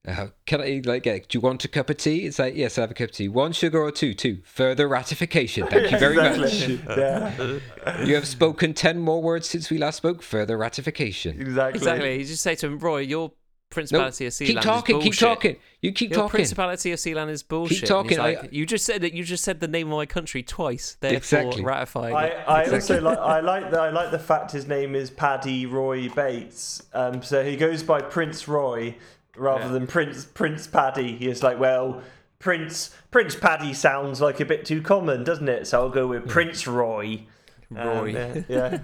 uh, 0.08 0.26
can 0.46 0.60
I 0.60 0.82
like 0.84 1.04
get? 1.04 1.28
Do 1.28 1.38
you 1.38 1.40
want 1.40 1.64
a 1.64 1.68
cup 1.68 1.88
of 1.88 1.98
tea? 1.98 2.26
It's 2.26 2.40
like 2.40 2.56
yes, 2.56 2.78
I 2.78 2.80
have 2.80 2.90
a 2.90 2.94
cup 2.94 3.10
of 3.10 3.14
tea. 3.14 3.28
One 3.28 3.52
sugar 3.52 3.80
or 3.80 3.92
two? 3.92 4.12
Two. 4.12 4.38
Further 4.44 4.88
ratification. 4.88 5.68
Thank 5.68 5.92
you 5.92 5.98
very 6.00 6.18
exactly. 6.18 6.78
much. 6.78 6.86
Yeah, 6.98 8.04
You 8.04 8.16
have 8.16 8.26
spoken 8.26 8.74
ten 8.74 8.98
more 8.98 9.22
words 9.22 9.48
since 9.48 9.70
we 9.70 9.78
last 9.78 9.98
spoke. 9.98 10.20
Further 10.20 10.58
ratification. 10.58 11.40
exactly. 11.40 11.78
Exactly. 11.78 12.18
You 12.18 12.24
just 12.24 12.42
say 12.42 12.56
to 12.56 12.66
him, 12.66 12.80
Roy, 12.80 13.02
your 13.02 13.30
No, 13.76 13.80
Principality 13.80 14.26
of 14.26 14.32
Sealand 14.32 14.46
keep 14.46 14.60
talking. 14.62 14.96
is 14.98 15.04
Keep 15.04 15.14
talking. 15.14 15.56
You 15.82 15.92
keep 15.92 16.10
Your 16.10 16.20
talking. 16.20 16.30
Principality 16.30 16.92
of 16.92 16.98
Sealand 16.98 17.30
is 17.30 17.42
bullshit. 17.42 17.78
And 17.80 17.88
talking, 17.88 18.10
he's 18.10 18.18
I- 18.18 18.48
you 18.50 18.66
just 18.66 18.84
said 18.84 19.02
that. 19.02 19.12
You 19.12 19.22
just 19.24 19.44
said 19.44 19.60
the 19.60 19.68
name 19.68 19.88
of 19.92 19.96
my 19.96 20.06
country 20.06 20.42
twice. 20.42 20.96
Therefore, 21.00 21.16
Exactly. 21.16 21.64
ratifying 21.64 22.14
I, 22.16 22.26
it. 22.26 22.44
I 22.48 22.64
also 22.72 23.00
like 23.00 23.18
I 23.18 23.40
like 23.40 23.70
the 23.70 23.78
I 23.80 23.90
like 23.90 24.10
the 24.10 24.18
fact 24.18 24.52
his 24.52 24.66
name 24.66 24.94
is 24.94 25.10
Paddy 25.10 25.66
Roy 25.66 26.08
Bates. 26.08 26.82
Um, 26.92 27.22
so 27.22 27.44
he 27.44 27.56
goes 27.56 27.82
by 27.82 28.00
Prince 28.02 28.48
Roy 28.48 28.96
rather 29.36 29.64
Yeah. 29.66 29.68
than 29.72 29.86
Prince 29.86 30.24
Prince 30.24 30.66
Paddy. 30.66 31.16
He's 31.16 31.42
like, 31.42 31.58
well, 31.60 32.02
Prince 32.38 32.94
Prince 33.10 33.34
Paddy 33.34 33.72
sounds 33.74 34.20
like 34.20 34.40
a 34.40 34.44
bit 34.44 34.64
too 34.64 34.82
common, 34.82 35.24
doesn't 35.24 35.48
it? 35.48 35.66
So 35.66 35.80
I'll 35.82 35.90
go 35.90 36.06
with 36.06 36.28
Prince 36.28 36.66
Roy. 36.66 37.26
Roy. 37.70 38.14
Um, 38.32 38.44
yeah, 38.48 38.78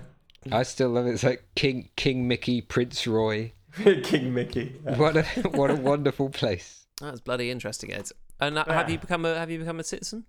I 0.50 0.62
still 0.64 0.90
love 0.90 1.06
it. 1.06 1.12
It's 1.12 1.22
like 1.24 1.44
King 1.54 1.88
King 1.96 2.26
Mickey, 2.28 2.60
Prince 2.60 3.06
Roy. 3.06 3.52
Yeah. 3.78 3.94
King 4.02 4.34
Mickey. 4.34 4.80
What 4.96 5.16
a 5.16 5.22
what 5.52 5.70
a 5.70 5.74
wonderful 5.76 6.30
place. 6.30 6.86
That's 7.00 7.20
bloody 7.20 7.50
interesting, 7.50 7.92
Ed. 7.92 8.08
And 8.40 8.58
uh, 8.58 8.64
have 8.66 8.90
you 8.90 8.98
become 8.98 9.24
a 9.24 9.38
have 9.38 9.50
you 9.50 9.58
become 9.58 9.80
a 9.80 9.84
citizen? 9.84 10.24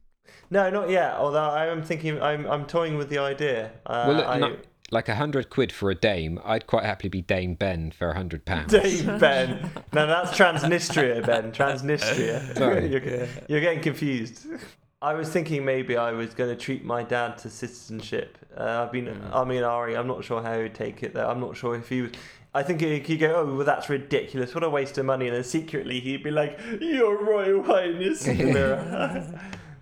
No, 0.50 0.70
not 0.70 0.89
yet. 0.89 1.14
Although 1.16 1.39
I 1.50 1.68
am 1.68 1.84
thinking, 1.84 2.22
I'm 2.22 2.46
I'm 2.48 2.66
toying 2.66 2.98
with 2.98 3.10
the 3.10 3.18
idea. 3.20 3.72
Uh, 3.86 4.06
Well, 4.08 4.18
look, 4.18 4.28
I, 4.28 4.39
not- 4.39 4.58
like 4.91 5.10
a 5.10 5.16
hundred 5.16 5.50
quid 5.50 5.72
for 5.72 5.89
a 5.89 5.96
dame, 5.96 6.39
I'd 6.46 6.68
quite 6.68 6.84
happily 6.86 7.10
be 7.10 7.22
Dame 7.22 7.56
Ben 7.56 7.91
for 7.91 8.10
a 8.12 8.14
hundred 8.14 8.46
pounds. 8.46 8.72
Dame 8.82 9.18
Ben. 9.18 9.72
No, 9.91 10.06
that's 10.08 10.38
Transnistria, 10.38 11.26
Ben. 11.26 11.52
Transnistria. 11.52 12.56
Sorry. 12.56 12.88
you're, 12.88 13.28
you're 13.50 13.62
getting 13.62 13.82
confused. 13.82 14.46
I 15.02 15.16
was 15.16 15.30
thinking 15.30 15.66
maybe 15.66 15.98
I 15.98 16.12
was 16.12 16.34
going 16.34 16.50
to 16.50 16.56
treat 16.56 16.86
my 16.86 17.04
dad 17.04 17.38
to 17.39 17.50
citizenship. 17.50 18.38
Uh, 18.56 18.84
I've 18.86 18.91
been, 18.91 19.10
I 19.34 19.44
mean, 19.44 19.64
Ari, 19.64 19.98
I'm 19.98 20.08
not 20.08 20.24
sure 20.24 20.41
how 20.41 20.62
he'd 20.62 20.76
take 20.76 21.04
it 21.04 21.14
though. 21.14 21.28
I'm 21.28 21.39
not 21.41 21.58
sure 21.58 21.76
if 21.76 21.89
he 21.89 22.04
would. 22.04 22.18
I 22.54 22.62
think 22.64 22.82
he'd 22.82 23.06
he'd 23.08 23.18
go, 23.18 23.36
oh, 23.36 23.56
well, 23.58 23.66
that's 23.66 23.89
ridiculous. 23.89 24.54
What 24.54 24.64
a 24.64 24.70
waste 24.70 24.97
of 24.97 25.06
money. 25.06 25.28
And 25.28 25.36
then 25.36 25.43
secretly 25.43 25.99
he'd 25.99 26.24
be 26.24 26.32
like, 26.32 26.60
Your 26.80 27.24
Royal 27.24 27.64
Highness. 27.64 28.28
And 28.28 28.56
they're- 28.56 29.39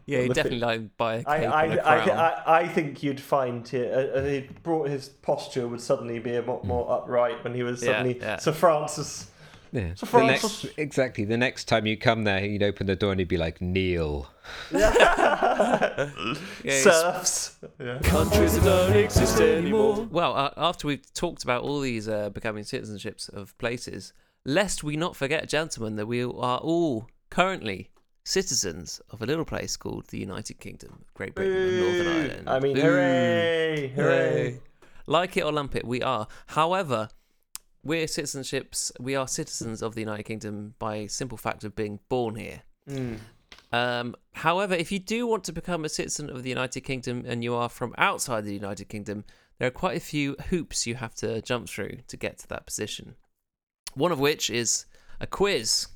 Yeah, 0.07 0.19
you 0.21 0.27
Look 0.29 0.35
definitely 0.35 0.59
like 0.59 0.97
buy 0.97 1.15
a 1.15 1.17
cape 1.19 1.27
I, 1.27 1.43
I, 1.45 1.63
and 1.65 1.73
a 1.79 1.87
I, 1.89 2.03
crown. 2.03 2.17
I, 2.17 2.43
I 2.61 2.67
think 2.67 3.03
you'd 3.03 3.19
find 3.21 3.65
he, 3.67 3.85
uh, 3.85 4.21
he 4.23 4.49
brought 4.63 4.89
his 4.89 5.07
posture 5.09 5.67
would 5.67 5.79
suddenly 5.79 6.19
be 6.19 6.35
a 6.35 6.41
lot 6.41 6.65
more 6.65 6.91
upright 6.91 7.43
when 7.43 7.53
he 7.53 7.63
was 7.63 7.81
Yeah, 7.83 7.91
suddenly 7.91 8.17
yeah. 8.19 8.37
Sir 8.37 8.51
Francis. 8.51 9.27
Yeah. 9.71 9.93
So 9.95 10.05
The 10.05 10.23
next, 10.25 10.65
exactly. 10.77 11.23
The 11.25 11.37
next 11.37 11.65
time 11.65 11.85
you 11.85 11.97
come 11.97 12.23
there, 12.25 12.39
he'd 12.39 12.63
open 12.63 12.87
the 12.87 12.95
door 12.95 13.11
and 13.11 13.19
he'd 13.19 13.27
be 13.27 13.37
like, 13.37 13.61
"Kneel." 13.61 14.27
Yeah, 14.71 16.09
Serfs. 16.81 17.57
Yeah. 17.79 17.99
Countries 17.99 18.55
that 18.55 18.63
don't 18.63 18.95
exist 18.95 19.39
anymore. 19.39 20.07
Well, 20.11 20.35
uh, 20.35 20.51
after 20.57 20.87
we've 20.87 21.13
talked 21.13 21.43
about 21.43 21.63
all 21.63 21.79
these 21.79 22.07
uh, 22.09 22.29
becoming 22.29 22.63
citizenships 22.63 23.31
of 23.33 23.57
places, 23.57 24.13
lest 24.45 24.83
we 24.83 24.97
not 24.97 25.15
forget, 25.15 25.47
gentlemen, 25.47 25.95
that 25.95 26.07
we 26.07 26.23
are 26.23 26.57
all 26.59 27.07
currently 27.29 27.89
citizens 28.23 29.01
of 29.09 29.21
a 29.21 29.25
little 29.25 29.45
place 29.45 29.77
called 29.77 30.07
the 30.07 30.19
United 30.19 30.59
Kingdom 30.59 31.05
Great 31.13 31.33
Britain 31.35 31.55
and 31.57 31.79
Northern 31.79 32.07
Ireland. 32.07 32.49
I 32.49 32.59
mean, 32.59 32.75
Boo. 32.75 32.81
hooray, 32.81 33.87
hooray. 33.95 34.59
Like 35.07 35.37
it 35.37 35.43
or 35.43 35.51
lump 35.51 35.75
it, 35.75 35.85
we 35.85 36.01
are. 36.01 36.27
However, 36.47 37.09
we're 37.83 38.05
citizenships. 38.05 38.91
We 38.99 39.15
are 39.15 39.27
citizens 39.27 39.81
of 39.81 39.95
the 39.95 40.01
United 40.01 40.23
Kingdom 40.23 40.75
by 40.79 41.07
simple 41.07 41.37
fact 41.37 41.63
of 41.63 41.75
being 41.75 41.99
born 42.09 42.35
here. 42.35 42.61
Mm. 42.89 43.17
Um, 43.71 44.15
however, 44.33 44.73
if 44.73 44.91
you 44.91 44.99
do 44.99 45.25
want 45.25 45.43
to 45.45 45.53
become 45.53 45.85
a 45.85 45.89
citizen 45.89 46.29
of 46.29 46.43
the 46.43 46.49
United 46.49 46.81
Kingdom 46.81 47.23
and 47.25 47.43
you 47.43 47.55
are 47.55 47.69
from 47.69 47.95
outside 47.97 48.45
the 48.45 48.53
United 48.53 48.89
Kingdom, 48.89 49.23
there 49.57 49.67
are 49.67 49.71
quite 49.71 49.97
a 49.97 50.01
few 50.01 50.35
hoops 50.49 50.85
you 50.85 50.95
have 50.95 51.15
to 51.15 51.41
jump 51.41 51.69
through 51.69 51.99
to 52.07 52.17
get 52.17 52.37
to 52.39 52.47
that 52.49 52.65
position. 52.65 53.15
One 53.93 54.11
of 54.11 54.19
which 54.19 54.49
is 54.49 54.85
a 55.19 55.27
quiz. 55.27 55.87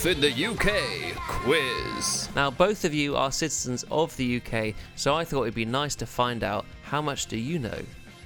Life 0.00 0.16
in 0.16 0.20
the 0.22 0.46
UK 0.46 1.14
quiz. 1.28 2.30
Now, 2.34 2.50
both 2.50 2.86
of 2.86 2.94
you 2.94 3.16
are 3.16 3.30
citizens 3.30 3.84
of 3.90 4.16
the 4.16 4.40
UK, 4.40 4.74
so 4.96 5.14
I 5.14 5.26
thought 5.26 5.42
it'd 5.42 5.54
be 5.54 5.66
nice 5.66 5.94
to 5.96 6.06
find 6.06 6.42
out 6.42 6.64
how 6.82 7.02
much 7.02 7.26
do 7.26 7.36
you 7.36 7.58
know 7.58 7.78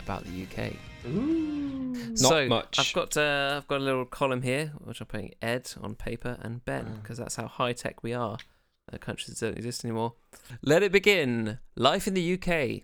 about 0.04 0.22
the 0.24 0.44
UK. 0.44 0.74
Not 1.04 2.16
so 2.16 2.46
much. 2.46 2.78
I've 2.78 2.92
got 2.92 3.16
uh, 3.16 3.54
I've 3.56 3.66
got 3.66 3.80
a 3.80 3.82
little 3.82 4.04
column 4.04 4.42
here, 4.42 4.70
which 4.84 5.00
I'm 5.00 5.08
putting 5.08 5.34
Ed 5.42 5.68
on 5.82 5.96
paper 5.96 6.38
and 6.42 6.64
Ben 6.64 7.00
because 7.02 7.18
that's 7.18 7.34
how 7.34 7.48
high 7.48 7.72
tech 7.72 8.04
we 8.04 8.14
are. 8.14 8.38
Uh, 8.92 8.98
countries 8.98 9.36
that 9.36 9.44
don't 9.44 9.56
exist 9.56 9.84
anymore. 9.84 10.12
Let 10.62 10.84
it 10.84 10.92
begin. 10.92 11.58
Life 11.74 12.06
in 12.06 12.14
the 12.14 12.34
UK. 12.34 12.82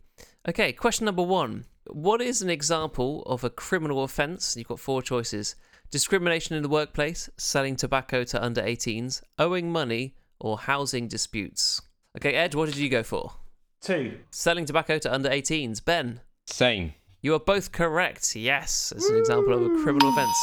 Okay, 0.49 0.73
question 0.73 1.05
number 1.05 1.23
one. 1.23 1.67
What 1.87 2.21
is 2.21 2.43
an 2.43 2.51
example 2.51 3.23
of 3.27 3.45
a 3.45 3.51
criminal 3.51 4.03
offence? 4.03 4.57
You've 4.57 4.67
got 4.67 4.81
four 4.81 5.01
choices: 5.01 5.55
discrimination 5.91 6.57
in 6.57 6.63
the 6.63 6.69
workplace, 6.69 7.29
selling 7.37 7.77
tobacco 7.77 8.25
to 8.25 8.43
under 8.43 8.63
18s, 8.63 9.23
owing 9.39 9.71
money, 9.71 10.15
or 10.39 10.59
housing 10.59 11.09
disputes. 11.09 11.83
Okay, 12.17 12.35
Ed, 12.35 12.55
what 12.55 12.67
did 12.67 12.77
you 12.77 12.89
go 12.89 13.03
for? 13.03 13.33
Two. 13.81 14.19
Selling 14.31 14.65
tobacco 14.67 14.99
to 14.99 15.13
under 15.13 15.29
18s. 15.29 15.85
Ben. 15.85 16.21
Same. 16.47 16.95
You 17.23 17.35
are 17.35 17.41
both 17.41 17.73
correct. 17.73 18.35
Yes, 18.35 18.93
it's 18.97 19.09
an 19.09 19.17
example 19.17 19.53
of 19.53 19.63
a 19.63 19.83
criminal 19.83 20.11
offence. 20.11 20.37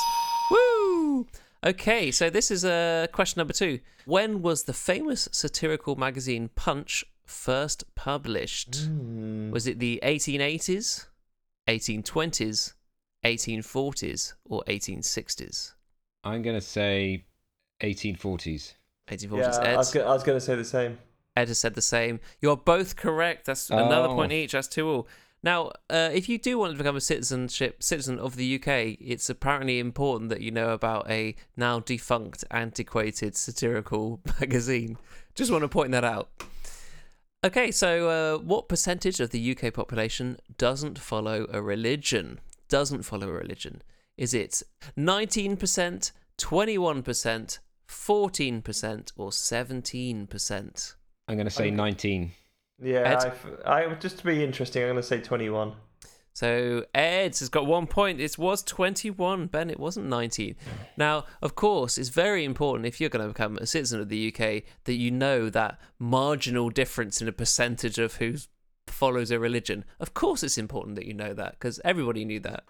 Woo! 0.52 1.28
Okay, 1.66 2.12
so 2.12 2.30
this 2.30 2.52
is 2.52 2.64
uh, 2.64 3.08
question 3.12 3.39
number 3.39 3.54
two. 3.54 3.80
When 4.06 4.41
was 4.41 4.64
the 4.64 4.74
famous 4.74 5.28
satirical 5.32 5.95
magazine 5.95 6.50
Punch 6.56 7.04
first 7.26 7.84
published? 7.95 8.88
Was 9.52 9.68
it 9.68 9.80
the 9.80 10.00
1880s, 10.04 11.08
1820s, 11.68 12.74
1840s, 13.24 14.34
or 14.45 14.63
1860s? 14.68 15.74
I'm 16.24 16.41
gonna 16.41 16.61
say 16.61 17.26
1840s. 17.82 18.74
1840s. 19.09 19.38
Yeah, 19.38 19.59
Ed, 19.63 19.74
I 19.74 19.78
was, 19.78 19.91
go- 19.91 20.05
I 20.07 20.13
was 20.13 20.24
going 20.24 20.38
to 20.38 20.43
say 20.43 20.55
the 20.55 20.65
same. 20.65 20.97
Ed 21.38 21.47
has 21.47 21.59
said 21.59 21.76
the 21.76 21.82
same. 21.82 22.20
You're 22.41 22.57
both 22.57 22.95
correct. 22.97 23.45
That's 23.45 23.70
another 23.70 24.09
Oh. 24.09 24.15
point 24.15 24.34
each. 24.34 24.51
That's 24.51 24.68
two 24.68 24.89
all. 24.89 25.07
Now, 25.43 25.72
uh, 25.89 26.09
if 26.11 26.28
you 26.28 26.38
do 26.39 26.57
want 26.57 26.74
to 26.74 26.78
become 26.78 26.95
a 26.97 27.01
citizenship 27.01 27.82
citizen 27.84 28.20
of 28.20 28.36
the 28.36 28.55
UK, 28.55 28.97
it's 28.99 29.30
apparently 29.30 29.80
important 29.80 30.30
that 30.32 30.41
you 30.41 30.51
know 30.51 30.72
about 30.72 31.09
a 31.09 31.36
now 31.55 31.80
defunct, 31.80 32.43
antiquated 32.51 33.36
satirical 33.38 34.20
magazine. 34.41 34.97
Just 35.36 35.51
want 35.51 35.61
to 35.63 35.70
point 35.70 35.91
that 35.91 36.03
out. 36.03 36.28
Okay, 37.45 37.72
so 37.72 38.09
uh, 38.09 38.39
what 38.39 38.68
percentage 38.68 39.20
of 39.22 39.30
the 39.30 39.55
UK 39.57 39.72
population 39.74 40.38
doesn't 40.57 40.97
follow 40.99 41.45
a 41.53 41.61
religion? 41.61 42.39
Doesn't 42.70 43.03
follow 43.03 43.30
a 43.30 43.34
religion? 43.34 43.82
Is 44.18 44.34
it 44.34 44.63
19%, 44.97 46.11
21%, 46.38 47.59
14%, 47.88 49.11
or 49.15 49.30
17%? 49.30 50.95
I'm 51.28 51.36
going 51.36 51.45
to 51.45 51.51
say 51.51 51.68
Okay. 51.68 51.72
19. 51.72 52.32
Yeah, 52.80 53.32
I, 53.65 53.84
I 53.84 53.93
just 53.95 54.20
to 54.20 54.26
be 54.26 54.43
interesting, 54.43 54.84
I'm 54.84 54.89
going 54.89 54.97
to 54.97 55.03
say 55.03 55.20
21. 55.20 55.74
So 56.34 56.86
Ed 56.93 57.36
has 57.39 57.49
got 57.49 57.65
one 57.65 57.88
point. 57.88 58.22
It 58.22 58.38
was 58.38 58.61
21, 58.61 59.47
Ben. 59.47 59.72
It 59.72 59.80
wasn't 59.80 60.05
19. 60.05 60.55
Now, 60.95 61.26
of 61.41 61.55
course, 61.55 61.97
it's 61.97 62.09
very 62.09 62.45
important 62.45 62.86
if 62.86 63.01
you're 63.01 63.09
going 63.09 63.24
to 63.26 63.34
become 63.34 63.57
a 63.57 63.65
citizen 63.65 63.99
of 63.99 64.09
the 64.09 64.32
UK 64.32 64.61
that 64.84 64.93
you 64.93 65.09
know 65.09 65.49
that 65.49 65.80
marginal 65.97 66.70
difference 66.70 67.24
in 67.24 67.28
a 67.28 67.32
percentage 67.32 67.97
of 67.97 68.18
who 68.18 68.36
follows 68.89 69.31
a 69.31 69.39
religion. 69.39 69.85
Of 69.99 70.13
course, 70.13 70.43
it's 70.43 70.57
important 70.57 70.95
that 70.95 71.05
you 71.05 71.13
know 71.13 71.33
that 71.33 71.51
because 71.53 71.79
everybody 71.85 72.25
knew 72.25 72.39
that. 72.41 72.63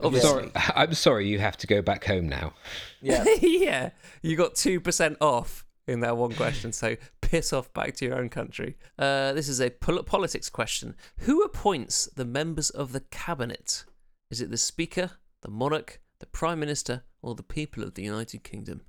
Obviously. 0.00 0.28
Sorry, 0.30 0.50
I'm 0.74 0.94
sorry, 0.94 1.26
you 1.28 1.38
have 1.38 1.56
to 1.58 1.66
go 1.66 1.80
back 1.82 2.04
home 2.04 2.28
now. 2.28 2.52
Yeah. 3.00 3.24
yeah, 3.40 3.90
you 4.22 4.36
got 4.36 4.54
2% 4.54 5.16
off 5.20 5.64
in 5.88 6.00
that 6.00 6.16
one 6.16 6.32
question. 6.32 6.72
So 6.72 6.96
piss 7.22 7.52
off 7.52 7.72
back 7.72 7.94
to 7.96 8.04
your 8.04 8.16
own 8.18 8.28
country. 8.28 8.76
Uh, 8.98 9.32
this 9.32 9.48
is 9.48 9.60
a 9.60 9.70
pol- 9.70 10.02
politics 10.02 10.50
question. 10.50 10.96
Who 11.20 11.42
appoints 11.42 12.06
the 12.14 12.24
members 12.26 12.68
of 12.70 12.92
the 12.92 13.00
cabinet? 13.00 13.84
Is 14.30 14.40
it 14.40 14.50
the 14.50 14.56
Speaker, 14.58 15.12
the 15.42 15.50
Monarch, 15.50 16.00
the 16.20 16.26
Prime 16.26 16.60
Minister, 16.60 17.04
or 17.22 17.34
the 17.34 17.42
people 17.42 17.82
of 17.82 17.94
the 17.94 18.02
United 18.02 18.42
Kingdom? 18.42 18.82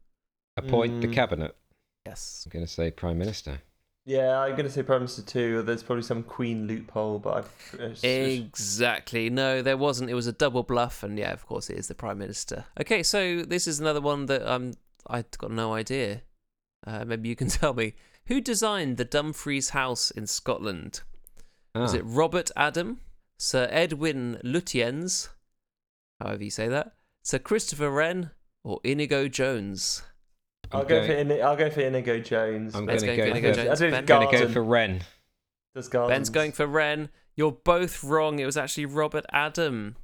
Appoint 0.57 1.01
the 1.01 1.07
Mm. 1.07 1.13
cabinet. 1.13 1.55
Yes. 2.05 2.43
I'm 2.45 2.49
going 2.51 2.65
to 2.65 2.71
say 2.71 2.89
Prime 2.89 3.17
Minister. 3.17 3.59
Yeah, 4.07 4.39
I'm 4.39 4.51
going 4.51 4.63
to 4.63 4.71
say 4.71 4.83
Prime 4.83 5.01
Minister 5.01 5.21
too. 5.21 5.61
There's 5.63 5.83
probably 5.83 6.01
some 6.03 6.23
Queen 6.23 6.65
loophole, 6.65 7.19
but 7.19 7.33
I've, 7.39 7.73
it's- 7.73 8.03
it's- 8.05 8.37
Exactly. 8.39 9.29
No, 9.29 9.61
there 9.61 9.75
wasn't. 9.75 10.09
It 10.09 10.13
was 10.13 10.27
a 10.27 10.31
double 10.31 10.63
bluff, 10.63 11.03
and 11.03 11.19
yeah, 11.19 11.33
of 11.33 11.45
course, 11.45 11.69
it 11.69 11.77
is 11.77 11.89
the 11.89 11.93
Prime 11.95 12.17
Minister. 12.17 12.63
Okay, 12.79 13.03
so 13.03 13.41
this 13.43 13.67
is 13.67 13.81
another 13.81 13.99
one 13.99 14.27
that 14.27 14.49
um, 14.49 14.71
I've 15.07 15.29
got 15.37 15.51
no 15.51 15.73
idea. 15.73 16.21
Uh, 16.85 17.03
maybe 17.03 17.27
you 17.27 17.35
can 17.35 17.49
tell 17.59 17.73
me. 17.73 17.95
Who 18.27 18.39
designed 18.39 18.95
the 18.95 19.05
Dumfries 19.05 19.71
House 19.71 20.09
in 20.11 20.25
Scotland? 20.25 21.01
Was 21.75 21.93
Ah, 21.93 21.97
it 21.97 22.03
Robert 22.05 22.49
Adam, 22.55 23.01
Sir 23.37 23.67
Edwin 23.69 24.39
Lutyens, 24.43 25.29
however 26.21 26.45
you 26.45 26.49
say 26.49 26.69
that, 26.69 26.93
Sir 27.23 27.39
Christopher 27.39 27.89
Wren, 27.91 28.31
or 28.63 28.79
Inigo 28.85 29.27
Jones? 29.27 30.01
I'll 30.71 30.81
I'm 30.81 30.87
go 30.87 31.05
for 31.05 31.13
Ini- 31.13 31.41
I'll 31.41 31.55
go 31.55 31.69
for 31.69 31.81
Inigo 31.81 32.19
Jones. 32.19 32.75
I'm 32.75 32.85
Let's 32.85 33.03
going 33.03 33.17
go 33.17 33.23
to 33.25 33.31
for 33.31 33.41
go 33.41 33.47
Inigo 33.49 33.53
for, 33.53 33.59
I 33.59 33.63
Jones. 33.65 33.79
do 33.79 33.91
Ben? 33.91 34.05
going 34.05 34.21
to 34.21 34.25
go 34.27 34.31
Garden. 34.31 34.53
for 34.53 34.63
Wren. 34.63 35.01
Does 35.75 35.87
Gardens. 35.89 36.15
Ben's 36.17 36.29
going 36.29 36.51
for 36.51 36.65
Wren. 36.67 37.09
You're 37.35 37.51
both 37.51 38.03
wrong. 38.03 38.39
It 38.39 38.45
was 38.45 38.57
actually 38.57 38.85
Robert 38.87 39.25
Adam. 39.31 39.95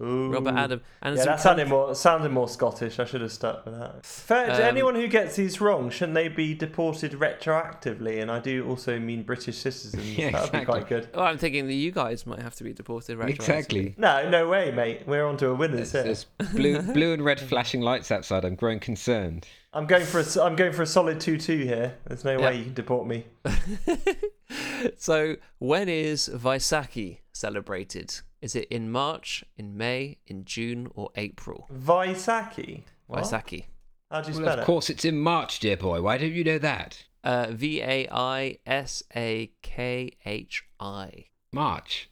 Ooh. 0.00 0.30
Robert 0.30 0.54
Adam. 0.54 0.80
And 1.02 1.16
Yeah, 1.16 1.24
that 1.24 1.40
sounded 1.40 1.68
more 1.68 1.94
sounded 1.94 2.30
more 2.30 2.48
Scottish. 2.48 2.98
I 2.98 3.04
should 3.04 3.20
have 3.22 3.32
stuck 3.32 3.64
with 3.64 3.78
that. 3.78 4.04
For, 4.04 4.34
Um, 4.36 4.50
anyone 4.50 4.94
who 4.94 5.08
gets 5.08 5.36
these 5.36 5.60
wrong, 5.60 5.88
shouldn't 5.90 6.14
they 6.14 6.28
be 6.28 6.54
deported 6.54 7.12
retroactively? 7.12 8.20
And 8.20 8.30
I 8.30 8.38
do 8.38 8.68
also 8.68 8.98
mean 8.98 9.22
British 9.22 9.56
citizens. 9.58 10.18
Yeah, 10.18 10.30
that 10.32 10.42
would 10.42 10.52
be 10.60 10.64
quite 10.64 10.88
good. 10.88 11.08
Oh, 11.14 11.22
I'm 11.22 11.38
thinking 11.38 11.66
that 11.66 11.74
you 11.74 11.92
guys 11.92 12.26
might 12.26 12.40
have 12.40 12.54
to 12.56 12.64
be 12.64 12.72
deported. 12.72 13.18
retroactively. 13.18 13.30
Exactly. 13.30 13.94
No, 13.96 14.28
no 14.28 14.48
way, 14.48 14.70
mate. 14.70 15.02
We're 15.06 15.24
on 15.26 15.36
to 15.38 15.48
a 15.48 15.54
winners 15.54 15.92
There's, 15.92 15.92
here. 15.92 16.02
there's 16.38 16.52
blue, 16.52 16.82
blue 16.94 17.12
and 17.14 17.24
red 17.24 17.40
flashing 17.40 17.80
lights 17.80 18.10
outside. 18.10 18.44
I'm 18.44 18.54
growing 18.56 18.80
concerned. 18.80 19.46
I'm 19.72 19.86
going 19.86 20.06
for 20.06 20.18
a, 20.18 20.22
s- 20.22 20.36
I'm 20.38 20.56
going 20.56 20.72
for 20.72 20.82
a 20.82 20.86
solid 20.86 21.20
two-two 21.20 21.58
here. 21.58 21.96
There's 22.06 22.24
no 22.24 22.38
Yeah. 22.38 22.46
way 22.46 22.56
you 22.56 22.64
can 22.64 22.74
deport 22.74 23.06
me. 23.06 23.26
so, 24.98 25.36
when 25.58 25.88
is 25.88 26.30
Vaisakhi 26.32 27.18
celebrated? 27.32 28.20
Is 28.40 28.54
it 28.54 28.68
in 28.68 28.90
March, 28.90 29.44
in 29.56 29.76
May, 29.76 30.18
in 30.26 30.44
June, 30.44 30.88
or 30.94 31.10
April? 31.16 31.68
Vaisakhi. 31.72 32.82
What? 33.06 33.24
Vaisakhi. 33.24 33.64
How 34.10 34.20
do 34.20 34.30
you 34.30 34.34
Well, 34.38 34.44
spell 34.44 34.54
of 34.54 34.58
it? 34.60 34.64
course, 34.66 34.90
it's 34.90 35.04
in 35.04 35.18
March, 35.18 35.58
dear 35.58 35.76
boy. 35.76 36.00
Why 36.02 36.18
don't 36.18 36.32
you 36.32 36.44
know 36.44 36.58
that? 36.58 37.04
Uh, 37.24 37.48
V 37.50 37.80
A 37.82 38.06
I 38.12 38.58
S 38.66 39.02
A 39.16 39.50
K 39.62 40.12
H 40.24 40.64
I. 40.78 41.24
March. 41.52 42.08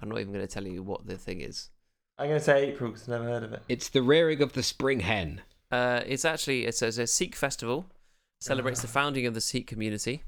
I'm 0.00 0.08
not 0.08 0.20
even 0.20 0.32
going 0.32 0.46
to 0.46 0.52
tell 0.52 0.66
you 0.66 0.82
what 0.82 1.06
the 1.06 1.16
thing 1.18 1.40
is. 1.40 1.70
I'm 2.18 2.28
going 2.28 2.38
to 2.38 2.44
say 2.44 2.68
April 2.68 2.90
because 2.90 3.02
I've 3.08 3.20
never 3.20 3.24
heard 3.24 3.42
of 3.42 3.52
it. 3.52 3.62
It's 3.68 3.88
the 3.88 4.02
rearing 4.02 4.40
of 4.40 4.52
the 4.52 4.62
spring 4.62 5.00
hen. 5.00 5.42
Uh, 5.70 6.00
it's 6.06 6.24
actually 6.24 6.64
it's, 6.66 6.80
a- 6.82 6.86
it's 6.86 6.98
a 6.98 7.06
Sikh 7.06 7.34
festival. 7.36 7.86
Celebrates 8.40 8.80
the 8.80 8.88
founding 8.88 9.26
of 9.26 9.34
the 9.34 9.40
Sikh 9.40 9.66
community, 9.66 10.22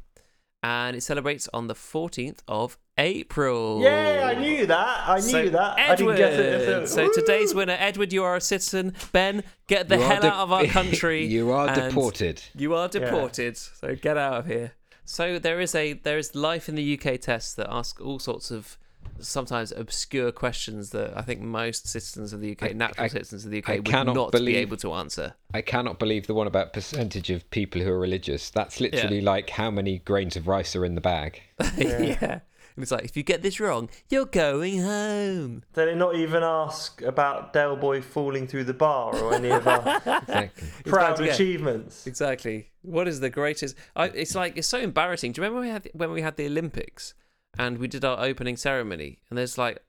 and 0.62 0.96
it 0.96 1.02
celebrates 1.02 1.48
on 1.54 1.66
the 1.68 1.74
14th 1.74 2.38
of 2.48 2.76
April. 2.98 3.80
Yeah, 3.82 4.32
I 4.36 4.38
knew 4.38 4.66
that. 4.66 5.08
I 5.08 5.14
knew 5.16 5.20
So, 5.22 5.48
that. 5.50 5.74
Edward. 5.78 5.90
I 5.90 5.96
didn't 5.96 6.16
get 6.16 6.32
it. 6.34 6.88
So, 6.88 7.04
Woo! 7.06 7.12
today's 7.14 7.54
winner, 7.54 7.76
Edward, 7.78 8.12
you 8.12 8.22
are 8.24 8.36
a 8.36 8.40
citizen. 8.40 8.94
Ben, 9.12 9.42
get 9.66 9.88
the 9.88 9.96
You 9.96 10.02
hell 10.02 10.20
de- 10.20 10.28
out 10.28 10.42
of 10.42 10.52
our 10.52 10.64
country. 10.78 11.24
you 11.26 11.50
are 11.52 11.74
deported. 11.74 12.42
You 12.54 12.74
are 12.74 12.88
deported. 12.88 13.56
So 13.56 13.94
get 13.94 14.16
out 14.16 14.34
of 14.34 14.46
here. 14.46 14.72
So 15.04 15.38
there 15.38 15.61
is 15.61 15.74
a 15.74 15.94
there 15.94 16.18
is 16.18 16.34
life 16.34 16.68
in 16.68 16.74
the 16.76 16.98
UK 17.00 17.18
test 17.20 17.56
that 17.56 17.66
ask 17.70 18.00
all 18.00 18.18
sorts 18.18 18.50
of 18.50 18.76
sometimes 19.18 19.70
obscure 19.72 20.32
questions 20.32 20.90
that 20.90 21.12
I 21.16 21.22
think 21.22 21.40
most 21.40 21.86
citizens 21.88 22.32
of 22.32 22.40
the 22.40 22.53
UK, 22.53 22.70
I- 22.70 22.72
natural 22.72 23.05
I- 23.05 23.09
citizens 23.09 23.44
of 23.44 23.51
the 23.51 23.59
UK, 23.59 23.68
I 23.68 23.76
would 23.76 23.84
cannot 23.84 24.14
not 24.14 24.32
be 24.32 24.57
able 24.57 24.76
to 24.78 24.92
answer. 24.94 25.34
I 25.53 25.61
cannot 25.62 25.98
believe 25.98 26.26
the 26.26 26.34
one 26.34 26.46
about 26.46 26.72
percentage 26.72 27.30
of 27.30 27.48
people 27.51 27.80
who 27.82 27.90
are 27.90 27.98
religious. 27.98 28.51
That's 28.51 28.80
literally 28.80 29.20
like 29.20 29.51
how 29.51 29.70
many 29.70 29.98
grains 29.98 30.36
of 30.36 30.48
rice 30.48 30.74
are 30.76 30.84
in 30.84 30.94
the 30.94 31.01
bag. 31.01 31.42
yeah. 31.76 32.40
And 32.76 32.84
it's 32.84 32.92
like 32.92 33.05
if 33.05 33.16
you 33.16 33.24
get 33.24 33.42
this 33.42 33.59
wrong, 33.59 33.90
you're 34.11 34.24
going 34.26 34.80
home. 34.80 35.64
They 35.74 35.84
did 35.86 35.96
not 35.98 36.14
even 36.14 36.42
ask 36.44 37.03
about 37.03 37.53
Del 37.53 37.76
Boy 37.76 38.01
falling 38.01 38.46
through 38.46 38.64
the 38.64 38.72
bar 38.74 39.14
or 39.16 39.34
any 39.34 39.51
of 39.51 39.66
our 39.66 39.96
Exactly. 40.07 40.51
proud 40.84 41.16
to 41.16 41.24
get- 41.24 41.34
achievements? 41.34 42.07
Exactly. 42.07 42.70
What 42.82 43.09
is 43.09 43.20
the 43.20 43.28
greatest? 43.28 43.74
I, 43.96 44.07
it's 44.07 44.34
like 44.36 44.57
it's 44.57 44.68
so 44.68 44.78
embarrassing. 44.78 45.32
Do 45.32 45.40
you 45.40 45.44
remember 45.44 45.61
when 45.61 45.68
we 45.68 45.72
had 45.72 45.90
when 45.92 46.12
we 46.12 46.22
had 46.22 46.36
the 46.36 46.46
Olympics 46.46 47.12
and 47.59 47.78
we 47.78 47.88
did 47.88 48.05
our 48.05 48.20
opening 48.24 48.57
ceremony? 48.57 49.18
And 49.28 49.38
there's 49.38 49.59
like, 49.59 49.82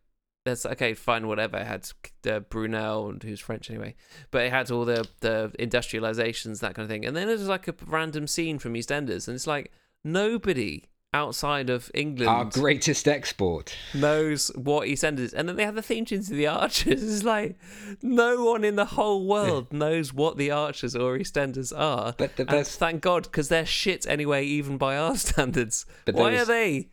there's 0.45 0.65
okay, 0.65 0.93
fine, 0.95 1.27
whatever. 1.27 1.57
It 1.57 1.67
had 1.67 1.87
uh, 2.27 2.39
Brunel, 2.39 3.09
and 3.09 3.21
who's 3.21 3.39
French 3.39 3.69
anyway, 3.69 3.95
but 4.31 4.43
it 4.43 4.51
had 4.51 4.71
all 4.71 4.85
the 4.85 5.07
the 5.19 5.51
industrializations 5.59 6.59
that 6.61 6.73
kind 6.75 6.83
of 6.85 6.89
thing. 6.89 7.05
And 7.05 7.15
then 7.15 7.27
there's 7.27 7.47
like 7.47 7.67
a 7.67 7.75
random 7.85 8.25
scene 8.27 8.57
from 8.59 8.73
EastEnders, 8.73 9.27
and 9.27 9.35
it's 9.35 9.47
like 9.47 9.71
nobody 10.03 10.85
outside 11.13 11.69
of 11.69 11.91
England 11.93 12.29
Our 12.29 12.45
greatest 12.45 13.05
export. 13.05 13.75
knows 13.93 14.47
what 14.55 14.87
EastEnders 14.87 15.19
is. 15.19 15.33
And 15.33 15.47
then 15.49 15.57
they 15.57 15.65
have 15.65 15.75
the 15.75 15.81
theme 15.81 16.05
tune 16.05 16.23
to 16.23 16.33
the 16.33 16.47
Archers. 16.47 17.03
It's 17.13 17.23
like 17.25 17.57
no 18.01 18.45
one 18.45 18.63
in 18.63 18.77
the 18.77 18.85
whole 18.85 19.27
world 19.27 19.73
knows 19.73 20.13
what 20.13 20.37
the 20.37 20.51
Archers 20.51 20.95
or 20.95 21.17
EastEnders 21.17 21.77
are. 21.77 22.15
But 22.17 22.37
the 22.37 22.45
best- 22.45 22.79
thank 22.79 23.01
God, 23.01 23.23
because 23.23 23.49
they're 23.49 23.65
shit 23.65 24.07
anyway, 24.07 24.45
even 24.45 24.77
by 24.77 24.95
our 24.97 25.15
standards. 25.27 25.85
But 26.05 26.15
Why 26.15 26.31
was- 26.31 26.41
are 26.43 26.45
they 26.45 26.87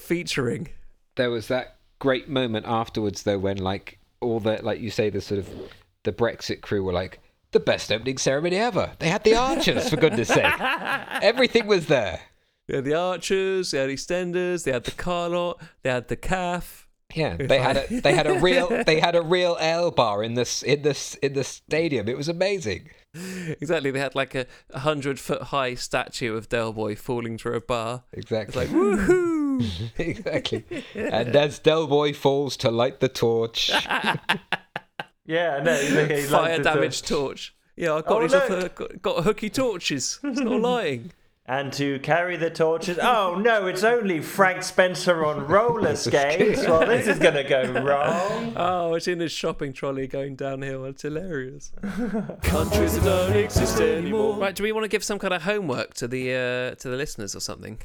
featuring? 0.00 0.68
There 1.16 1.30
was 1.30 1.48
that 1.48 1.76
great 1.98 2.28
moment 2.28 2.66
afterwards, 2.66 3.22
though, 3.22 3.38
when 3.38 3.58
like 3.58 3.98
all 4.20 4.40
the 4.40 4.60
like 4.62 4.80
you 4.80 4.90
say 4.90 5.10
the 5.10 5.20
sort 5.20 5.38
of 5.40 5.48
the 6.02 6.12
Brexit 6.12 6.60
crew 6.60 6.82
were 6.82 6.92
like 6.92 7.20
the 7.52 7.60
best 7.60 7.90
opening 7.92 8.16
ceremony 8.18 8.56
ever. 8.56 8.92
They 8.98 9.08
had 9.08 9.24
the 9.24 9.34
archers 9.34 9.88
for 9.90 9.96
goodness 9.96 10.28
sake. 10.28 10.60
Everything 11.22 11.66
was 11.66 11.86
there. 11.86 12.20
They 12.68 12.76
had 12.76 12.84
the 12.84 12.94
Archers, 12.94 13.72
they 13.72 13.78
had 13.78 13.90
EastEnders, 13.90 14.62
they 14.62 14.70
had 14.70 14.84
the 14.84 14.92
Carlot, 14.92 15.56
they 15.82 15.90
had 15.90 16.06
the 16.06 16.14
Calf. 16.14 16.86
Yeah, 17.12 17.34
they 17.36 17.58
had 17.58 17.76
a 17.76 18.00
they 18.00 18.14
had 18.14 18.28
a 18.28 18.34
real 18.38 18.68
they 18.86 19.00
had 19.00 19.16
a 19.16 19.22
real 19.22 19.56
ale 19.60 19.90
bar 19.90 20.22
in 20.22 20.34
this 20.34 20.62
in 20.62 20.82
this 20.82 21.16
in 21.16 21.32
the 21.32 21.42
stadium. 21.42 22.06
It 22.08 22.16
was 22.16 22.28
amazing. 22.28 22.88
Exactly, 23.60 23.90
they 23.90 23.98
had 23.98 24.14
like 24.14 24.36
a 24.36 24.46
hundred 24.72 25.18
foot 25.18 25.42
high 25.42 25.74
statue 25.74 26.36
of 26.36 26.48
Del 26.48 26.72
Boy 26.72 26.94
falling 26.94 27.36
through 27.38 27.56
a 27.56 27.60
bar. 27.60 28.04
Exactly, 28.12 28.62
It's 28.62 28.72
Exactly. 28.72 28.92
like 28.94 28.98
woohoo! 29.00 29.39
exactly. 29.98 30.64
And 30.94 31.34
as 31.36 31.58
Del 31.58 31.86
Boy 31.86 32.12
falls 32.12 32.56
to 32.58 32.70
light 32.70 33.00
the 33.00 33.08
torch, 33.08 33.70
Yeah, 35.26 35.62
no. 35.62 35.74
he- 35.74 36.14
he 36.16 36.22
Fire 36.22 36.42
liked 36.42 36.60
it, 36.60 36.62
damage 36.64 37.02
torch. 37.02 37.54
Yeah, 37.76 37.94
I 37.94 38.00
got 38.02 38.10
Oh, 38.10 38.20
these 38.22 38.32
look. 38.32 38.42
off, 38.50 38.50
uh, 38.64 38.68
got, 38.68 39.02
got 39.02 39.24
hooky 39.24 39.48
torches. 39.50 40.18
It's 40.24 40.40
not 40.40 40.60
lying. 40.60 41.12
And 41.46 41.72
to 41.74 41.98
carry 42.00 42.36
the 42.36 42.50
torches. 42.50 42.98
Oh 43.02 43.34
no, 43.42 43.66
it's 43.66 43.82
only 43.82 44.20
Frank 44.20 44.62
Spencer 44.62 45.24
on 45.24 45.46
roller 45.48 45.96
skates. 45.96 46.64
Well, 46.64 46.86
this 46.86 47.08
is 47.08 47.18
gonna 47.18 47.42
go 47.42 47.72
wrong. 47.82 48.52
Oh, 48.56 48.94
it's 48.94 49.08
in 49.08 49.18
his 49.18 49.32
shopping 49.32 49.72
trolley 49.72 50.06
going 50.06 50.36
downhill. 50.36 50.84
It's 50.84 51.02
hilarious. 51.02 51.72
Countries 52.42 52.94
that 52.94 53.04
don't 53.04 53.34
exist 53.36 53.80
anymore. 53.80 54.36
Right, 54.38 54.54
do 54.54 54.62
we 54.62 54.70
want 54.70 54.84
to 54.84 54.88
give 54.88 55.02
some 55.02 55.18
kind 55.18 55.34
of 55.34 55.42
homework 55.42 55.94
to 55.94 56.06
the 56.06 56.32
uh, 56.34 56.74
to 56.76 56.88
the 56.88 56.96
listeners 56.96 57.34
or 57.34 57.40
something? 57.40 57.80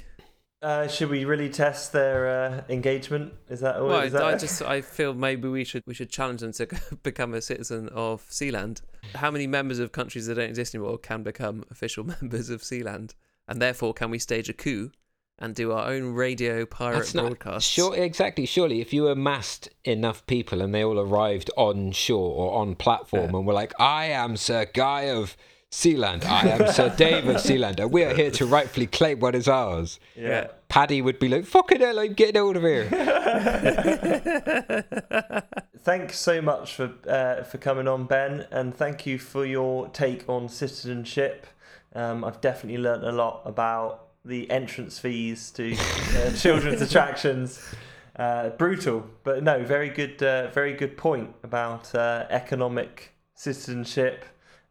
Uh, 0.65 0.87
should 0.87 1.11
we 1.11 1.25
really 1.25 1.47
test 1.47 1.93
their 1.93 2.27
uh, 2.27 2.63
engagement? 2.69 3.31
Is 3.49 3.59
that 3.59 3.75
all? 3.75 3.87
Well, 3.87 4.01
is 4.01 4.13
that 4.13 4.23
I 4.23 4.35
just 4.45 4.63
I 4.63 4.81
feel 4.81 5.13
maybe 5.13 5.47
we 5.47 5.63
should 5.63 5.83
we 5.85 5.93
should 5.93 6.09
challenge 6.09 6.41
them 6.41 6.53
to 6.53 6.67
become 7.03 7.35
a 7.35 7.41
citizen 7.41 7.87
of 7.89 8.27
Sealand. 8.31 8.81
How 9.13 9.29
many 9.29 9.45
members 9.45 9.77
of 9.77 9.91
countries 9.91 10.25
that 10.25 10.35
don't 10.35 10.49
exist 10.49 10.73
anymore 10.73 10.97
can 10.97 11.21
become 11.21 11.65
official 11.69 12.03
members 12.21 12.49
of 12.49 12.63
Sealand? 12.63 13.13
And 13.47 13.61
therefore, 13.61 13.93
can 13.93 14.09
we 14.09 14.17
stage 14.17 14.49
a 14.49 14.53
coup 14.53 14.89
and 15.37 15.53
do 15.53 15.71
our 15.71 15.87
own 15.87 16.13
radio 16.13 16.65
pirate 16.65 16.95
That's 16.95 17.13
not 17.13 17.25
broadcasts. 17.25 17.69
sure 17.69 17.95
exactly. 17.95 18.47
Surely, 18.47 18.81
if 18.81 18.91
you 18.91 19.07
amassed 19.07 19.69
enough 19.83 20.25
people 20.25 20.63
and 20.63 20.73
they 20.73 20.83
all 20.83 20.99
arrived 20.99 21.51
on 21.57 21.91
shore 21.91 22.33
or 22.35 22.59
on 22.59 22.73
platform 22.73 23.29
Yeah. 23.29 23.37
and 23.37 23.45
were 23.45 23.53
like, 23.53 23.79
"I 23.79 24.05
am 24.05 24.35
Sir 24.35 24.65
Guy 24.73 25.09
of 25.11 25.37
Sealand. 25.71 26.25
I 26.25 26.47
am 26.47 26.67
Sir 26.71 26.93
Dave 26.95 27.27
of 27.27 27.37
Sealand, 27.37 27.79
and 27.79 27.91
we 27.91 28.03
are 28.03 28.13
here 28.13 28.31
to 28.31 28.45
rightfully 28.45 28.87
claim 28.87 29.19
what 29.19 29.35
is 29.35 29.47
ours." 29.47 29.99
Yeah. 30.15 30.47
Paddy 30.69 31.01
would 31.01 31.19
be 31.19 31.29
like, 31.29 31.45
"Fucking 31.45 31.81
hell, 31.81 31.99
I'm 31.99 32.13
getting 32.13 32.41
out 32.41 32.55
of 32.55 32.63
here." 32.63 32.85
Thanks 35.79 36.17
so 36.17 36.41
much 36.41 36.73
for 36.73 36.93
uh, 37.07 37.43
for 37.43 37.57
coming 37.57 37.87
on, 37.87 38.05
Ben, 38.05 38.47
and 38.51 38.75
thank 38.75 39.05
you 39.05 39.19
for 39.19 39.45
your 39.45 39.87
take 39.89 40.27
on 40.27 40.49
citizenship. 40.49 41.45
Um, 41.93 42.25
I've 42.25 42.41
definitely 42.41 42.81
learnt 42.81 43.03
a 43.03 43.11
lot 43.11 43.41
about 43.45 44.05
the 44.25 44.49
entrance 44.49 44.99
fees 44.99 45.51
to 45.51 45.75
uh, 45.75 46.31
children's 46.37 46.81
attractions. 46.81 47.63
Uh, 48.17 48.49
brutal, 48.51 49.05
but 49.23 49.43
no, 49.43 49.63
very 49.63 49.89
good, 49.89 50.21
uh, 50.23 50.49
very 50.51 50.73
good 50.73 50.95
point 50.95 51.35
about 51.43 51.93
uh, 51.93 52.25
economic 52.29 53.11
citizenship. 53.33 54.23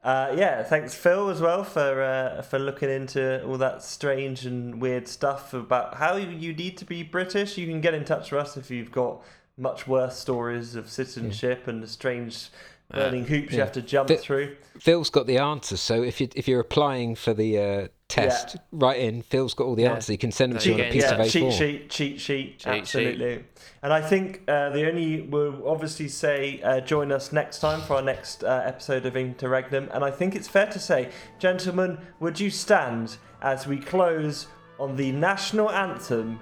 Uh, 0.05 0.35
yeah, 0.37 0.63
thanks 0.63 0.95
Phil 0.95 1.31
as 1.31 1.41
well 1.41 1.65
for 1.65 2.03
uh, 2.03 2.43
for 2.43 2.59
looking 2.59 2.91
into 2.91 3.43
all 3.47 3.57
that 3.57 3.83
strange 3.83 4.45
and 4.45 4.79
weird 4.79 5.09
stuff 5.09 5.55
about 5.55 5.95
how 5.95 6.17
you 6.17 6.53
need 6.53 6.77
to 6.77 6.85
be 6.85 7.03
British. 7.03 7.57
You 7.57 7.67
can 7.67 7.81
get 7.81 7.95
in 7.95 8.05
touch 8.05 8.31
with 8.31 8.43
us 8.43 8.59
if 8.59 8.71
you've 8.71 8.93
got 8.93 9.23
much 9.57 9.87
worse 9.89 10.19
stories 10.19 10.75
of 10.75 10.91
citizenship 10.91 11.67
and 11.69 11.83
the 11.83 11.89
strange 11.89 12.51
learning 12.93 13.25
hoops 13.25 13.55
you 13.55 13.61
have 13.61 13.73
to 13.73 13.81
jump 13.81 14.11
Fi- 14.11 14.17
through. 14.17 14.57
Phil's 14.79 15.09
got 15.09 15.27
the 15.27 15.39
answer. 15.39 15.79
so 15.79 16.03
if 16.03 16.21
you 16.21 16.29
if 16.35 16.47
you're 16.47 16.61
applying 16.61 17.15
for 17.15 17.33
the 17.33 17.59
uh, 17.59 17.89
test, 18.15 18.55
Yeah. 18.55 18.61
write 18.73 19.01
in. 19.01 19.23
Phil's 19.23 19.55
got 19.55 19.65
all 19.65 19.75
the 19.75 19.83
Yeah. 19.83 19.93
answers. 19.95 20.09
He 20.09 20.17
can 20.17 20.33
send 20.33 20.53
them 20.53 20.57
No, 20.57 20.63
to 20.63 20.69
you 20.69 20.75
on 20.75 20.81
a 20.81 20.91
piece 20.93 21.03
yeah, 21.03 21.15
of 21.15 21.21
A4. 21.21 21.31
cheat 21.31 21.53
sheet, 21.53 21.91
cheat 21.91 22.21
sheet, 22.21 22.59
Cheat 22.59 22.67
absolutely. 22.81 23.45
And 23.83 23.93
I 23.93 24.01
think 24.01 24.43
uh, 24.49 24.71
the 24.71 24.89
only 24.89 25.23
we'll 25.23 25.67
obviously 25.69 26.09
say 26.09 26.61
uh, 26.63 26.81
join 26.81 27.13
us 27.13 27.33
next 27.33 27.59
time 27.61 27.81
for 27.83 27.95
our 27.95 28.03
next 28.03 28.43
uh, 28.45 28.63
episode 28.65 29.05
of 29.07 29.15
Interregnum. 29.17 29.89
And 29.93 30.05
I 30.05 30.11
think 30.11 30.35
it's 30.35 30.49
fair 30.49 30.67
to 30.67 30.79
say, 30.79 31.11
gentlemen, 31.39 31.99
would 32.21 32.39
you 32.41 32.51
stand 32.51 33.17
as 33.43 33.67
we 33.67 33.79
close 33.79 34.47
on 34.79 34.97
the 34.97 35.13
national 35.13 35.71
anthem 35.71 36.41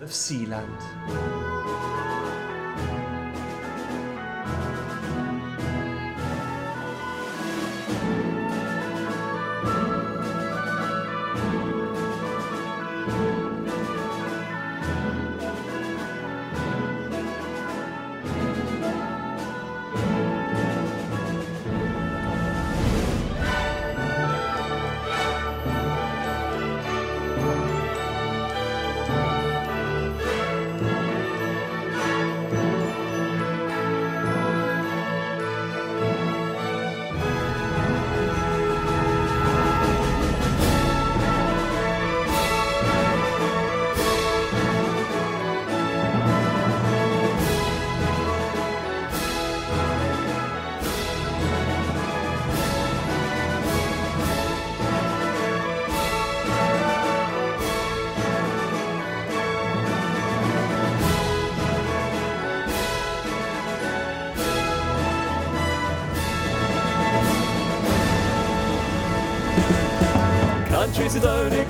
of 0.00 0.10
Sealand? 0.10 0.78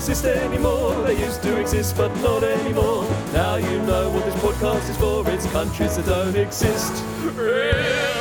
Exist 0.03 0.25
anymore. 0.25 0.93
They 1.05 1.17
used 1.17 1.45
to 1.45 1.61
exist, 1.61 1.97
but 1.97 2.13
not 2.23 2.43
anymore. 2.43 3.05
Now 3.33 3.55
you 3.55 3.79
know 3.83 4.11
what 4.11 4.25
this 4.25 4.35
podcast 4.43 4.91
is 4.91 4.97
for. 4.97 5.23
It's 5.31 5.47
countries 5.53 5.97
that 5.97 6.07
don't 6.07 6.35
exist. 6.35 8.12